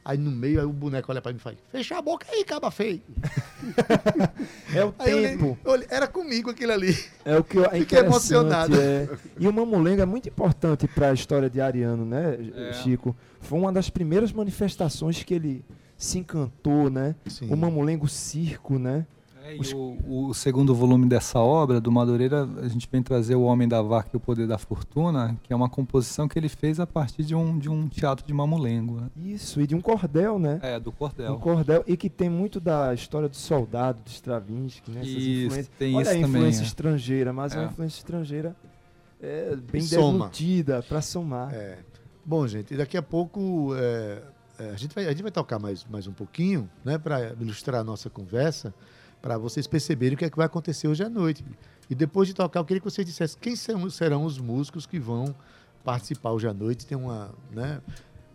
Aí 0.05 0.17
no 0.17 0.29
meio, 0.31 0.59
aí 0.59 0.65
o 0.65 0.73
boneco 0.73 1.09
olha 1.11 1.21
pra 1.21 1.31
mim 1.31 1.37
e 1.37 1.41
fala, 1.41 1.55
fecha 1.71 1.97
a 1.97 2.01
boca 2.01 2.25
aí, 2.29 2.43
caba 2.43 2.69
feio. 2.69 3.01
É 4.75 4.83
o 4.83 4.87
eu 4.87 4.91
tempo. 4.91 5.57
eu 5.63 5.71
olhei- 5.71 5.87
era 5.89 6.07
comigo 6.07 6.49
aquilo 6.49 6.71
ali. 6.73 6.97
É 7.23 7.37
o 7.37 7.43
que 7.43 7.57
eu, 7.57 7.65
é 7.65 7.79
Fiquei 7.79 7.99
emocionado. 7.99 8.75
é. 8.79 9.07
E 9.39 9.47
o 9.47 9.53
Mamulengo 9.53 10.01
é 10.01 10.05
muito 10.05 10.27
importante 10.27 10.87
para 10.87 11.09
a 11.09 11.13
história 11.13 11.49
de 11.49 11.61
Ariano, 11.61 12.03
né, 12.05 12.37
É. 12.69 12.73
Chico? 12.73 13.15
Foi 13.39 13.57
uma 13.59 13.71
das 13.71 13.89
primeiras 13.89 14.31
manifestações 14.33 15.23
que 15.23 15.33
ele 15.33 15.63
se 15.97 16.17
encantou, 16.19 16.89
né? 16.89 17.15
Sim. 17.27 17.47
O 17.49 17.55
Mamulengo 17.55 18.07
Circo, 18.07 18.77
né? 18.77 19.05
É, 19.43 19.57
e 19.57 19.75
o, 19.75 20.29
o 20.29 20.33
segundo 20.33 20.73
volume 20.73 21.05
dessa 21.05 21.37
obra, 21.37 21.81
do 21.81 21.91
Madureira, 21.91 22.47
a 22.61 22.67
gente 22.69 22.87
vem 22.89 23.03
trazer 23.03 23.35
O 23.35 23.41
Homem 23.41 23.67
da 23.67 23.81
Vaca 23.81 24.09
e 24.13 24.17
o 24.17 24.19
Poder 24.19 24.47
da 24.47 24.57
Fortuna, 24.57 25.37
que 25.43 25.51
é 25.51 25.55
uma 25.55 25.69
composição 25.69 26.29
que 26.29 26.39
ele 26.39 26.47
fez 26.47 26.79
a 26.79 26.87
partir 26.87 27.23
de 27.23 27.35
um, 27.35 27.59
de 27.59 27.69
um 27.69 27.89
teatro 27.89 28.25
de 28.25 28.33
mamulengo. 28.33 29.01
Né? 29.01 29.09
Isso, 29.17 29.59
e 29.59 29.67
de 29.67 29.75
um 29.75 29.81
cordel, 29.81 30.39
né? 30.39 30.59
É, 30.61 30.79
do 30.79 30.91
Um 30.91 30.93
cordel. 30.93 31.35
cordel, 31.39 31.83
e 31.85 31.97
que 31.97 32.09
tem 32.09 32.29
muito 32.29 32.59
da 32.61 32.93
história 32.93 33.27
do 33.27 33.35
soldado, 33.35 34.01
de 34.05 34.11
Stravinsky, 34.11 34.89
né? 34.89 35.01
Essas 35.01 35.11
Isso, 35.11 35.45
influências. 35.45 35.71
tem 35.77 35.95
Olha 35.95 36.01
isso 36.03 36.11
a 36.11 36.13
também. 36.13 36.29
influência 36.29 36.61
é. 36.61 36.65
estrangeira, 36.65 37.33
mas 37.33 37.53
é 37.53 37.59
uma 37.59 37.65
influência 37.65 37.97
estrangeira 37.97 38.55
é, 39.21 39.55
bem 39.55 39.85
deglutida 39.85 40.81
para 40.83 41.01
somar. 41.01 41.53
É. 41.53 41.79
Bom, 42.25 42.47
gente, 42.47 42.73
e 42.73 42.77
daqui 42.77 42.95
a 42.95 43.01
pouco 43.01 43.75
é, 43.75 44.21
é, 44.57 44.69
a, 44.69 44.75
gente 44.75 44.95
vai, 44.95 45.05
a 45.05 45.09
gente 45.09 45.21
vai 45.21 45.31
tocar 45.31 45.59
mais, 45.59 45.85
mais 45.89 46.07
um 46.07 46.13
pouquinho, 46.13 46.69
né, 46.85 46.97
para 46.97 47.33
ilustrar 47.41 47.81
a 47.81 47.83
nossa 47.83 48.09
conversa, 48.09 48.73
para 49.23 49.37
vocês 49.37 49.65
perceberem 49.65 50.15
o 50.15 50.17
que 50.17 50.25
é 50.25 50.29
que 50.29 50.35
vai 50.35 50.45
acontecer 50.45 50.85
hoje 50.89 51.01
à 51.01 51.09
noite. 51.09 51.45
E 51.89 51.95
depois 51.95 52.27
de 52.27 52.33
tocar, 52.33 52.59
eu 52.59 52.65
queria 52.65 52.81
que 52.81 52.89
vocês 52.91 53.07
dissessem 53.07 53.37
quem 53.39 53.55
serão, 53.55 53.89
serão 53.89 54.25
os 54.25 54.37
músicos 54.37 54.85
que 54.85 54.99
vão 54.99 55.33
participar 55.81 56.31
hoje 56.31 56.45
à 56.45 56.53
noite. 56.53 56.85
Tem 56.85 56.97
uma, 56.97 57.29
né, 57.49 57.79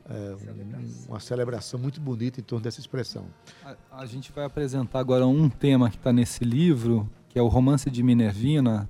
é, 0.09 0.35
um- 0.79 1.11
uma 1.11 1.21
celebração 1.21 1.79
muito 1.79 2.01
bonita 2.01 2.41
em 2.41 2.43
torno 2.43 2.63
dessa 2.65 2.81
expressão. 2.81 3.27
A, 3.63 3.77
a 3.99 4.07
gente 4.07 4.33
vai 4.33 4.47
apresentar 4.47 4.99
agora 5.01 5.27
um 5.27 5.51
tema 5.51 5.91
que 5.91 5.97
está 5.97 6.11
nesse 6.11 6.43
livro, 6.43 7.07
que 7.29 7.39
é 7.39 7.43
o 7.43 7.49
Romance 7.49 7.91
de 7.91 8.03
Minervina, 8.03 8.89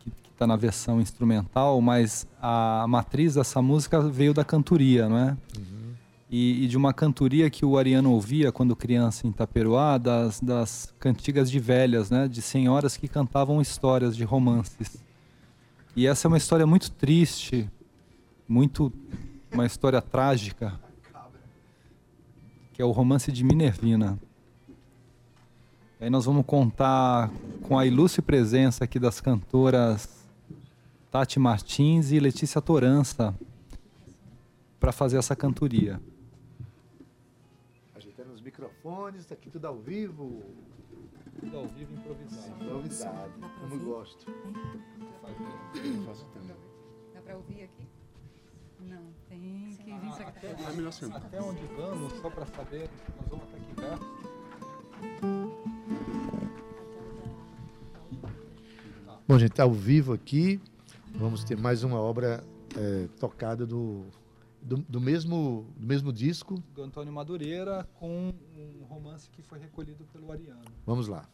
que 0.00 0.10
está 0.32 0.48
na 0.48 0.56
versão 0.56 1.00
instrumental, 1.00 1.80
mas 1.80 2.26
a 2.42 2.86
matriz 2.88 3.34
dessa 3.36 3.62
música 3.62 4.00
veio 4.00 4.34
da 4.34 4.44
cantoria, 4.44 5.08
não 5.08 5.16
é? 5.16 5.36
E, 6.30 6.64
e 6.64 6.68
de 6.68 6.76
uma 6.76 6.94
cantoria 6.94 7.50
que 7.50 7.64
o 7.64 7.76
Ariano 7.76 8.12
ouvia 8.12 8.52
quando 8.52 8.76
criança 8.76 9.26
em 9.26 9.30
Itaperuá, 9.30 9.98
das, 9.98 10.40
das 10.40 10.94
cantigas 11.00 11.50
de 11.50 11.58
velhas, 11.58 12.08
né? 12.08 12.28
De 12.28 12.40
senhoras 12.40 12.96
que 12.96 13.08
cantavam 13.08 13.60
histórias 13.60 14.16
de 14.16 14.22
romances. 14.22 15.02
E 15.96 16.06
essa 16.06 16.26
é 16.26 16.28
uma 16.28 16.38
história 16.38 16.66
muito 16.66 16.90
triste, 16.92 17.68
muito 18.48 18.92
uma 19.52 19.66
história 19.66 20.00
trágica, 20.00 20.78
que 22.72 22.80
é 22.80 22.84
o 22.84 22.92
romance 22.92 23.32
de 23.32 23.42
Minervina. 23.42 24.16
Aí 26.00 26.08
nós 26.08 26.24
vamos 26.24 26.46
contar 26.46 27.30
com 27.62 27.78
a 27.78 27.84
ilustre 27.84 28.22
presença 28.22 28.84
aqui 28.84 28.98
das 28.98 29.20
cantoras 29.20 30.08
Tati 31.10 31.40
Martins 31.40 32.12
e 32.12 32.20
Letícia 32.20 32.60
Torança 32.60 33.34
para 34.78 34.92
fazer 34.92 35.18
essa 35.18 35.34
cantoria. 35.34 36.00
Microfones, 38.90 39.24
tá 39.24 39.34
aqui 39.34 39.48
tudo 39.48 39.66
ao 39.66 39.78
vivo. 39.78 40.42
Tudo 41.38 41.56
ao 41.56 41.66
vivo 41.68 41.94
improvisado. 41.94 42.64
Improvisado, 42.64 43.32
como 43.60 43.78
gosto. 43.84 44.26
Eu 44.28 46.04
faço 46.04 46.26
também. 46.34 46.56
Dá 47.14 47.22
pra 47.22 47.36
ouvir 47.36 47.62
aqui? 47.62 47.86
Não, 48.80 49.12
tem 49.28 49.76
que 49.78 49.84
vir 49.84 50.10
cá. 50.16 50.34
É 50.42 50.72
melhor 50.74 50.92
sempre. 50.92 51.18
Até 51.18 51.40
onde 51.40 51.64
vamos, 51.76 52.12
só 52.14 52.30
para 52.30 52.46
saber, 52.46 52.90
nós 53.16 53.28
vamos 53.28 53.44
até 53.44 53.56
aqui 53.58 53.74
perto. 53.74 54.06
Bom, 59.28 59.38
gente, 59.38 59.52
tá 59.52 59.62
ao 59.62 59.72
vivo 59.72 60.12
aqui. 60.12 60.60
Vamos 61.14 61.44
ter 61.44 61.56
mais 61.56 61.84
uma 61.84 62.00
obra 62.00 62.42
é, 62.76 63.06
tocada 63.18 63.64
do, 63.64 64.06
do, 64.62 64.78
do 64.78 65.00
mesmo, 65.00 65.66
do 65.76 65.86
mesmo 65.86 66.12
disco. 66.12 66.62
Do 66.74 66.82
Antônio 66.82 67.12
Madureira 67.12 67.88
com 67.94 68.32
um 68.56 68.84
romance 68.84 69.28
que 69.30 69.42
foi 69.42 69.58
recolhido 69.58 70.04
pelo 70.12 70.30
Ariano. 70.30 70.64
Vamos 70.86 71.08
lá. 71.08 71.28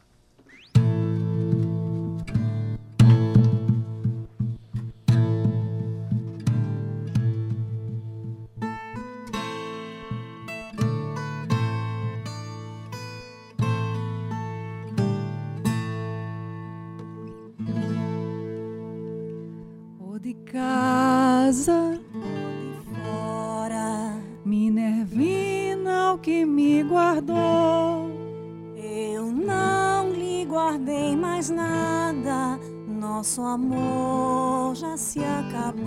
Nosso 33.36 33.42
amor 33.42 34.74
já 34.74 34.96
se 34.96 35.18
acabou. 35.18 35.84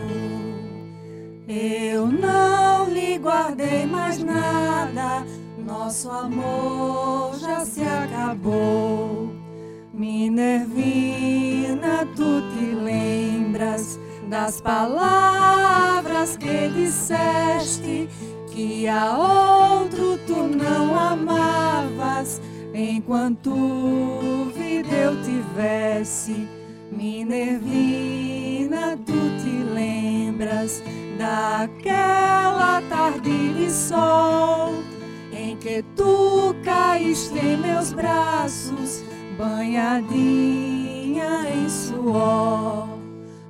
Eu 1.47 2.05
não 2.05 2.87
lhe 2.87 3.17
guardei 3.17 3.87
mais 3.87 4.21
nada, 4.21 5.25
nosso 5.57 6.11
amor 6.11 7.35
já 7.39 7.65
se 7.65 7.81
acabou. 7.81 9.33
Minervina, 9.91 10.47
tu 12.15 12.43
te 12.53 12.75
lembras 12.75 13.99
das 14.29 14.61
palavras 14.61 16.37
que 16.37 16.69
disseste 16.69 18.07
que 18.51 18.87
a 18.87 19.17
outro 19.17 20.19
tu 20.27 20.43
não 20.43 20.95
amavas 20.95 22.39
enquanto 22.75 24.51
vida 24.55 24.95
eu 24.95 25.19
tivesse. 25.23 26.58
Minervina, 27.29 28.97
tu 29.05 29.13
te 29.37 29.61
lembras 29.71 30.81
daquela 31.15 32.81
tarde 32.89 33.53
de 33.53 33.69
sol 33.69 34.73
em 35.31 35.55
que 35.57 35.83
tu 35.95 36.55
caíste 36.63 37.37
em 37.37 37.57
meus 37.57 37.93
braços, 37.93 39.03
banhadinha 39.37 41.45
em 41.53 41.69
suor. 41.69 42.89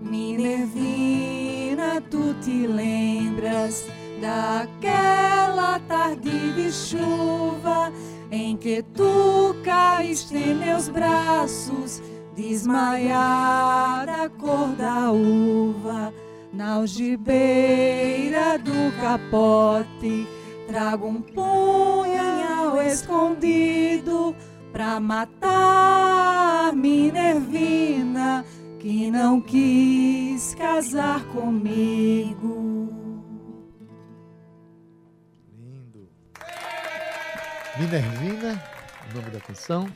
Minervina, 0.02 2.02
tu 2.12 2.34
te 2.42 2.68
lembras 2.68 3.88
daquela 4.20 5.80
tarde 5.88 6.52
de 6.52 6.70
chuva 6.70 7.94
em 8.30 8.58
que 8.58 8.84
tu 8.94 9.56
caíste 9.64 10.36
em 10.36 10.56
meus 10.56 10.90
braços, 10.90 12.02
desmaiada 12.40 14.30
cor 14.40 14.70
da 14.70 15.12
uva, 15.12 16.14
na 16.54 16.76
algibeira 16.76 18.58
do 18.58 18.96
capote. 19.02 20.26
Trago 20.66 21.08
um 21.08 21.22
punhal 21.22 22.82
escondido 22.82 24.34
pra 24.72 25.00
matar 25.02 26.72
Minervina, 26.74 28.46
que 28.80 29.12
não 29.12 29.42
quis 29.42 30.56
casar 30.56 31.26
comigo. 31.26 32.88
Lindo. 35.58 36.08
Minervina, 37.78 38.64
o 39.12 39.18
nome 39.18 39.30
da 39.32 39.42
canção. 39.42 39.90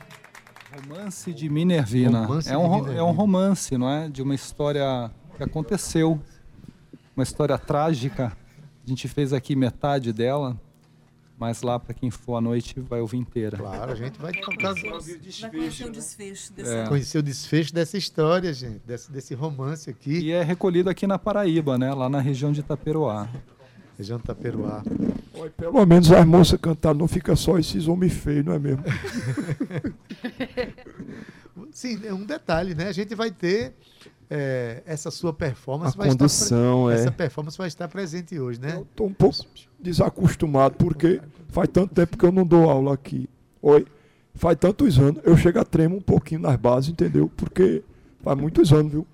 Romance 0.74 1.32
de 1.32 1.48
Minervina. 1.48 2.26
Romance 2.26 2.48
é, 2.50 2.58
um, 2.58 2.62
de 2.62 2.68
Minervina. 2.70 2.98
é 2.98 3.02
um 3.02 3.12
romance, 3.12 3.78
não 3.78 3.88
é? 3.88 4.08
De 4.08 4.22
uma 4.22 4.34
história 4.34 5.10
que 5.36 5.42
aconteceu. 5.42 6.20
Uma 7.16 7.22
história 7.22 7.56
trágica. 7.56 8.32
A 8.84 8.88
gente 8.88 9.06
fez 9.08 9.32
aqui 9.32 9.54
metade 9.56 10.12
dela, 10.12 10.60
mas 11.38 11.62
lá 11.62 11.78
para 11.78 11.94
quem 11.94 12.10
for 12.10 12.36
à 12.36 12.40
noite 12.40 12.78
vai 12.80 13.00
ouvir 13.00 13.16
inteira. 13.18 13.56
Claro, 13.56 13.92
a 13.92 13.94
gente 13.94 14.18
vai 14.18 14.32
tocar, 14.32 14.74
Vai 14.74 15.50
conhecer 15.50 15.86
o 15.86 15.90
desfecho 15.92 16.52
dessa. 16.52 16.74
É. 16.74 16.86
conhecer 16.86 17.18
o 17.18 17.22
desfecho 17.22 17.72
dessa 17.72 17.96
história, 17.96 18.52
gente, 18.52 18.80
desse, 18.86 19.10
desse 19.10 19.34
romance 19.34 19.88
aqui, 19.88 20.18
E 20.18 20.32
é 20.32 20.42
recolhido 20.42 20.90
aqui 20.90 21.06
na 21.06 21.18
Paraíba, 21.18 21.78
né? 21.78 21.94
Lá 21.94 22.08
na 22.08 22.20
região 22.20 22.52
de 22.52 22.60
Itaperuá. 22.60 23.28
região 23.96 24.18
do 24.18 24.24
Taperuá. 24.24 24.82
Olha, 25.36 25.50
pelo 25.50 25.86
menos 25.86 26.12
as 26.12 26.24
moças 26.24 26.60
cantaram, 26.60 26.98
não 26.98 27.08
fica 27.08 27.34
só 27.34 27.58
esses 27.58 27.88
homens 27.88 28.12
feios, 28.12 28.44
não 28.44 28.52
é 28.52 28.58
mesmo? 28.58 28.84
Sim, 31.72 32.00
é 32.04 32.14
um 32.14 32.24
detalhe, 32.24 32.74
né? 32.74 32.88
A 32.88 32.92
gente 32.92 33.14
vai 33.14 33.30
ter 33.30 33.74
é, 34.30 34.82
essa 34.86 35.10
sua 35.10 35.32
performance 35.32 35.96
A 35.96 35.98
vai 35.98 36.08
condução, 36.08 36.88
estar, 36.88 36.98
é. 36.98 37.02
essa 37.02 37.10
performance 37.10 37.58
vai 37.58 37.68
estar 37.68 37.88
presente 37.88 38.38
hoje, 38.38 38.60
né? 38.60 38.82
Tô 38.94 39.04
um 39.04 39.12
pouco 39.12 39.38
desacostumado, 39.78 40.76
porque 40.76 41.20
faz 41.48 41.68
tanto 41.68 41.94
tempo 41.94 42.16
que 42.16 42.24
eu 42.24 42.32
não 42.32 42.46
dou 42.46 42.70
aula 42.70 42.94
aqui. 42.94 43.28
Oi, 43.60 43.86
faz 44.34 44.56
tantos 44.56 44.98
anos, 44.98 45.20
eu 45.24 45.36
chego 45.36 45.58
a 45.58 45.64
tremo 45.64 45.96
um 45.96 46.00
pouquinho 46.00 46.42
nas 46.42 46.56
bases, 46.56 46.90
entendeu? 46.90 47.30
Porque 47.36 47.82
faz 48.22 48.38
muitos 48.38 48.72
anos, 48.72 48.92
viu? 48.92 49.06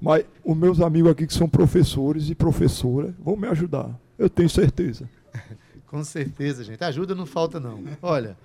Mas 0.00 0.24
os 0.44 0.56
meus 0.56 0.80
amigos 0.80 1.12
aqui 1.12 1.26
que 1.26 1.34
são 1.34 1.48
professores 1.48 2.30
e 2.30 2.34
professoras 2.34 3.12
vão 3.18 3.36
me 3.36 3.48
ajudar, 3.48 3.90
eu 4.18 4.30
tenho 4.30 4.48
certeza. 4.48 5.08
Com 5.86 6.04
certeza, 6.04 6.62
gente. 6.64 6.82
Ajuda 6.84 7.14
não 7.14 7.24
falta, 7.26 7.58
não. 7.58 7.82
Olha, 8.02 8.36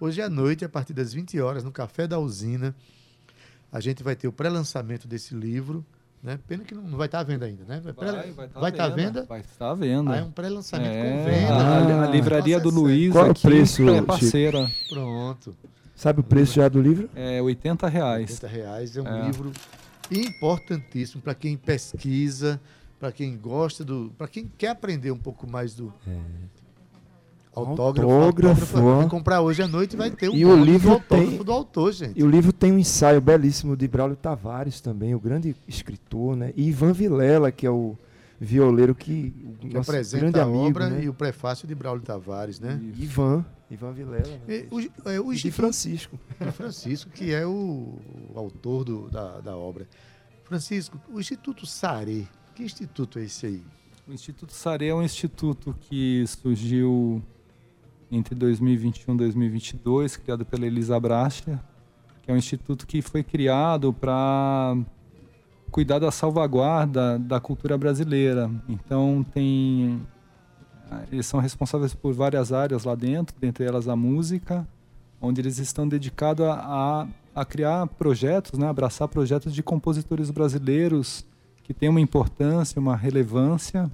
hoje 0.00 0.20
à 0.22 0.28
noite, 0.28 0.64
a 0.64 0.68
partir 0.68 0.92
das 0.92 1.12
20 1.12 1.40
horas, 1.40 1.64
no 1.64 1.72
Café 1.72 2.06
da 2.06 2.18
Usina, 2.18 2.74
a 3.72 3.80
gente 3.80 4.02
vai 4.02 4.14
ter 4.14 4.28
o 4.28 4.32
pré-lançamento 4.32 5.08
desse 5.08 5.34
livro. 5.34 5.84
Né? 6.22 6.38
Pena 6.48 6.64
que 6.64 6.74
não 6.74 6.82
não 6.82 6.96
vai 6.98 7.06
estar 7.06 7.20
à 7.20 7.22
venda 7.22 7.44
ainda, 7.46 7.62
né? 7.64 7.80
Vai 7.80 7.92
Vai, 7.92 8.32
vai 8.32 8.46
estar 8.46 8.60
vai 8.60 8.70
estar 8.70 8.84
à 8.84 8.88
venda? 8.88 9.24
Vai 9.24 9.40
estar 9.40 9.70
à 9.70 9.74
venda. 9.74 10.12
Ah, 10.12 10.16
é 10.16 10.22
um 10.22 10.30
pré-lançamento 10.30 10.88
É, 10.90 11.12
com 11.18 11.24
venda. 11.24 11.54
a, 11.54 12.04
a 12.04 12.10
livraria 12.10 12.58
do 12.58 12.70
Nossa, 12.70 12.80
Luiz 12.80 13.12
Qual 13.12 13.24
é 13.24 13.28
o 13.28 13.30
aqui 13.32 13.42
preço, 13.42 13.82
é 13.88 13.94
Chico? 13.94 14.06
parceira. 14.06 14.70
Pronto. 14.88 15.56
Sabe 15.94 16.20
o 16.20 16.22
preço 16.24 16.54
já 16.54 16.68
do 16.68 16.80
livro? 16.80 17.08
É 17.14 17.40
80 17.42 17.86
reais. 17.88 18.30
80 18.42 18.46
reais 18.48 18.96
é 18.96 19.02
um 19.02 19.06
É. 19.06 19.26
livro 19.26 19.52
importantíssimo 20.10 21.22
para 21.22 21.34
quem 21.34 21.56
pesquisa, 21.56 22.60
para 23.06 23.12
quem 23.12 23.36
gosta 23.36 23.84
do. 23.84 24.12
para 24.18 24.26
quem 24.26 24.50
quer 24.58 24.68
aprender 24.70 25.12
um 25.12 25.18
pouco 25.18 25.48
mais 25.48 25.74
do. 25.74 25.92
Autógrafo, 27.54 28.10
Autógrafo, 28.10 28.78
ó. 28.80 28.96
Vai 28.98 29.08
comprar 29.08 29.40
hoje 29.40 29.62
à 29.62 29.68
noite 29.68 29.96
vai 29.96 30.10
ter 30.10 30.28
o 30.28 30.34
E 30.34 30.44
o 30.44 30.48
nome 30.48 30.60
do 30.60 30.64
livro 30.66 30.92
autógrafo 30.92 31.30
tem- 31.30 31.42
do 31.42 31.52
autor, 31.52 31.92
gente. 31.92 32.18
E 32.18 32.22
o 32.22 32.28
livro 32.28 32.52
tem 32.52 32.70
um 32.72 32.78
ensaio 32.78 33.18
belíssimo 33.20 33.74
de 33.76 33.88
Braulio 33.88 34.16
Tavares 34.16 34.80
também, 34.80 35.14
o 35.14 35.20
grande 35.20 35.56
escritor, 35.66 36.36
né? 36.36 36.52
E 36.54 36.68
Ivan 36.68 36.92
Vilela, 36.92 37.50
que 37.50 37.64
é 37.66 37.70
o 37.70 37.96
violeiro 38.38 38.94
que, 38.94 39.32
que 39.60 39.72
nosso 39.72 39.90
grande 40.12 40.38
a 40.38 40.42
amigo, 40.42 40.66
obra 40.66 40.90
né? 40.90 41.04
e 41.04 41.08
o 41.08 41.14
prefácio 41.14 41.66
de 41.66 41.74
Braulio 41.74 42.02
Tavares, 42.04 42.60
né? 42.60 42.78
Ivan, 42.98 43.42
Ivan 43.70 43.92
Vilela. 43.92 44.26
Né? 44.26 44.38
E 44.48 44.66
o, 44.70 45.08
é, 45.08 45.18
o 45.20 45.32
E 45.32 45.36
de 45.36 45.50
Francisco. 45.50 46.18
de 46.38 46.50
Francisco, 46.52 47.10
que 47.10 47.32
é 47.32 47.46
o, 47.46 47.94
o 48.34 48.38
autor 48.38 48.84
do- 48.84 49.08
da, 49.08 49.40
da 49.40 49.56
obra. 49.56 49.88
Francisco, 50.44 51.00
o 51.10 51.18
Instituto 51.18 51.64
Sare, 51.64 52.28
que 52.56 52.62
instituto 52.62 53.18
é 53.18 53.24
esse 53.24 53.46
aí? 53.46 53.62
O 54.08 54.12
Instituto 54.12 54.52
Sare 54.52 54.88
é 54.88 54.94
um 54.94 55.02
instituto 55.02 55.76
que 55.78 56.24
surgiu 56.26 57.22
entre 58.10 58.34
2021 58.34 59.14
e 59.14 59.18
2022, 59.18 60.16
criado 60.16 60.46
pela 60.46 60.64
Elisa 60.64 60.98
Brastia, 60.98 61.60
que 62.22 62.30
é 62.30 62.34
um 62.34 62.36
instituto 62.36 62.86
que 62.86 63.02
foi 63.02 63.22
criado 63.22 63.92
para 63.92 64.74
cuidar 65.70 65.98
da 65.98 66.10
salvaguarda 66.10 67.18
da 67.18 67.38
cultura 67.38 67.76
brasileira. 67.76 68.50
Então 68.68 69.26
tem 69.34 70.00
eles 71.10 71.26
são 71.26 71.40
responsáveis 71.40 71.92
por 71.92 72.14
várias 72.14 72.52
áreas 72.52 72.84
lá 72.84 72.94
dentro, 72.94 73.36
dentre 73.38 73.64
elas 73.64 73.86
a 73.86 73.96
música, 73.96 74.66
onde 75.20 75.42
eles 75.42 75.58
estão 75.58 75.86
dedicados 75.86 76.46
a, 76.46 76.54
a, 76.54 77.08
a 77.34 77.44
criar 77.44 77.86
projetos, 77.88 78.58
né, 78.58 78.68
abraçar 78.68 79.08
projetos 79.08 79.52
de 79.52 79.62
compositores 79.62 80.30
brasileiros 80.30 81.26
que 81.66 81.74
têm 81.74 81.88
uma 81.88 82.00
importância, 82.00 82.78
uma 82.78 82.94
relevância, 82.94 83.90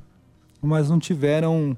mas 0.61 0.91
não 0.91 0.99
tiveram, 0.99 1.75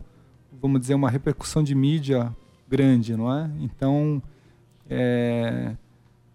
vamos 0.61 0.80
dizer, 0.80 0.95
uma 0.95 1.09
repercussão 1.09 1.62
de 1.62 1.72
mídia 1.72 2.34
grande, 2.68 3.16
não 3.16 3.32
é? 3.32 3.49
Então, 3.61 4.20
é, 4.90 5.76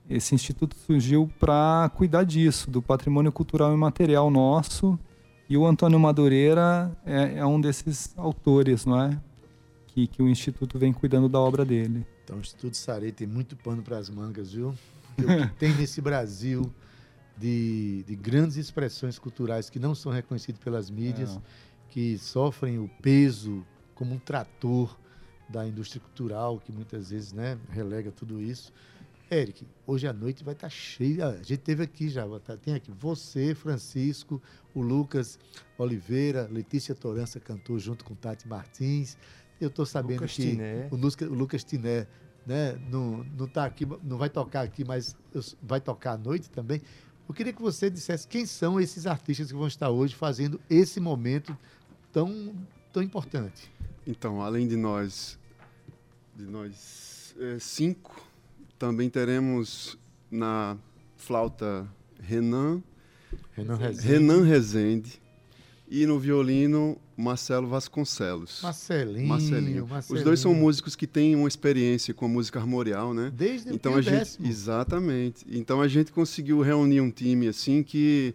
esse 0.09 0.33
instituto 0.33 0.77
surgiu 0.77 1.29
para 1.41 1.91
cuidar 1.93 2.23
disso, 2.23 2.71
do 2.71 2.81
patrimônio 2.81 3.33
cultural 3.33 3.73
e 3.73 3.77
material 3.77 4.31
nosso, 4.31 4.97
e 5.49 5.57
o 5.57 5.65
Antônio 5.65 5.99
Madureira 5.99 6.89
é, 7.05 7.39
é 7.39 7.45
um 7.45 7.59
desses 7.59 8.13
autores, 8.15 8.85
não 8.85 9.01
é? 9.01 9.19
Que, 9.87 10.07
que 10.07 10.23
o 10.23 10.29
instituto 10.29 10.79
vem 10.79 10.93
cuidando 10.93 11.27
da 11.27 11.37
obra 11.37 11.65
dele. 11.65 12.07
Então, 12.23 12.37
o 12.37 12.39
Instituto 12.39 12.77
Sare 12.77 13.11
tem 13.11 13.27
muito 13.27 13.57
pano 13.57 13.81
para 13.81 13.97
as 13.97 14.09
mangas, 14.09 14.53
viu? 14.53 14.73
O 15.17 15.21
que 15.21 15.53
tem 15.59 15.73
nesse 15.73 15.99
Brasil 15.99 16.71
de, 17.39 18.03
de 18.03 18.15
grandes 18.15 18.57
expressões 18.57 19.17
culturais 19.17 19.69
que 19.69 19.79
não 19.79 19.95
são 19.95 20.11
reconhecidas 20.11 20.61
pelas 20.61 20.89
mídias, 20.89 21.35
É. 21.37 21.39
que 21.89 22.17
sofrem 22.17 22.77
o 22.79 22.89
peso 23.01 23.65
como 23.95 24.13
um 24.15 24.19
trator 24.19 24.97
da 25.47 25.65
indústria 25.67 26.01
cultural, 26.01 26.59
que 26.59 26.71
muitas 26.71 27.09
vezes 27.09 27.33
né, 27.33 27.57
relega 27.69 28.11
tudo 28.11 28.41
isso. 28.41 28.71
Eric, 29.31 29.65
hoje 29.85 30.07
à 30.07 30.13
noite 30.13 30.43
vai 30.43 30.53
estar 30.55 30.69
cheio. 30.69 31.23
A 31.23 31.35
gente 31.37 31.57
teve 31.57 31.83
aqui 31.83 32.09
já, 32.09 32.25
tá- 32.39 32.57
tem 32.57 32.73
aqui 32.73 32.91
você, 32.91 33.53
Francisco, 33.53 34.41
o 34.73 34.81
Lucas 34.81 35.37
Oliveira, 35.77 36.47
Letícia 36.51 36.95
Torança 36.95 37.39
cantou 37.39 37.77
junto 37.79 38.03
com 38.05 38.15
Tati 38.15 38.47
Martins. 38.47 39.17
Eu 39.61 39.67
estou 39.67 39.85
sabendo 39.85 40.21
Lucas 40.21 40.33
que 40.33 40.51
Tiné. 40.51 40.87
o, 40.91 40.95
Lucas, 40.95 41.27
o 41.29 41.33
Lucas 41.33 41.63
Tiné 41.63 42.07
né, 42.45 42.79
não, 42.89 43.23
não 43.37 43.47
tá 43.47 43.65
aqui, 43.65 43.85
não 44.03 44.17
vai 44.17 44.29
tocar 44.29 44.61
aqui, 44.61 44.83
mas 44.83 45.15
vai 45.61 45.79
tocar 45.79 46.13
à 46.13 46.17
noite 46.17 46.49
também. 46.49 46.81
Eu 47.29 47.35
queria 47.35 47.53
que 47.53 47.61
você 47.61 47.91
dissesse 47.91 48.27
quem 48.27 48.43
são 48.43 48.81
esses 48.81 49.05
artistas 49.05 49.51
que 49.51 49.53
vão 49.53 49.67
estar 49.67 49.91
hoje 49.91 50.15
fazendo 50.15 50.59
esse 50.67 50.99
momento 50.99 51.55
tão, 52.11 52.55
tão 52.91 53.03
importante. 53.03 53.71
Então, 54.05 54.41
além 54.41 54.67
de 54.67 54.75
nós, 54.75 55.37
de 56.35 56.45
nós 56.45 57.35
eh, 57.39 57.57
cinco, 57.59 58.19
também 58.79 59.11
teremos 59.11 59.95
na 60.31 60.75
flauta 61.17 61.87
Renan, 62.19 62.81
Renan 63.53 63.75
Rezende. 63.75 64.07
Renan 64.07 64.43
Rezende 64.43 65.21
e 65.87 66.07
no 66.07 66.19
violino 66.19 66.97
Marcelo 67.19 67.67
Vasconcelos. 67.67 68.61
Marcelinho, 68.63 69.27
Marcelinho. 69.27 69.83
Os 69.83 69.89
Marcelinho. 69.89 70.25
dois 70.25 70.39
são 70.39 70.53
músicos 70.53 70.95
que 70.95 71.05
têm 71.05 71.35
uma 71.35 71.47
experiência 71.47 72.13
com 72.13 72.25
a 72.25 72.29
música 72.29 72.59
armorial, 72.59 73.13
né? 73.13 73.29
Desde 73.35 73.73
então 73.73 73.93
o 73.93 73.97
a 73.97 74.01
gente 74.01 74.19
Décimo. 74.19 74.47
exatamente. 74.47 75.45
Então 75.51 75.81
a 75.81 75.87
gente 75.87 76.13
conseguiu 76.13 76.61
reunir 76.61 77.01
um 77.01 77.11
time 77.11 77.49
assim 77.49 77.83
que 77.83 78.33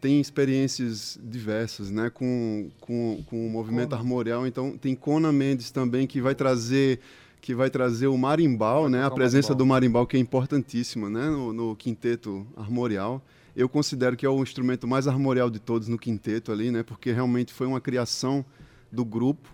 tem 0.00 0.20
experiências 0.20 1.18
diversas, 1.20 1.90
né, 1.90 2.08
com, 2.10 2.70
com, 2.80 3.24
com 3.26 3.44
o 3.44 3.50
movimento 3.50 3.88
Cona. 3.88 4.00
armorial. 4.00 4.46
Então 4.46 4.78
tem 4.78 4.94
Cona 4.94 5.32
Mendes 5.32 5.72
também 5.72 6.06
que 6.06 6.20
vai 6.20 6.34
trazer 6.34 7.00
que 7.40 7.54
vai 7.54 7.70
trazer 7.70 8.08
o 8.08 8.16
marimbau, 8.16 8.88
né, 8.88 9.04
a 9.04 9.10
presença 9.10 9.54
do 9.54 9.64
marimbau 9.64 10.04
que 10.04 10.16
é 10.16 10.20
importantíssima, 10.20 11.08
né, 11.08 11.28
no, 11.30 11.52
no 11.52 11.76
quinteto 11.76 12.44
armorial. 12.56 13.22
Eu 13.56 13.68
considero 13.68 14.16
que 14.16 14.26
é 14.26 14.28
o 14.28 14.42
instrumento 14.42 14.86
mais 14.86 15.08
armorial 15.08 15.48
de 15.48 15.58
todos 15.58 15.88
no 15.88 15.98
quinteto 15.98 16.52
ali, 16.52 16.70
né, 16.70 16.82
porque 16.82 17.10
realmente 17.10 17.54
foi 17.54 17.66
uma 17.66 17.80
criação 17.80 18.44
do 18.92 19.04
grupo. 19.04 19.48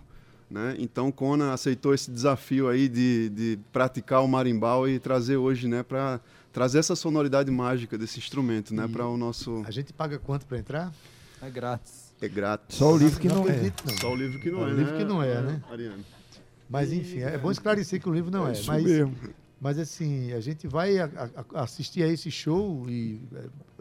Né? 0.51 0.75
Então, 0.77 1.11
Kona 1.11 1.53
aceitou 1.53 1.93
esse 1.93 2.11
desafio 2.11 2.67
aí 2.67 2.89
de, 2.89 3.29
de 3.29 3.59
praticar 3.71 4.21
o 4.21 4.27
marimbau 4.27 4.87
e 4.87 4.99
trazer 4.99 5.37
hoje, 5.37 5.67
né, 5.69 5.81
para 5.81 6.19
trazer 6.51 6.79
essa 6.79 6.95
sonoridade 6.95 7.49
mágica 7.49 7.97
desse 7.97 8.19
instrumento, 8.19 8.75
né, 8.75 8.87
para 8.87 9.07
o 9.07 9.17
nosso 9.17 9.63
A 9.65 9.71
gente 9.71 9.93
paga 9.93 10.19
quanto 10.19 10.45
para 10.45 10.59
entrar? 10.59 10.93
É 11.41 11.49
grátis. 11.49 12.13
é 12.21 12.27
grátis. 12.27 12.77
Só 12.77 12.93
o 12.93 12.97
livro 12.97 13.19
que 13.19 13.27
não 13.27 13.47
é. 13.47 13.51
acredito, 13.51 13.83
não. 13.85 13.97
Só 13.97 14.11
o 14.11 14.15
livro 14.15 14.39
que 14.39 14.51
não 14.51 14.59
É, 14.65 14.69
é, 14.69 14.73
o 14.73 14.77
livro 14.77 14.97
que 14.97 15.03
não 15.05 15.23
é, 15.23 15.41
né? 15.41 15.63
Ariane? 15.71 16.05
Mas 16.69 16.91
enfim, 16.91 17.19
é 17.19 17.37
bom 17.37 17.51
esclarecer 17.51 18.01
que 18.01 18.09
o 18.09 18.13
livro 18.13 18.29
não 18.29 18.47
é. 18.47 18.51
isso 18.51 18.67
mas, 18.67 18.83
mesmo. 18.83 19.15
Mas 19.63 19.79
assim, 19.79 20.33
a 20.33 20.39
gente 20.41 20.67
vai 20.67 20.99
a- 20.99 21.09
a- 21.55 21.63
assistir 21.63 22.03
a 22.03 22.07
esse 22.07 22.29
show 22.29 22.85
e 22.89 23.19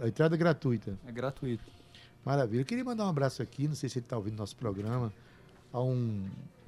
é, 0.00 0.04
a 0.04 0.08
entrada 0.08 0.34
é 0.36 0.38
gratuita. 0.38 0.96
É 1.06 1.10
gratuito. 1.12 1.64
Maravilha. 2.24 2.60
Eu 2.60 2.64
queria 2.64 2.84
mandar 2.84 3.04
um 3.06 3.08
abraço 3.10 3.42
aqui, 3.42 3.66
não 3.66 3.74
sei 3.74 3.88
se 3.88 3.98
ele 3.98 4.06
está 4.06 4.16
ouvindo 4.16 4.36
nosso 4.38 4.54
programa, 4.54 5.12
a 5.72 5.80
um, 5.82 6.22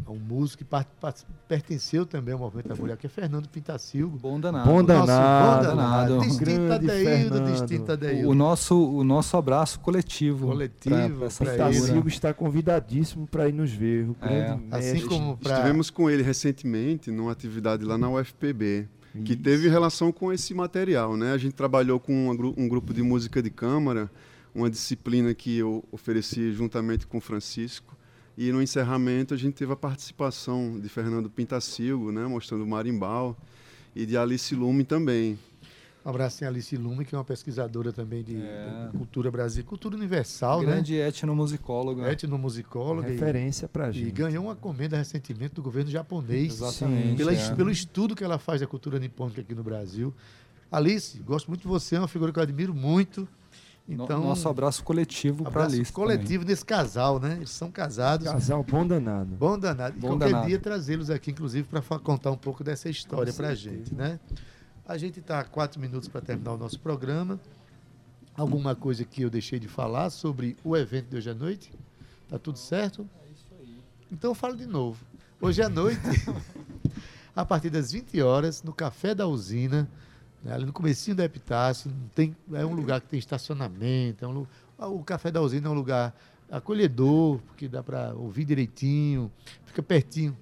a 0.05 0.11
um 0.11 0.19
músico 0.19 0.65
que 0.65 0.65
part- 0.65 0.89
part- 1.01 1.25
pertenceu 1.47 2.05
também 2.05 2.33
ao 2.33 2.41
Movimento 2.41 2.69
da 2.69 2.75
Mulher, 2.75 2.97
que 2.97 3.07
é 3.07 3.09
Fernando 3.09 3.47
Pintacilgo. 3.49 4.19
Bom 4.19 4.41
danado. 4.41 4.67
Bom 4.69 4.83
Nosso 4.83 5.07
danado, 5.07 5.67
danado. 5.69 6.19
Distinta 6.23 6.45
Grande 6.45 6.91
Adeildo, 6.91 7.35
Fernando. 7.35 7.53
distinta 7.53 7.93
O, 7.93 7.95
Adeildo. 7.95 8.29
o 8.31 8.35
nosso, 8.35 8.91
o 8.97 9.05
nosso 9.05 9.37
abraço 9.37 9.79
coletivo. 9.79 10.49
Coletivo, 10.49 11.19
pra- 11.19 11.29
pra 11.29 11.55
pra. 11.55 11.73
Silva 11.73 12.09
está 12.09 12.35
convidadíssimo 12.35 13.27
para 13.29 13.49
ir 13.49 13.53
nos 13.53 13.71
ver. 13.71 14.09
O 14.09 14.17
É. 14.23 14.59
Assim 14.73 15.07
como 15.07 15.37
para. 15.37 15.53
Estivemos 15.55 15.89
com 15.91 16.11
ele 16.11 16.23
recentemente 16.25 17.11
numa 17.13 17.31
atividade 17.31 17.85
lá 17.85 17.97
na 17.99 18.09
UFPB, 18.11 18.89
que 19.23 19.37
teve 19.37 19.69
relação 19.69 20.11
com 20.11 20.33
esse 20.33 20.53
material, 20.55 21.17
né? 21.17 21.33
A 21.33 21.39
gente 21.39 21.55
trabalhou 21.55 22.01
com 22.01 22.31
um 22.57 22.69
grupo 22.69 22.93
de 22.93 23.03
música 23.03 23.43
de 23.43 23.51
câmara, 23.51 24.11
uma 24.55 24.69
disciplina 24.69 25.33
que 25.35 25.57
eu 25.59 25.85
ofereci 25.93 26.53
juntamente 26.53 27.07
com 27.07 27.19
o 27.19 27.21
Francisco. 27.21 27.97
E 28.37 28.51
no 28.51 28.61
encerramento 28.61 29.33
a 29.33 29.37
gente 29.37 29.55
teve 29.55 29.73
a 29.73 29.77
participação 29.77 30.81
de 30.81 30.89
Fernando 30.89 31.31
Pintacilgo, 31.31 32.11
né, 32.11 32.27
mostrando 32.27 32.65
o 32.65 32.67
marimbau, 32.67 33.37
e 33.95 34.05
de 34.05 34.17
Alice 34.17 34.53
Lume 34.55 34.83
também. 34.83 35.39
Um 36.05 36.11
abraço 36.11 36.45
em 36.45 36.47
Alice 36.47 36.77
Lume, 36.77 37.05
que 37.05 37.15
é 37.15 37.19
uma 37.19 37.25
pesquisadora 37.25 37.91
também 37.93 38.23
de, 38.23 38.37
É. 38.37 38.89
de 38.93 38.99
cultura 38.99 39.31
brasileira, 39.31 39.67
cultura 39.69 39.97
universal, 39.97 40.61
Grande 40.61 40.97
etnomusicóloga. 40.97 42.03
né? 42.03 42.13
Etnomusicóloga. 42.13 43.09
e- 43.09 43.13
Referência 43.13 43.67
para 43.67 43.89
E, 43.89 43.93
gente. 43.95 44.11
ganhou 44.11 44.45
uma 44.45 44.55
comenda 44.55 44.97
recentemente 44.99 45.55
do 45.55 45.63
governo 45.63 45.91
japonês. 45.91 46.55
Exatamente. 46.61 47.17
Pela, 47.17 47.33
é. 47.33 47.55
Pelo 47.55 47.71
estudo 47.71 48.15
que 48.15 48.23
ela 48.23 48.39
faz 48.39 48.61
da 48.61 48.67
cultura 48.67 48.99
nipônica 48.99 49.41
aqui 49.41 49.55
no 49.55 49.63
Brasil. 49.63 50.13
Alice, 50.71 51.19
gosto 51.21 51.49
muito 51.49 51.63
de 51.63 51.69
você, 51.69 51.97
é 51.97 51.99
uma 52.01 52.09
figura 52.09 52.33
que 52.33 52.39
eu 52.39 52.43
admiro 52.43 52.75
muito. 52.75 53.27
Então, 53.89 54.23
Nosso 54.25 54.49
abraço 54.49 54.83
coletivo 54.83 55.45
para 55.45 55.49
a 55.63 55.65
abraço 55.65 55.77
lista. 55.77 55.95
coletivo 55.95 56.43
nesse 56.45 56.65
casal, 56.65 57.21
né? 57.21 57.35
Eles 57.37 57.51
são 57.51 57.71
casados. 57.71 58.27
Casal 58.27 58.63
bom 58.65 58.87
danado. 58.87 59.35
Bom 59.37 59.59
danado. 59.59 59.97
E 59.97 60.01
Bom 60.01 60.09
qualquer 60.09 60.31
danado. 60.31 60.47
dia 60.49 60.59
trazê-los 60.59 61.11
aqui, 61.11 61.31
inclusive, 61.31 61.69
para 61.69 61.83
contar 61.99 62.31
um 62.31 62.37
pouco 62.37 62.65
dessa 62.65 62.89
história 62.89 63.31
para 63.33 63.55
gente, 63.55 63.95
né? 63.95 64.19
A 64.87 64.99
gente 64.99 65.19
está 65.19 65.41
a 65.41 65.45
quatro 65.45 65.81
minutos 65.81 66.11
para 66.11 66.21
terminar 66.21 66.53
o 66.53 66.59
nosso 66.59 66.79
programa. 66.79 67.41
Alguma 68.37 68.77
coisa 68.77 69.03
que 69.03 69.23
eu 69.23 69.31
deixei 69.31 69.59
de 69.59 69.67
falar 69.67 70.11
sobre 70.11 70.59
o 70.63 70.77
evento 70.77 71.09
de 71.09 71.17
hoje 71.17 71.31
à 71.31 71.35
noite? 71.35 71.73
Tá 72.29 72.39
tudo 72.39 72.59
certo? 72.59 73.09
Então 74.13 74.33
eu 74.33 74.35
falo 74.35 74.55
de 74.55 74.67
novo. 74.67 75.03
Hoje 75.41 75.63
à 75.63 75.71
noite, 75.71 76.03
a 77.35 77.47
partir 77.47 77.71
das 77.71 77.93
20 77.93 78.21
horas, 78.21 78.63
no 78.63 78.75
Café 78.75 79.15
da 79.15 79.27
Usina, 79.27 79.89
né, 80.43 80.53
ali 80.53 80.67
no 80.67 80.73
comecinho 80.73 81.17
da 81.17 81.25
Epitácio, 81.25 81.91
tem, 82.15 82.37
é 82.53 82.67
um 82.67 82.75
lugar 82.75 83.01
que 83.01 83.09
tem 83.09 83.19
estacionamento, 83.19 84.23
é 84.23 84.29
um 84.29 84.47
ah, 84.79 84.89
o 84.89 85.03
Café 85.03 85.31
da 85.31 85.41
Usina 85.41 85.69
é 85.69 85.71
um 85.71 85.75
lugar 85.75 86.15
acolhedor, 86.51 87.39
porque 87.47 87.69
dá 87.69 87.83
para 87.83 88.13
ouvir 88.15 88.45
direitinho, 88.45 89.33
fica 89.65 89.83
pertinho. 89.83 90.37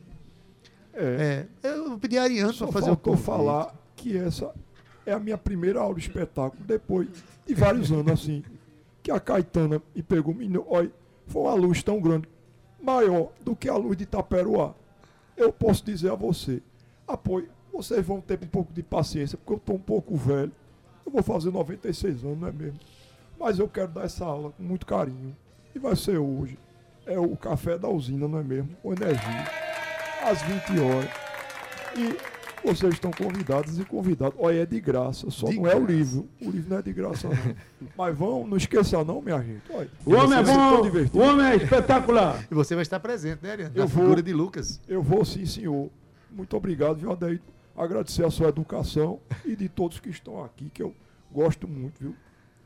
É, 0.93 1.47
É, 1.63 1.69
eu 1.69 1.97
pedi 1.97 2.19
a 2.19 2.25
Ariane 2.25 2.53
só 2.53 2.67
para 2.67 2.73
fazer 2.73 2.91
o 2.91 2.97
convite. 2.97 3.25
falar 3.25 3.82
que 4.03 4.19
essa 4.19 4.53
é 5.07 5.13
a 5.13 5.21
minha 5.21 5.39
primeira 5.39 5.81
aula 5.81 5.95
de 5.95 6.01
espetáculo, 6.01 6.61
depois 6.65 7.09
de 7.47 7.55
vários 7.55 7.93
anos 7.93 8.11
assim, 8.11 8.43
que 9.01 9.13
a 9.13 9.21
Caetana 9.21 9.81
me 9.95 10.03
pegou, 10.03 10.35
menino, 10.35 10.67
olha, 10.69 10.91
foi 11.29 11.43
uma 11.43 11.55
luz 11.55 11.85
tão 11.85 12.01
grande, 12.01 12.29
maior 12.83 13.31
do 13.45 13.55
que 13.55 13.69
a 13.69 13.77
luz 13.77 13.97
de 13.97 14.03
Itaperuá. 14.03 14.75
Eu 15.37 15.53
posso 15.53 15.85
dizer 15.85 16.11
a 16.11 16.17
você, 16.17 16.61
apoio, 17.07 17.49
vocês 17.73 18.05
vão 18.05 18.21
ter 18.21 18.41
um 18.43 18.49
pouco 18.49 18.73
de 18.73 18.83
paciência, 18.83 19.39
porque 19.39 19.53
eu 19.53 19.57
estou 19.59 19.77
um 19.77 19.81
pouco 19.81 20.17
velho, 20.17 20.53
eu 21.07 21.13
vou 21.13 21.23
fazer 21.23 21.53
96 21.53 22.25
anos, 22.25 22.41
não 22.41 22.49
é 22.49 22.53
mesmo? 22.53 22.81
Mas 23.39 23.61
eu 23.61 23.69
quero 23.69 23.89
dar 23.89 24.05
essa 24.05 24.25
aula 24.25 24.51
com 24.51 24.65
muito 24.65 24.85
carinho, 24.85 25.37
e 25.73 25.79
vai 25.79 25.95
ser 25.95 26.19
hoje. 26.19 26.59
É 27.07 27.19
o 27.19 27.37
café 27.37 27.79
da 27.79 27.89
usina, 27.89 28.27
não 28.27 28.39
é 28.39 28.43
mesmo? 28.43 28.77
Com 28.83 28.93
energia, 28.93 29.45
às 30.25 30.43
20 30.43 30.81
horas. 30.81 31.11
E 31.97 32.32
vocês 32.65 32.95
estão 32.95 33.11
convidados 33.11 33.79
e 33.79 33.85
convidados. 33.85 34.35
Olha, 34.39 34.63
é 34.63 34.67
de 34.67 34.81
graça, 34.81 35.31
só 35.31 35.49
De 35.49 35.57
não 35.57 35.67
é 35.67 35.75
o 35.75 35.81
graça. 35.81 35.93
livro. 35.93 36.29
O 36.41 36.51
livro 36.51 36.71
não 36.71 36.79
é 36.79 36.83
de 36.83 36.93
graça, 36.93 37.29
não. 37.29 37.57
Mas 37.97 38.17
vão, 38.17 38.47
não 38.47 38.57
esqueça 38.57 39.03
não, 39.05 39.21
minha 39.21 39.41
gente. 39.43 39.63
Olha, 39.71 39.91
O 40.05 40.15
homem 40.15 40.39
é 40.39 40.43
bom, 40.43 41.19
o 41.19 41.23
homem 41.23 41.47
é 41.47 41.57
espetacular. 41.57 42.47
E 42.51 42.55
você 42.55 42.75
vai 42.75 42.83
estar 42.83 43.01
presente, 43.01 43.43
né, 43.43 43.53
Ariane? 43.53 43.73
Eu 43.75 43.83
Na 43.85 43.87
vou. 43.87 44.03
figura 44.05 44.23
de 44.23 44.33
Lucas. 44.33 44.81
Eu 44.89 45.03
vou 45.03 45.25
sim, 45.25 45.45
senhor. 45.47 45.91
Muito 46.31 46.57
obrigado, 46.57 46.97
viu, 46.97 47.13
Adair? 47.13 47.41
Agradecer 47.77 48.25
a 48.25 48.31
sua 48.31 48.49
educação 48.49 49.19
e 49.45 49.57
de 49.57 49.69
todos 49.69 49.99
que 49.99 50.09
estão 50.11 50.43
aqui, 50.45 50.71
que 50.71 50.83
eu 50.83 50.95
gosto 51.31 51.67
muito, 51.67 51.99
viu? 52.01 52.15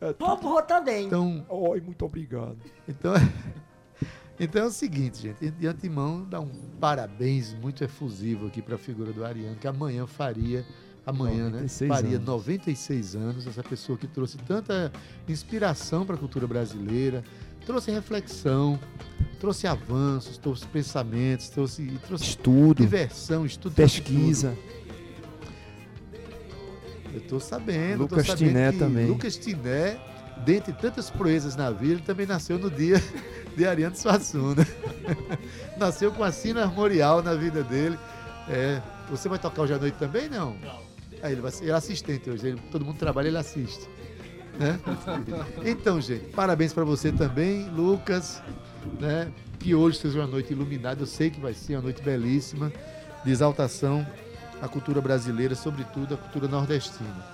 É. 0.01 0.13
Vou 0.19 0.63
também. 0.63 1.07
Então, 1.07 1.45
Oi, 1.49 1.81
muito 1.81 2.05
obrigado. 2.05 2.57
Então, 2.89 3.15
então 4.39 4.62
é 4.62 4.66
o 4.66 4.70
seguinte, 4.70 5.22
gente. 5.22 5.51
De 5.51 5.66
antemão, 5.66 6.24
dá 6.28 6.41
um 6.41 6.51
parabéns 6.80 7.55
muito 7.55 7.82
efusivo 7.82 8.47
aqui 8.47 8.61
para 8.61 8.74
a 8.74 8.78
figura 8.78 9.12
do 9.12 9.24
Ariano, 9.24 9.57
que 9.57 9.66
amanhã 9.66 10.07
faria, 10.07 10.64
amanhã, 11.05 11.45
96 11.51 11.89
né? 11.89 11.97
Faria 11.97 12.16
anos. 12.16 12.26
96 12.26 13.16
anos. 13.16 13.47
Essa 13.47 13.62
pessoa 13.62 13.97
que 13.97 14.07
trouxe 14.07 14.37
tanta 14.39 14.93
inspiração 15.28 16.05
para 16.05 16.16
a 16.16 16.18
cultura 16.18 16.47
brasileira, 16.47 17.24
trouxe 17.64 17.91
reflexão, 17.91 18.78
trouxe 19.41 19.66
avanços, 19.66 20.39
trouxe 20.39 20.66
pensamentos, 20.66 21.49
trouxe, 21.49 21.99
trouxe 22.07 22.24
Estudo, 22.24 22.82
diversão, 22.82 23.47
estudo. 23.47 23.74
pesquisa. 23.74 24.51
tudo. 24.51 24.76
Eu 27.14 27.20
tô 27.22 27.41
sabendo. 27.41 28.07
tô 28.07 28.14
Lucas 28.14 28.26
sabendo 28.26 28.49
Tiné 28.49 28.72
também. 28.72 29.07
Lucas 29.07 29.37
Tiné, 29.39 29.99
dentre 30.45 30.74
tantas 30.74 31.09
proezas 31.09 31.57
na 31.57 31.70
vida, 31.70 31.95
ele 31.95 32.03
também 32.03 32.26
nasceu 32.26 32.59
no 32.59 32.70
dia 32.70 33.03
de 33.57 33.67
Ariano 33.67 33.97
Suassuna. 33.97 34.67
nasceu 35.79 36.13
com 36.13 36.23
a 36.23 36.31
sina 36.31 36.63
armorial 36.63 37.23
na 37.23 37.35
vida 37.35 37.63
dele. 37.63 37.99
É, 38.49 38.81
você 39.11 39.29
vai 39.29 39.39
tocar 39.39 39.63
hoje 39.63 39.75
à 39.75 39.79
noite 39.79 39.97
também, 39.99 40.29
não? 40.29 40.55
Não. 40.59 40.87
Aí 41.23 41.33
ele 41.33 41.41
vai 41.41 41.51
ser 41.51 41.65
ele 41.65 41.73
é 41.73 41.75
assistente 41.75 42.29
hoje. 42.31 42.47
ele- 42.49 42.61
todo 42.71 42.85
mundo 42.85 42.99
trabalha, 42.99 43.29
ele 43.29 43.39
assiste. 43.39 43.89
né? 44.59 44.79
Então, 45.65 46.01
gente, 46.01 46.27
parabéns 46.29 46.73
para 46.73 46.85
você 46.85 47.11
também, 47.11 47.69
Lucas. 47.71 48.43
Né? 49.01 49.33
Que 49.59 49.75
hoje 49.75 49.99
seja 49.99 50.21
uma 50.21 50.27
noite 50.27 50.53
iluminada. 50.53 51.03
Eu 51.03 51.07
sei 51.07 51.31
que 51.31 51.41
vai 51.41 51.55
ser 51.55 51.77
uma 51.77 51.83
noite 51.83 52.03
belíssima 52.03 52.71
de 53.25 53.31
exaltação 53.31 54.07
à 54.63 54.69
cultura 54.69 55.01
brasileira, 55.01 55.55
sobretudo 55.55 56.15
à 56.15 56.17
cultura 56.17 56.47
nordestina. 56.47 57.25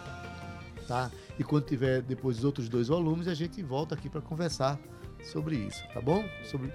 Tá? 0.89 1.11
E 1.39 1.45
quando 1.45 1.64
tiver 1.64 2.01
depois 2.03 2.39
os 2.39 2.45
outros 2.45 2.68
dois 2.68 2.89
volumes, 2.89 3.29
a 3.29 3.35
gente 3.35 3.62
volta 3.62 3.95
aqui 3.95 4.09
para 4.09 4.20
conversar 4.20 4.79
sobre 5.23 5.57
isso, 5.57 5.83
tá 5.93 6.01
bom? 6.01 6.25
Sobre... 6.45 6.73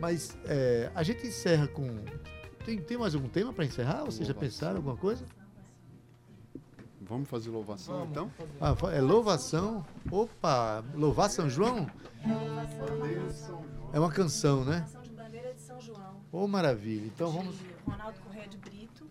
Mas 0.00 0.36
é, 0.46 0.90
a 0.94 1.02
gente 1.02 1.26
encerra 1.26 1.66
com. 1.66 2.04
Tem, 2.64 2.78
tem 2.78 2.98
mais 2.98 3.14
algum 3.14 3.28
tema 3.28 3.52
para 3.52 3.64
encerrar? 3.64 4.04
Vocês 4.04 4.26
já 4.26 4.34
pensaram 4.34 4.76
alguma 4.76 4.96
coisa? 4.96 5.24
Vamos 7.00 7.28
fazer 7.28 7.50
louvação, 7.50 8.08
então? 8.10 8.30
Ah, 8.60 8.74
é 8.92 9.00
louvação. 9.00 9.86
Opa, 10.10 10.84
louvar 10.94 11.30
São 11.30 11.48
João? 11.48 11.88
É 13.92 14.00
uma 14.00 14.10
canção, 14.10 14.64
né? 14.64 14.82
Ação 14.84 15.02
de 15.02 15.10
bandeira 15.10 15.54
de 15.54 15.60
São 15.60 15.80
João. 15.80 16.20
Ô, 16.32 16.48
maravilha. 16.48 17.06
Então 17.06 17.30
vamos. 17.30 17.54
Ronaldo 17.86 18.18
Correia 18.20 18.48
de 18.48 18.58
Brito. 18.58 19.06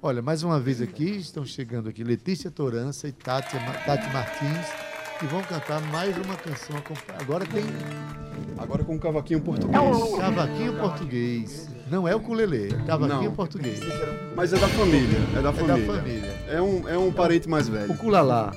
Olha, 0.00 0.22
mais 0.22 0.44
uma 0.44 0.60
vez 0.60 0.80
aqui, 0.80 1.16
estão 1.16 1.44
chegando 1.44 1.88
aqui 1.88 2.04
Letícia 2.04 2.50
Torança 2.50 3.08
e 3.08 3.12
Tati, 3.12 3.56
Tati 3.84 4.12
Martins, 4.12 4.66
que 5.18 5.26
vão 5.26 5.42
cantar 5.42 5.80
mais 5.92 6.16
uma 6.16 6.34
canção. 6.36 6.76
Agora 7.20 7.44
tem 7.46 7.64
Agora 8.58 8.84
com 8.84 8.94
um 8.94 8.98
cavaquinho 8.98 9.40
português. 9.40 9.80
cavaquinho 10.18 10.74
português. 10.78 11.68
Não 11.90 12.08
é 12.08 12.14
o 12.14 12.18
ukulele, 12.18 12.68
é 12.74 12.86
cavaquinho 12.86 13.24
Não. 13.24 13.32
português. 13.34 13.80
Mas 14.34 14.52
é 14.52 14.56
da 14.58 14.68
família. 14.68 15.18
É 15.36 15.42
da 15.42 15.48
É 15.50 15.52
família. 15.52 15.86
da 15.86 15.92
família. 15.94 16.34
É 16.48 16.62
um, 16.62 16.88
é 16.88 16.96
um 16.98 17.12
parente 17.12 17.48
mais 17.48 17.68
velho. 17.68 17.92
O 17.92 17.96
culalá. 17.96 18.52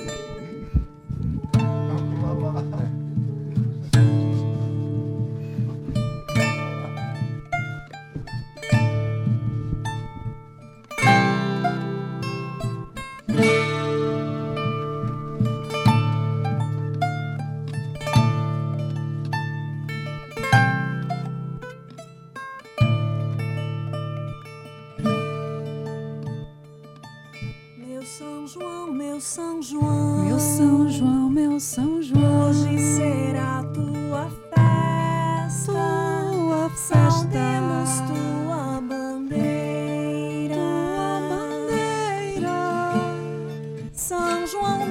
São 43.97 44.45
João 44.45 44.85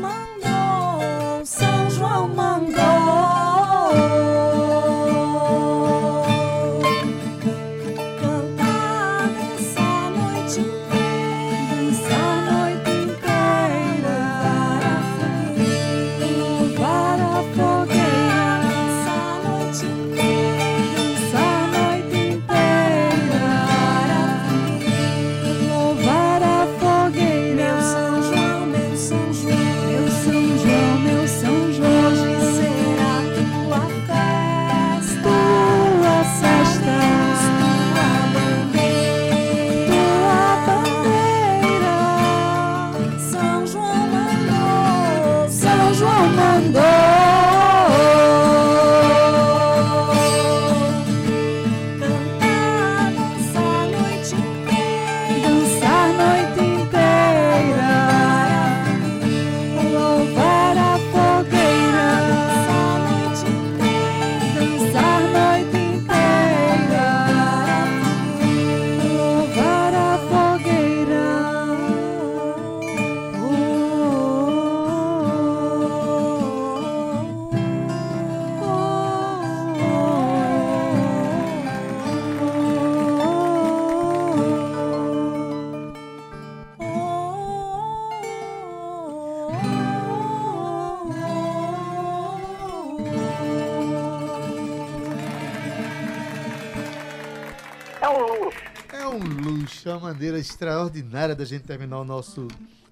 extraordinária 100.86 101.34
da 101.34 101.44
gente 101.44 101.62
terminar 101.64 102.00
o 102.00 102.04
nosso 102.04 102.46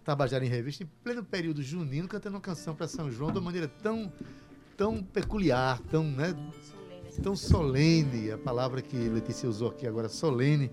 Tabajara 0.04 0.44
em 0.44 0.48
Revista 0.48 0.82
em 0.82 0.86
pleno 1.02 1.24
período 1.24 1.62
junino, 1.62 2.06
cantando 2.08 2.36
uma 2.36 2.40
canção 2.40 2.74
para 2.74 2.86
São 2.88 3.10
João 3.10 3.30
de 3.32 3.38
uma 3.38 3.44
maneira 3.44 3.68
tão, 3.82 4.12
tão 4.76 5.02
peculiar, 5.02 5.80
tão, 5.90 6.04
né, 6.04 6.34
tão 7.22 7.34
solene, 7.36 8.30
a 8.32 8.38
palavra 8.38 8.82
que 8.82 8.96
Letícia 8.96 9.48
usou 9.48 9.68
aqui 9.70 9.86
agora, 9.86 10.08
solene, 10.08 10.70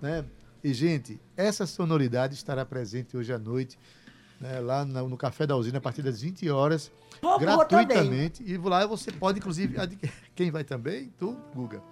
né? 0.00 0.24
E, 0.62 0.72
gente, 0.72 1.20
essa 1.36 1.66
sonoridade 1.66 2.34
estará 2.34 2.64
presente 2.64 3.16
hoje 3.16 3.32
à 3.32 3.38
noite, 3.38 3.78
né, 4.40 4.58
lá 4.60 4.84
no 4.84 5.16
Café 5.16 5.46
da 5.46 5.54
Usina, 5.56 5.76
a 5.78 5.80
partir 5.80 6.00
das 6.02 6.22
20 6.22 6.48
horas, 6.48 6.90
vou 7.20 7.38
gratuitamente. 7.38 8.42
E 8.44 8.56
lá 8.56 8.86
você 8.86 9.12
pode, 9.12 9.38
inclusive, 9.38 9.78
adqui- 9.78 10.10
quem 10.34 10.50
vai 10.50 10.64
também? 10.64 11.12
Tu, 11.18 11.36
Guga. 11.54 11.82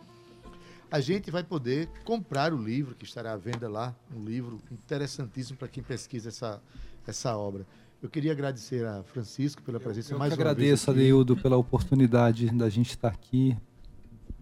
A 0.93 1.01
gente 1.01 1.31
vai 1.31 1.43
poder 1.43 1.89
comprar 2.05 2.53
o 2.53 2.63
livro 2.63 2.95
que 2.95 3.05
estará 3.07 3.33
à 3.33 3.37
venda 3.37 3.67
lá, 3.67 3.95
um 4.15 4.23
livro 4.23 4.61
interessantíssimo 4.71 5.57
para 5.57 5.67
quem 5.67 5.83
pesquisa 5.83 6.29
essa, 6.29 6.61
essa 7.07 7.35
obra. 7.35 7.67
Eu 8.03 8.11
queria 8.11 8.31
agradecer 8.33 8.85
a 8.85 9.03
Francisco 9.03 9.63
pela 9.63 9.81
presença 9.81 10.13
Eu 10.13 10.19
mais 10.19 10.35
que 10.35 10.39
uma 10.39 10.51
agradeço, 10.51 10.91
aqui. 10.91 11.01
Adeildo, 11.01 11.35
pela 11.37 11.57
oportunidade 11.57 12.51
da 12.51 12.69
gente 12.69 12.91
estar 12.91 13.09
aqui. 13.09 13.57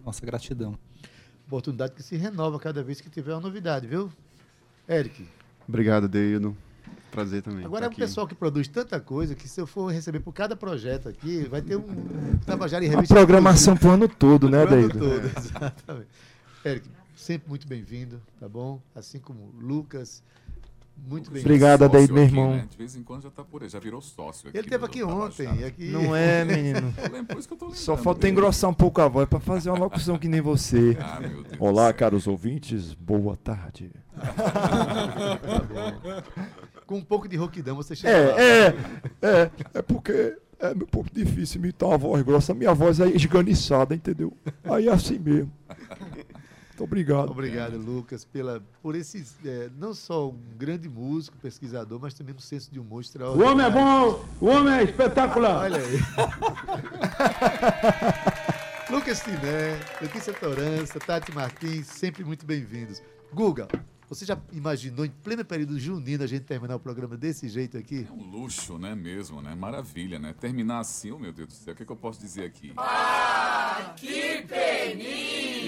Nossa 0.04 0.26
gratidão. 0.26 0.76
Oportunidade 1.46 1.92
que 1.94 2.02
se 2.02 2.16
renova 2.16 2.58
cada 2.58 2.82
vez 2.82 3.00
que 3.00 3.08
tiver 3.08 3.32
uma 3.32 3.40
novidade, 3.40 3.86
viu? 3.86 4.10
Eric, 4.88 5.28
Obrigado, 5.68 6.08
Deildo. 6.08 6.56
Prazer 7.12 7.42
também. 7.42 7.64
agora 7.64 7.86
é 7.86 7.88
um 7.88 7.92
pessoal 7.94 8.26
que 8.26 8.34
produz 8.34 8.66
tanta 8.66 8.98
coisa 9.00 9.34
que 9.36 9.48
se 9.48 9.60
eu 9.60 9.66
for 9.66 9.92
receber 9.92 10.18
por 10.20 10.32
cada 10.32 10.56
projeto 10.56 11.08
aqui, 11.08 11.44
vai 11.48 11.60
ter 11.62 11.76
um 11.76 11.84
Tabajara 12.46 12.84
em 12.84 12.88
Revista. 12.88 13.14
programação 13.14 13.76
pro 13.76 13.90
ano 13.90 14.08
todo, 14.08 14.48
né, 14.48 14.64
Pro 14.64 14.74
ano 14.74 14.88
Deildo? 14.88 14.98
todo, 14.98 15.26
exatamente. 15.38 16.08
Eric, 16.64 16.88
sempre 17.16 17.48
muito 17.48 17.66
bem-vindo, 17.66 18.20
tá 18.38 18.48
bom? 18.48 18.80
Assim 18.94 19.18
como 19.18 19.50
Lucas, 19.58 20.22
muito 20.96 21.30
bem-vindo. 21.30 21.48
Obrigado, 21.48 21.84
Adeildo, 21.84 22.12
meu 22.12 22.22
aqui, 22.24 22.32
irmão. 22.32 22.54
né? 22.54 22.66
De 22.70 22.76
vez 22.76 22.94
em 22.96 23.02
quando 23.02 23.22
já 23.22 23.30
tá 23.30 23.42
por 23.42 23.62
aí, 23.62 23.68
já 23.70 23.78
virou 23.78 24.02
sócio 24.02 24.48
aqui. 24.48 24.58
Ele 24.58 24.66
esteve 24.66 24.80
do 24.80 24.84
aqui 24.84 25.02
ontem. 25.02 25.64
Aqui... 25.64 25.88
Não 25.90 26.14
é, 26.14 26.44
menino. 26.44 26.92
Lembro, 27.10 27.42
Só 27.72 27.96
falta 27.96 28.20
dele. 28.20 28.32
engrossar 28.32 28.68
um 28.70 28.74
pouco 28.74 29.00
a 29.00 29.08
voz 29.08 29.26
pra 29.28 29.40
fazer 29.40 29.70
uma 29.70 29.78
locução 29.78 30.18
que 30.18 30.28
nem 30.28 30.40
você. 30.40 30.96
Ah, 31.00 31.18
meu 31.20 31.42
Deus 31.42 31.56
do 31.56 31.64
Olá, 31.64 31.92
caros 31.94 32.26
ouvintes, 32.26 32.92
boa 32.94 33.36
tarde. 33.36 33.90
Tá 34.14 35.60
bom. 35.66 36.22
Com 36.86 36.96
um 36.98 37.04
pouco 37.04 37.26
de 37.26 37.36
rouquidão 37.36 37.74
você 37.76 37.96
chega 37.96 38.32
lá. 38.32 38.40
É, 38.40 38.66
é, 38.66 38.74
é, 39.22 39.50
é 39.74 39.82
porque 39.82 40.36
é 40.58 40.68
um 40.72 40.78
pouco 40.80 41.08
difícil 41.12 41.60
imitar 41.60 41.88
uma 41.88 41.96
voz 41.98 42.22
grossa. 42.22 42.52
Minha 42.52 42.74
voz 42.74 43.00
é 43.00 43.08
esganiçada, 43.08 43.94
entendeu? 43.94 44.36
Aí 44.64 44.88
é 44.88 44.92
assim 44.92 45.18
mesmo. 45.18 45.50
Muito 46.80 46.84
obrigado. 46.84 47.30
Obrigado, 47.30 47.76
Lucas, 47.76 48.24
pela, 48.24 48.62
por 48.82 48.94
esse, 48.96 49.22
é, 49.44 49.68
não 49.78 49.92
só 49.92 50.30
um 50.30 50.38
grande 50.56 50.88
músico, 50.88 51.36
pesquisador, 51.36 51.98
mas 52.00 52.14
também 52.14 52.34
um 52.34 52.38
senso 52.38 52.72
de 52.72 52.80
humor 52.80 52.98
O 52.98 53.00
extraordinário. 53.02 53.52
homem 53.52 53.66
é 53.66 53.70
bom, 53.70 54.24
o 54.40 54.46
homem 54.46 54.74
é 54.74 54.82
espetacular. 54.84 55.64
Olha 55.64 55.76
aí. 55.76 56.00
Lucas 58.90 59.20
Tiné, 59.20 59.78
Letícia 60.00 60.32
Torança, 60.32 60.98
Tati 60.98 61.32
Martins, 61.34 61.86
sempre 61.86 62.24
muito 62.24 62.46
bem-vindos. 62.46 63.02
Guga, 63.32 63.68
você 64.10 64.24
já 64.26 64.36
imaginou 64.52 65.06
em 65.06 65.10
pleno 65.10 65.44
período 65.44 65.78
junino 65.78 66.24
a 66.24 66.26
gente 66.26 66.42
terminar 66.42 66.74
o 66.74 66.80
programa 66.80 67.16
desse 67.16 67.48
jeito 67.48 67.78
aqui? 67.78 68.08
É 68.08 68.12
um 68.12 68.28
luxo, 68.28 68.76
né, 68.76 68.92
mesmo, 68.92 69.40
né? 69.40 69.54
Maravilha, 69.54 70.18
né? 70.18 70.32
Terminar 70.32 70.80
assim, 70.80 71.12
oh, 71.12 71.18
meu 71.18 71.32
Deus 71.32 71.46
do 71.46 71.54
céu, 71.54 71.72
o 71.72 71.76
que, 71.76 71.84
é 71.84 71.86
que 71.86 71.92
eu 71.92 71.96
posso 71.96 72.20
dizer 72.20 72.44
aqui? 72.44 72.74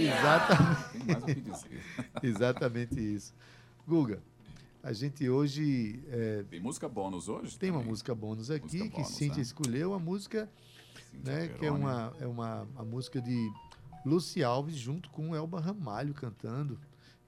Exatamente. 0.08 0.90
Tem 0.90 1.06
mais 1.06 1.22
o 1.22 1.26
que 1.26 1.40
dizer. 1.40 1.82
Exatamente 2.20 3.14
isso. 3.14 3.32
Guga, 3.86 4.20
a 4.82 4.92
gente 4.92 5.28
hoje 5.28 6.02
é, 6.08 6.44
Tem 6.50 6.58
música 6.58 6.88
bônus 6.88 7.28
hoje? 7.28 7.56
tem 7.56 7.70
uma 7.70 7.78
também? 7.78 7.90
música 7.90 8.12
bônus 8.12 8.50
aqui 8.50 8.78
Música 8.78 8.88
que 8.88 8.96
bônus, 9.02 9.08
Cíntia 9.08 9.36
né? 9.36 9.42
escolheu, 9.42 9.94
a 9.94 10.00
música 10.00 10.50
Cíntia 11.12 11.32
né, 11.32 11.48
que 11.48 11.64
é 11.64 11.70
uma, 11.70 12.12
é 12.18 12.26
uma 12.26 12.66
a 12.74 12.82
música 12.82 13.20
de 13.20 13.52
Luci 14.04 14.42
Alves 14.42 14.74
junto 14.74 15.08
com 15.10 15.32
Elba 15.32 15.60
Ramalho 15.60 16.12
cantando, 16.12 16.76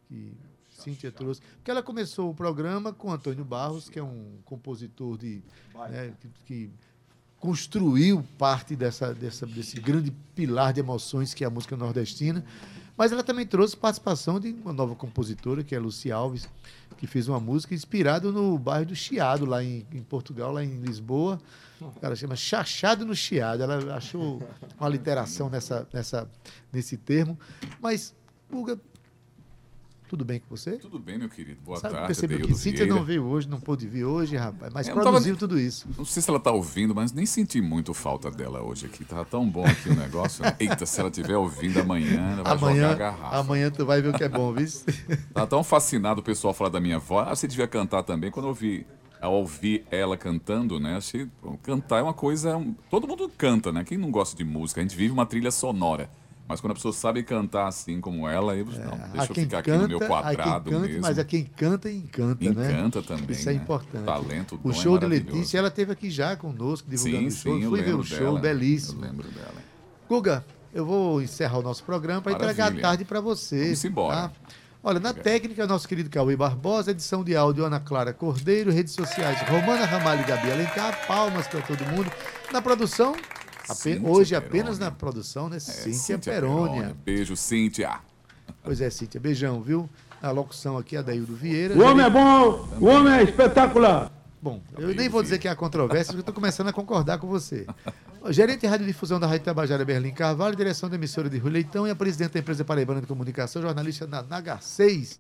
que 0.08 0.36
Cíntia 0.74 1.10
trouxe. 1.10 1.40
Porque 1.56 1.70
ela 1.70 1.82
começou 1.82 2.30
o 2.30 2.34
programa 2.34 2.92
com 2.92 3.12
Antônio 3.12 3.44
Barros, 3.44 3.88
que 3.88 3.98
é 3.98 4.02
um 4.02 4.38
compositor 4.44 5.16
de, 5.16 5.42
né, 5.90 6.12
que, 6.20 6.28
que 6.44 6.70
construiu 7.38 8.24
parte 8.38 8.74
dessa, 8.74 9.14
dessa, 9.14 9.46
desse 9.46 9.80
grande 9.80 10.10
pilar 10.34 10.72
de 10.72 10.80
emoções 10.80 11.32
que 11.32 11.44
é 11.44 11.46
a 11.46 11.50
música 11.50 11.76
nordestina. 11.76 12.44
Mas 12.96 13.12
ela 13.12 13.22
também 13.22 13.46
trouxe 13.46 13.76
participação 13.76 14.38
de 14.38 14.52
uma 14.52 14.72
nova 14.72 14.94
compositora, 14.94 15.64
que 15.64 15.74
é 15.74 15.78
a 15.78 15.80
Luci 15.80 16.12
Alves, 16.12 16.48
que 16.96 17.06
fez 17.06 17.28
uma 17.28 17.40
música 17.40 17.74
inspirada 17.74 18.30
no 18.30 18.56
bairro 18.56 18.86
do 18.86 18.96
Chiado, 18.96 19.44
lá 19.44 19.62
em, 19.64 19.84
em 19.92 20.02
Portugal, 20.02 20.52
lá 20.52 20.64
em 20.64 20.80
Lisboa. 20.80 21.40
Ela 22.00 22.14
chama 22.14 22.36
Chachado 22.36 23.04
no 23.04 23.14
Chiado. 23.14 23.62
Ela 23.62 23.96
achou 23.96 24.42
uma 24.78 24.88
literação 24.88 25.50
nessa, 25.50 25.86
nessa, 25.92 26.30
nesse 26.72 26.96
termo. 26.96 27.38
Mas, 27.80 28.14
Guga, 28.50 28.80
tudo 30.14 30.24
bem 30.24 30.38
com 30.38 30.46
você? 30.56 30.72
Tudo 30.78 30.98
bem, 31.00 31.18
meu 31.18 31.28
querido. 31.28 31.60
Boa 31.64 31.76
Sabe, 31.78 31.94
tarde, 31.94 32.24
Adeildo 32.24 32.46
que 32.46 32.54
Cíntia 32.54 32.86
não 32.86 33.02
veio 33.04 33.24
hoje, 33.24 33.48
não 33.48 33.58
pôde 33.58 33.88
vir 33.88 34.04
hoje, 34.04 34.36
rapaz, 34.36 34.72
mas 34.72 34.86
Eu 34.86 34.94
não 34.94 35.02
tava- 35.02 35.14
produziu 35.16 35.36
tudo 35.36 35.58
isso. 35.58 35.88
Não 35.98 36.04
sei 36.04 36.22
se 36.22 36.30
ela 36.30 36.38
tá 36.38 36.52
ouvindo, 36.52 36.94
mas 36.94 37.10
nem 37.12 37.26
senti 37.26 37.60
muito 37.60 37.92
falta 37.92 38.30
dela 38.30 38.62
hoje 38.62 38.86
aqui. 38.86 39.04
Tava 39.04 39.24
tão 39.24 39.48
bom 39.48 39.66
aqui 39.66 39.88
o 39.88 39.94
negócio. 39.96 40.44
né? 40.44 40.54
Eita, 40.60 40.86
se 40.86 41.00
ela 41.00 41.08
estiver 41.10 41.36
ouvindo 41.36 41.80
amanhã, 41.80 42.34
ela 42.38 42.42
vai 42.44 42.52
Amanhã, 42.52 42.90
jogar 42.92 43.08
a 43.08 43.10
garrafa. 43.12 43.36
amanhã 43.38 43.70
tu 43.72 43.84
vai 43.84 44.00
ver 44.00 44.10
o 44.10 44.12
que 44.16 44.22
é 44.22 44.28
bom, 44.28 44.52
viu? 44.52 44.68
Tava 45.34 45.46
tão 45.48 45.64
fascinado 45.64 46.20
o 46.20 46.24
pessoal 46.24 46.54
falar 46.54 46.70
da 46.70 46.80
minha 46.80 47.00
voz. 47.00 47.26
Ah, 47.28 47.34
você 47.34 47.48
devia 47.48 47.66
cantar 47.66 48.04
também. 48.04 48.30
Quando 48.30 48.44
eu 48.44 48.50
ouvi, 48.50 48.86
ao 49.20 49.32
ouvir 49.34 49.84
ela 49.90 50.16
cantando, 50.16 50.78
né? 50.78 50.96
Achei. 50.96 51.28
Cantar 51.62 51.98
é 51.98 52.02
uma 52.02 52.14
coisa. 52.14 52.56
um- 52.56 52.74
Todo 52.88 53.08
mundo 53.08 53.28
canta, 53.36 53.72
né? 53.72 53.82
Quem 53.82 53.98
não 53.98 54.10
gosta 54.12 54.36
de 54.36 54.44
música? 54.44 54.80
A 54.80 54.84
gente 54.84 54.96
vive 54.96 55.12
uma 55.12 55.26
trilha 55.26 55.50
sonora. 55.50 56.08
Mas 56.46 56.60
quando 56.60 56.72
a 56.72 56.74
pessoa 56.74 56.92
sabe 56.92 57.22
cantar 57.22 57.66
assim 57.68 58.00
como 58.00 58.28
ela, 58.28 58.54
eu, 58.54 58.66
não, 58.66 58.72
deixa 59.12 59.30
eu 59.30 59.34
ficar 59.34 59.58
aqui 59.60 59.70
canta, 59.70 59.82
no 59.82 59.88
meu 59.88 59.98
quadrado 60.00 60.70
canta, 60.70 60.86
mesmo. 60.86 61.00
Mas 61.00 61.18
a 61.18 61.24
quem 61.24 61.42
canta, 61.44 61.90
encanta, 61.90 62.44
né? 62.52 62.70
Encanta 62.70 63.02
também, 63.02 63.30
Isso 63.30 63.48
é 63.48 63.52
né? 63.54 63.58
importante. 63.62 64.04
Talento, 64.04 64.60
O 64.62 64.70
é 64.70 64.74
show 64.74 64.98
de 64.98 65.06
maravilhoso. 65.06 65.36
Letícia, 65.38 65.58
ela 65.58 65.68
esteve 65.68 65.92
aqui 65.92 66.10
já 66.10 66.36
conosco, 66.36 66.88
divulgando 66.90 67.22
Sim, 67.22 67.26
o 67.28 67.30
show. 67.30 67.56
sim, 67.56 67.62
eu 67.64 67.70
Fui 67.70 67.82
ver 67.82 67.94
o 67.94 68.02
show, 68.04 68.18
dela. 68.18 68.40
belíssimo. 68.40 69.02
Eu 69.02 69.08
lembro 69.10 69.28
dela. 69.30 69.54
Guga, 70.06 70.44
eu 70.74 70.84
vou 70.84 71.22
encerrar 71.22 71.58
o 71.58 71.62
nosso 71.62 71.82
programa 71.82 72.20
para 72.20 72.32
entregar 72.32 72.72
a 72.72 72.80
tarde 72.80 73.04
para 73.06 73.20
você. 73.22 73.64
Vamos 73.64 73.84
embora. 73.86 74.16
tá? 74.28 74.32
Olha, 74.86 75.00
na 75.00 75.14
técnica, 75.14 75.66
nosso 75.66 75.88
querido 75.88 76.10
Cauê 76.10 76.36
Barbosa, 76.36 76.90
edição 76.90 77.24
de 77.24 77.34
áudio 77.34 77.64
Ana 77.64 77.80
Clara 77.80 78.12
Cordeiro, 78.12 78.70
redes 78.70 78.92
sociais 78.92 79.40
Romana 79.48 79.86
Ramalho 79.86 80.20
e 80.20 80.24
Gabi 80.24 80.52
Alencar, 80.52 81.06
palmas 81.06 81.46
para 81.48 81.62
todo 81.62 81.82
mundo. 81.86 82.10
Na 82.52 82.60
produção, 82.60 83.16
ape- 83.68 83.74
Cíntia 83.80 84.08
hoje 84.08 84.30
Peroni. 84.34 84.46
apenas 84.48 84.78
na 84.78 84.90
produção, 84.90 85.48
né? 85.48 85.58
Cíntia, 85.58 85.90
É, 85.90 85.92
Cíntia 85.94 86.32
Perônia. 86.32 86.80
Peroni. 86.82 86.96
Beijo, 87.04 87.36
Cíntia. 87.36 87.98
Pois 88.62 88.80
é, 88.80 88.90
Cíntia, 88.90 89.20
beijão, 89.20 89.60
viu? 89.62 89.88
Na 90.22 90.30
locução 90.30 90.78
aqui, 90.78 90.96
Adaildo 90.96 91.34
Vieira. 91.34 91.74
O 91.74 91.82
homem 91.82 92.04
é 92.06 92.10
bom, 92.10 92.66
o 92.80 92.86
homem 92.86 93.12
é 93.14 93.22
espetacular. 93.22 94.10
Bom, 94.40 94.60
eu 94.78 94.88
nem 94.94 95.08
vou 95.08 95.22
dizer 95.22 95.38
que 95.38 95.48
há 95.48 95.54
controvérsia, 95.56 96.06
porque 96.12 96.18
eu 96.18 96.20
estou 96.20 96.34
começando 96.34 96.68
a 96.68 96.72
concordar 96.72 97.18
com 97.18 97.26
você. 97.26 97.66
Gerente 98.30 98.60
de 98.60 98.66
radiodifusão 98.66 99.20
da 99.20 99.26
Rádio 99.26 99.44
Tabajara, 99.44 99.84
Berlim 99.84 100.12
Carvalho, 100.12 100.56
direção 100.56 100.88
da 100.88 100.96
emissora 100.96 101.28
de 101.30 101.36
Rui 101.38 101.50
Leitão 101.50 101.86
e 101.86 101.90
a 101.90 101.94
presidente 101.94 102.32
da 102.32 102.40
empresa 102.40 102.64
Paraibana 102.64 103.00
de 103.02 103.06
Comunicação, 103.06 103.60
jornalista 103.62 104.06
na 104.06 104.22
Nagar 104.22 104.62
6. 104.62 105.12